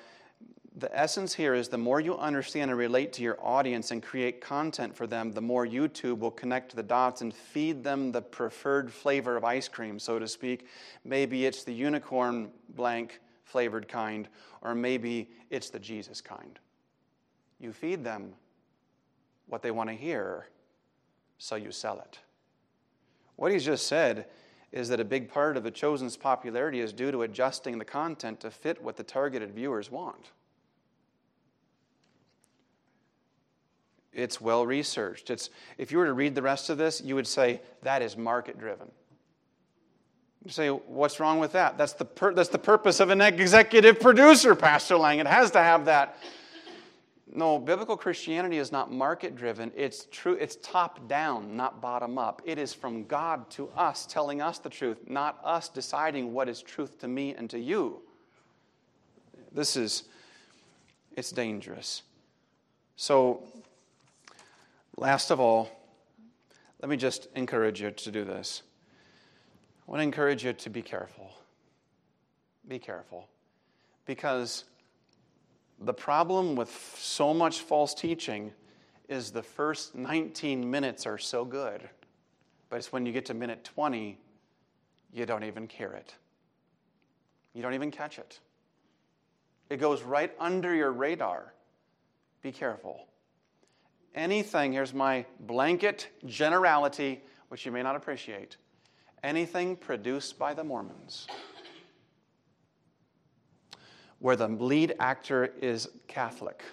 the 0.76 0.98
essence 0.98 1.34
here 1.36 1.54
is 1.54 1.68
the 1.68 1.78
more 1.78 2.00
you 2.00 2.18
understand 2.18 2.72
and 2.72 2.78
relate 2.78 3.14
to 3.14 3.22
your 3.22 3.38
audience 3.42 3.92
and 3.92 4.02
create 4.02 4.42
content 4.42 4.96
for 4.96 5.06
them, 5.06 5.32
the 5.32 5.42
more 5.42 5.68
YouTube 5.68 6.20
will 6.20 6.32
connect 6.32 6.76
the 6.76 6.82
dots 6.82 7.22
and 7.22 7.34
feed 7.34 7.84
them 7.84 8.12
the 8.12 8.22
preferred 8.22 8.92
flavor 8.92 9.38
of 9.38 9.44
ice 9.44 9.68
cream, 9.68 10.00
so 10.00 10.18
to 10.18 10.28
speak. 10.28 10.68
Maybe 11.06 11.46
it's 11.46 11.64
the 11.64 11.74
unicorn 11.74 12.50
blank 12.70 13.20
flavored 13.44 13.88
kind, 13.88 14.28
or 14.62 14.74
maybe 14.74 15.30
it's 15.52 15.70
the 15.70 15.80
Jesus 15.80 16.22
kind. 16.22 16.58
You 17.60 17.72
feed 17.72 18.04
them 18.04 18.34
what 19.48 19.62
they 19.62 19.72
want 19.72 19.90
to 19.90 19.96
hear, 19.96 20.48
so 21.38 21.56
you 21.56 21.72
sell 21.72 22.00
it. 22.00 22.18
What 23.36 23.52
he's 23.52 23.66
just 23.66 23.86
said 23.86 24.26
is 24.72 24.90
that 24.90 25.00
a 25.00 25.06
big 25.06 25.30
part 25.30 25.56
of 25.56 25.64
the 25.64 25.70
chosen's 25.70 26.18
popularity 26.18 26.80
is 26.80 26.94
due 26.94 27.12
to 27.12 27.22
adjusting 27.22 27.78
the 27.78 27.86
content 27.86 28.40
to 28.40 28.50
fit 28.50 28.82
what 28.82 28.98
the 28.98 29.04
targeted 29.04 29.54
viewers 29.54 29.92
want. 29.92 30.32
It's 34.14 34.40
well 34.40 34.66
researched. 34.66 35.30
It's, 35.30 35.50
if 35.78 35.92
you 35.92 35.98
were 35.98 36.06
to 36.06 36.14
read 36.14 36.36
the 36.36 36.42
rest 36.42 36.70
of 36.70 36.78
this, 36.78 37.02
you 37.02 37.16
would 37.16 37.28
say 37.28 37.62
that 37.82 38.02
is 38.02 38.16
market 38.16 38.60
driven. 38.60 38.92
You 40.46 40.52
say, 40.52 40.70
what's 40.70 41.20
wrong 41.20 41.40
with 41.40 41.54
that? 41.54 41.78
That's 41.78 41.94
the, 41.94 42.06
pur- 42.06 42.34
that's 42.34 42.50
the 42.50 42.60
purpose 42.60 43.00
of 43.00 43.10
an 43.10 43.22
executive 43.22 44.00
producer, 44.00 44.56
Pastor 44.56 44.98
Lang. 44.98 45.20
It 45.20 45.28
has 45.28 45.52
to 45.52 45.60
have 45.60 45.86
that. 45.86 46.18
No, 47.36 47.58
biblical 47.58 47.98
Christianity 47.98 48.58
is 48.58 48.72
not 48.72 48.92
market 48.92 49.36
driven. 49.36 49.72
It's 49.76 50.06
true, 50.12 50.34
it's 50.34 50.58
top 50.58 51.08
down, 51.08 51.56
not 51.56 51.82
bottom 51.82 52.18
up. 52.18 52.42
It 52.46 52.60
is 52.60 52.74
from 52.74 53.06
God 53.06 53.50
to 53.52 53.70
us, 53.70 54.06
telling 54.06 54.42
us 54.42 54.60
the 54.60 54.70
truth, 54.70 54.98
not 55.08 55.40
us 55.44 55.70
deciding 55.70 56.34
what 56.34 56.48
is 56.48 56.62
truth 56.62 57.00
to 57.00 57.08
me 57.08 57.34
and 57.34 57.50
to 57.50 57.58
you. 57.58 58.02
This 59.52 59.76
is, 59.76 60.04
it's 61.16 61.32
dangerous. 61.32 62.04
So 62.98 63.44
Last 64.98 65.32
of 65.32 65.40
all, 65.40 65.70
let 66.82 66.90
me 66.90 66.98
just 66.98 67.28
encourage 67.36 67.82
you 67.82 67.92
to 67.92 68.12
do 68.12 68.24
this. 68.24 68.64
I 69.88 69.92
want 69.92 70.00
to 70.00 70.04
encourage 70.04 70.46
you 70.46 70.54
to 70.54 70.70
be 70.70 70.82
careful. 70.82 71.32
Be 72.68 72.80
careful. 72.80 73.28
Because 74.06 74.66
the 75.80 75.94
problem 75.94 76.56
with 76.56 76.70
so 76.98 77.34
much 77.34 77.60
false 77.60 77.94
teaching 77.94 78.52
is 79.10 79.32
the 79.32 79.44
first 79.44 79.96
19 79.96 80.70
minutes 80.70 81.06
are 81.06 81.18
so 81.18 81.44
good. 81.44 81.90
But 82.70 82.78
it's 82.78 82.92
when 82.92 83.06
you 83.06 83.12
get 83.12 83.26
to 83.26 83.34
minute 83.34 83.64
20, 83.64 84.18
you 85.12 85.26
don't 85.26 85.44
even 85.44 85.68
hear 85.68 85.92
it. 85.92 86.16
You 87.54 87.62
don't 87.62 87.74
even 87.74 87.92
catch 87.92 88.18
it. 88.18 88.40
It 89.70 89.78
goes 89.78 90.02
right 90.04 90.34
under 90.40 90.74
your 90.74 90.92
radar. 90.92 91.54
Be 92.42 92.52
careful. 92.52 93.08
Anything, 94.16 94.74
here's 94.74 94.94
my 94.94 95.26
blanket 95.42 96.10
generality, 96.26 97.22
which 97.50 97.66
you 97.66 97.72
may 97.72 97.82
not 97.82 97.96
appreciate 97.96 98.58
anything 99.24 99.76
produced 99.76 100.38
by 100.38 100.54
the 100.54 100.64
Mormons 100.64 101.28
where 104.24 104.38
the 104.38 104.48
lead 104.48 104.96
actor 105.02 105.54
is 105.62 105.90
Catholic, 106.08 106.64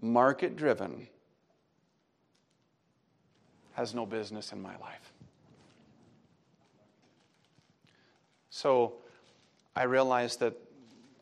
market 0.00 0.54
driven, 0.54 1.08
has 3.72 3.96
no 3.96 4.06
business 4.06 4.52
in 4.52 4.62
my 4.62 4.76
life. 4.76 5.12
So 8.50 8.94
I 9.74 9.82
realized 9.82 10.38
that 10.38 10.56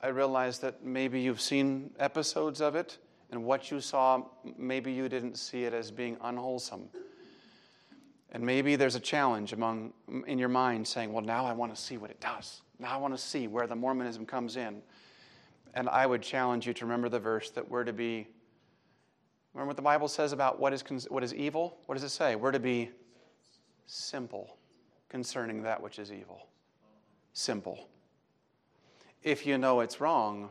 I 0.02 0.08
realize 0.08 0.58
that 0.60 0.84
maybe 0.84 1.20
you've 1.20 1.40
seen 1.40 1.90
episodes 1.98 2.60
of 2.60 2.76
it, 2.76 2.98
and 3.30 3.44
what 3.44 3.70
you 3.70 3.80
saw, 3.80 4.22
maybe 4.56 4.92
you 4.92 5.08
didn't 5.08 5.36
see 5.36 5.64
it 5.64 5.74
as 5.74 5.90
being 5.90 6.16
unwholesome. 6.22 6.88
And 8.32 8.44
maybe 8.44 8.76
there's 8.76 8.94
a 8.94 9.00
challenge 9.00 9.52
among 9.52 9.92
in 10.26 10.38
your 10.38 10.48
mind 10.48 10.86
saying, 10.86 11.12
"Well, 11.12 11.24
now 11.24 11.46
I 11.46 11.52
want 11.52 11.74
to 11.74 11.80
see 11.80 11.96
what 11.96 12.10
it 12.10 12.20
does. 12.20 12.62
Now 12.78 12.92
I 12.92 12.96
want 12.98 13.14
to 13.14 13.18
see 13.18 13.48
where 13.48 13.66
the 13.66 13.76
Mormonism 13.76 14.26
comes 14.26 14.56
in." 14.56 14.82
And 15.74 15.88
I 15.88 16.06
would 16.06 16.22
challenge 16.22 16.66
you 16.66 16.74
to 16.74 16.84
remember 16.84 17.08
the 17.08 17.20
verse 17.20 17.50
that 17.50 17.68
we're 17.68 17.84
to 17.84 17.92
be 17.92 18.28
Remember 19.56 19.68
what 19.68 19.76
the 19.76 19.82
Bible 19.82 20.06
says 20.06 20.34
about 20.34 20.60
what 20.60 20.74
is 20.74 20.84
what 21.08 21.24
is 21.24 21.32
evil? 21.32 21.78
What 21.86 21.94
does 21.94 22.04
it 22.04 22.10
say? 22.10 22.36
We're 22.36 22.52
to 22.52 22.60
be 22.60 22.90
simple 23.86 24.58
concerning 25.08 25.62
that 25.62 25.80
which 25.80 25.98
is 25.98 26.12
evil. 26.12 26.46
Simple. 27.32 27.88
If 29.26 29.44
you 29.44 29.58
know 29.58 29.80
it's 29.80 30.00
wrong, 30.00 30.50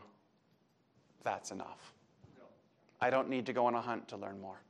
that's 1.24 1.50
enough. 1.50 1.94
I 3.00 3.08
don't 3.08 3.30
need 3.30 3.46
to 3.46 3.54
go 3.54 3.64
on 3.64 3.74
a 3.74 3.80
hunt 3.80 4.06
to 4.08 4.18
learn 4.18 4.38
more. 4.38 4.60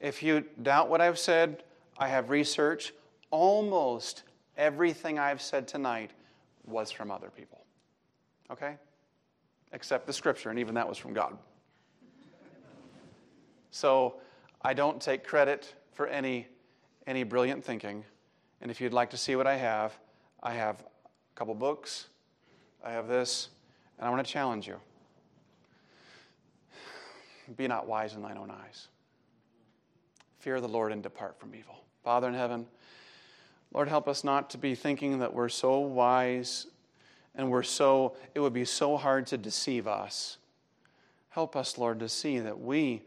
If 0.00 0.24
you 0.24 0.44
doubt 0.60 0.88
what 0.90 1.00
I've 1.00 1.20
said, 1.20 1.62
I 1.98 2.08
have 2.08 2.30
research. 2.30 2.92
Almost 3.30 4.24
everything 4.56 5.20
I've 5.20 5.40
said 5.40 5.68
tonight 5.68 6.10
was 6.66 6.90
from 6.90 7.12
other 7.12 7.30
people. 7.30 7.64
Okay? 8.50 8.74
Except 9.72 10.04
the 10.04 10.12
scripture, 10.12 10.50
and 10.50 10.58
even 10.58 10.74
that 10.74 10.88
was 10.88 10.98
from 10.98 11.12
God. 11.12 11.38
So 13.70 14.16
I 14.62 14.74
don't 14.74 15.00
take 15.00 15.22
credit 15.22 15.72
for 15.92 16.08
any, 16.08 16.48
any 17.06 17.22
brilliant 17.22 17.64
thinking. 17.64 18.04
And 18.60 18.68
if 18.68 18.80
you'd 18.80 18.92
like 18.92 19.10
to 19.10 19.16
see 19.16 19.36
what 19.36 19.46
I 19.46 19.54
have, 19.58 19.96
I 20.42 20.54
have 20.54 20.80
a 20.80 21.36
couple 21.36 21.54
books, 21.54 22.08
I 22.84 22.92
have 22.92 23.08
this, 23.08 23.48
and 23.98 24.06
I 24.06 24.10
want 24.10 24.24
to 24.24 24.30
challenge 24.30 24.68
you. 24.68 24.76
Be 27.56 27.66
not 27.66 27.86
wise 27.86 28.14
in 28.14 28.22
thine 28.22 28.36
own 28.36 28.50
eyes. 28.50 28.88
Fear 30.38 30.60
the 30.60 30.68
Lord 30.68 30.92
and 30.92 31.02
depart 31.02 31.40
from 31.40 31.54
evil. 31.54 31.82
Father 32.02 32.28
in 32.28 32.34
heaven, 32.34 32.66
Lord, 33.72 33.88
help 33.88 34.06
us 34.06 34.22
not 34.22 34.50
to 34.50 34.58
be 34.58 34.74
thinking 34.74 35.20
that 35.20 35.32
we're 35.32 35.48
so 35.48 35.80
wise 35.80 36.66
and 37.34 37.50
we're 37.50 37.62
so, 37.62 38.16
it 38.34 38.40
would 38.40 38.52
be 38.52 38.66
so 38.66 38.98
hard 38.98 39.26
to 39.28 39.38
deceive 39.38 39.88
us. 39.88 40.36
Help 41.30 41.56
us, 41.56 41.78
Lord, 41.78 41.98
to 42.00 42.08
see 42.08 42.38
that 42.38 42.60
we, 42.60 43.02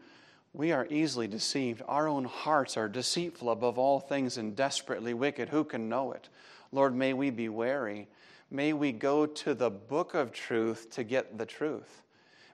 we 0.52 0.72
are 0.72 0.86
easily 0.90 1.28
deceived. 1.28 1.82
Our 1.86 2.08
own 2.08 2.24
hearts 2.24 2.76
are 2.76 2.88
deceitful 2.88 3.50
above 3.50 3.78
all 3.78 4.00
things 4.00 4.36
and 4.36 4.56
desperately 4.56 5.14
wicked. 5.14 5.48
Who 5.48 5.62
can 5.62 5.88
know 5.88 6.12
it? 6.12 6.28
Lord, 6.72 6.94
may 6.94 7.12
we 7.12 7.30
be 7.30 7.48
wary. 7.48 8.08
May 8.50 8.72
we 8.72 8.92
go 8.92 9.26
to 9.26 9.54
the 9.54 9.70
book 9.70 10.14
of 10.14 10.32
truth 10.32 10.90
to 10.90 11.04
get 11.04 11.36
the 11.36 11.46
truth. 11.46 12.02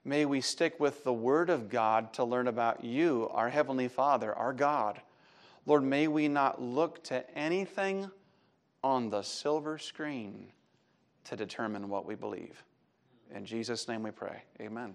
May 0.05 0.27
we 0.27 0.41
stick 0.41 0.79
with 0.81 1.05
the 1.05 1.13
Word 1.13 1.49
of 1.49 1.69
God 1.69 2.13
to 2.15 2.25
learn 2.25 2.49
about 2.49 2.85
you, 2.85 3.29
our 3.33 3.49
Heavenly 3.49 3.89
Father, 3.89 4.35
our 4.35 4.53
God. 4.53 5.01
Lord, 5.67 5.83
may 5.83 6.09
we 6.09 6.29
not 6.29 6.61
look 6.61 7.03
to 7.05 7.29
anything 7.37 8.11
on 8.83 9.09
the 9.09 9.23
silver 9.23 9.79
screen 9.79 10.53
to 11.25 11.37
determine 11.37 11.89
what 11.89 12.05
we 12.05 12.15
believe. 12.15 12.63
In 13.35 13.47
Jesus' 13.47 13.89
name 13.89 14.03
we 14.03 14.11
pray. 14.11 14.43
Amen. 14.61 14.95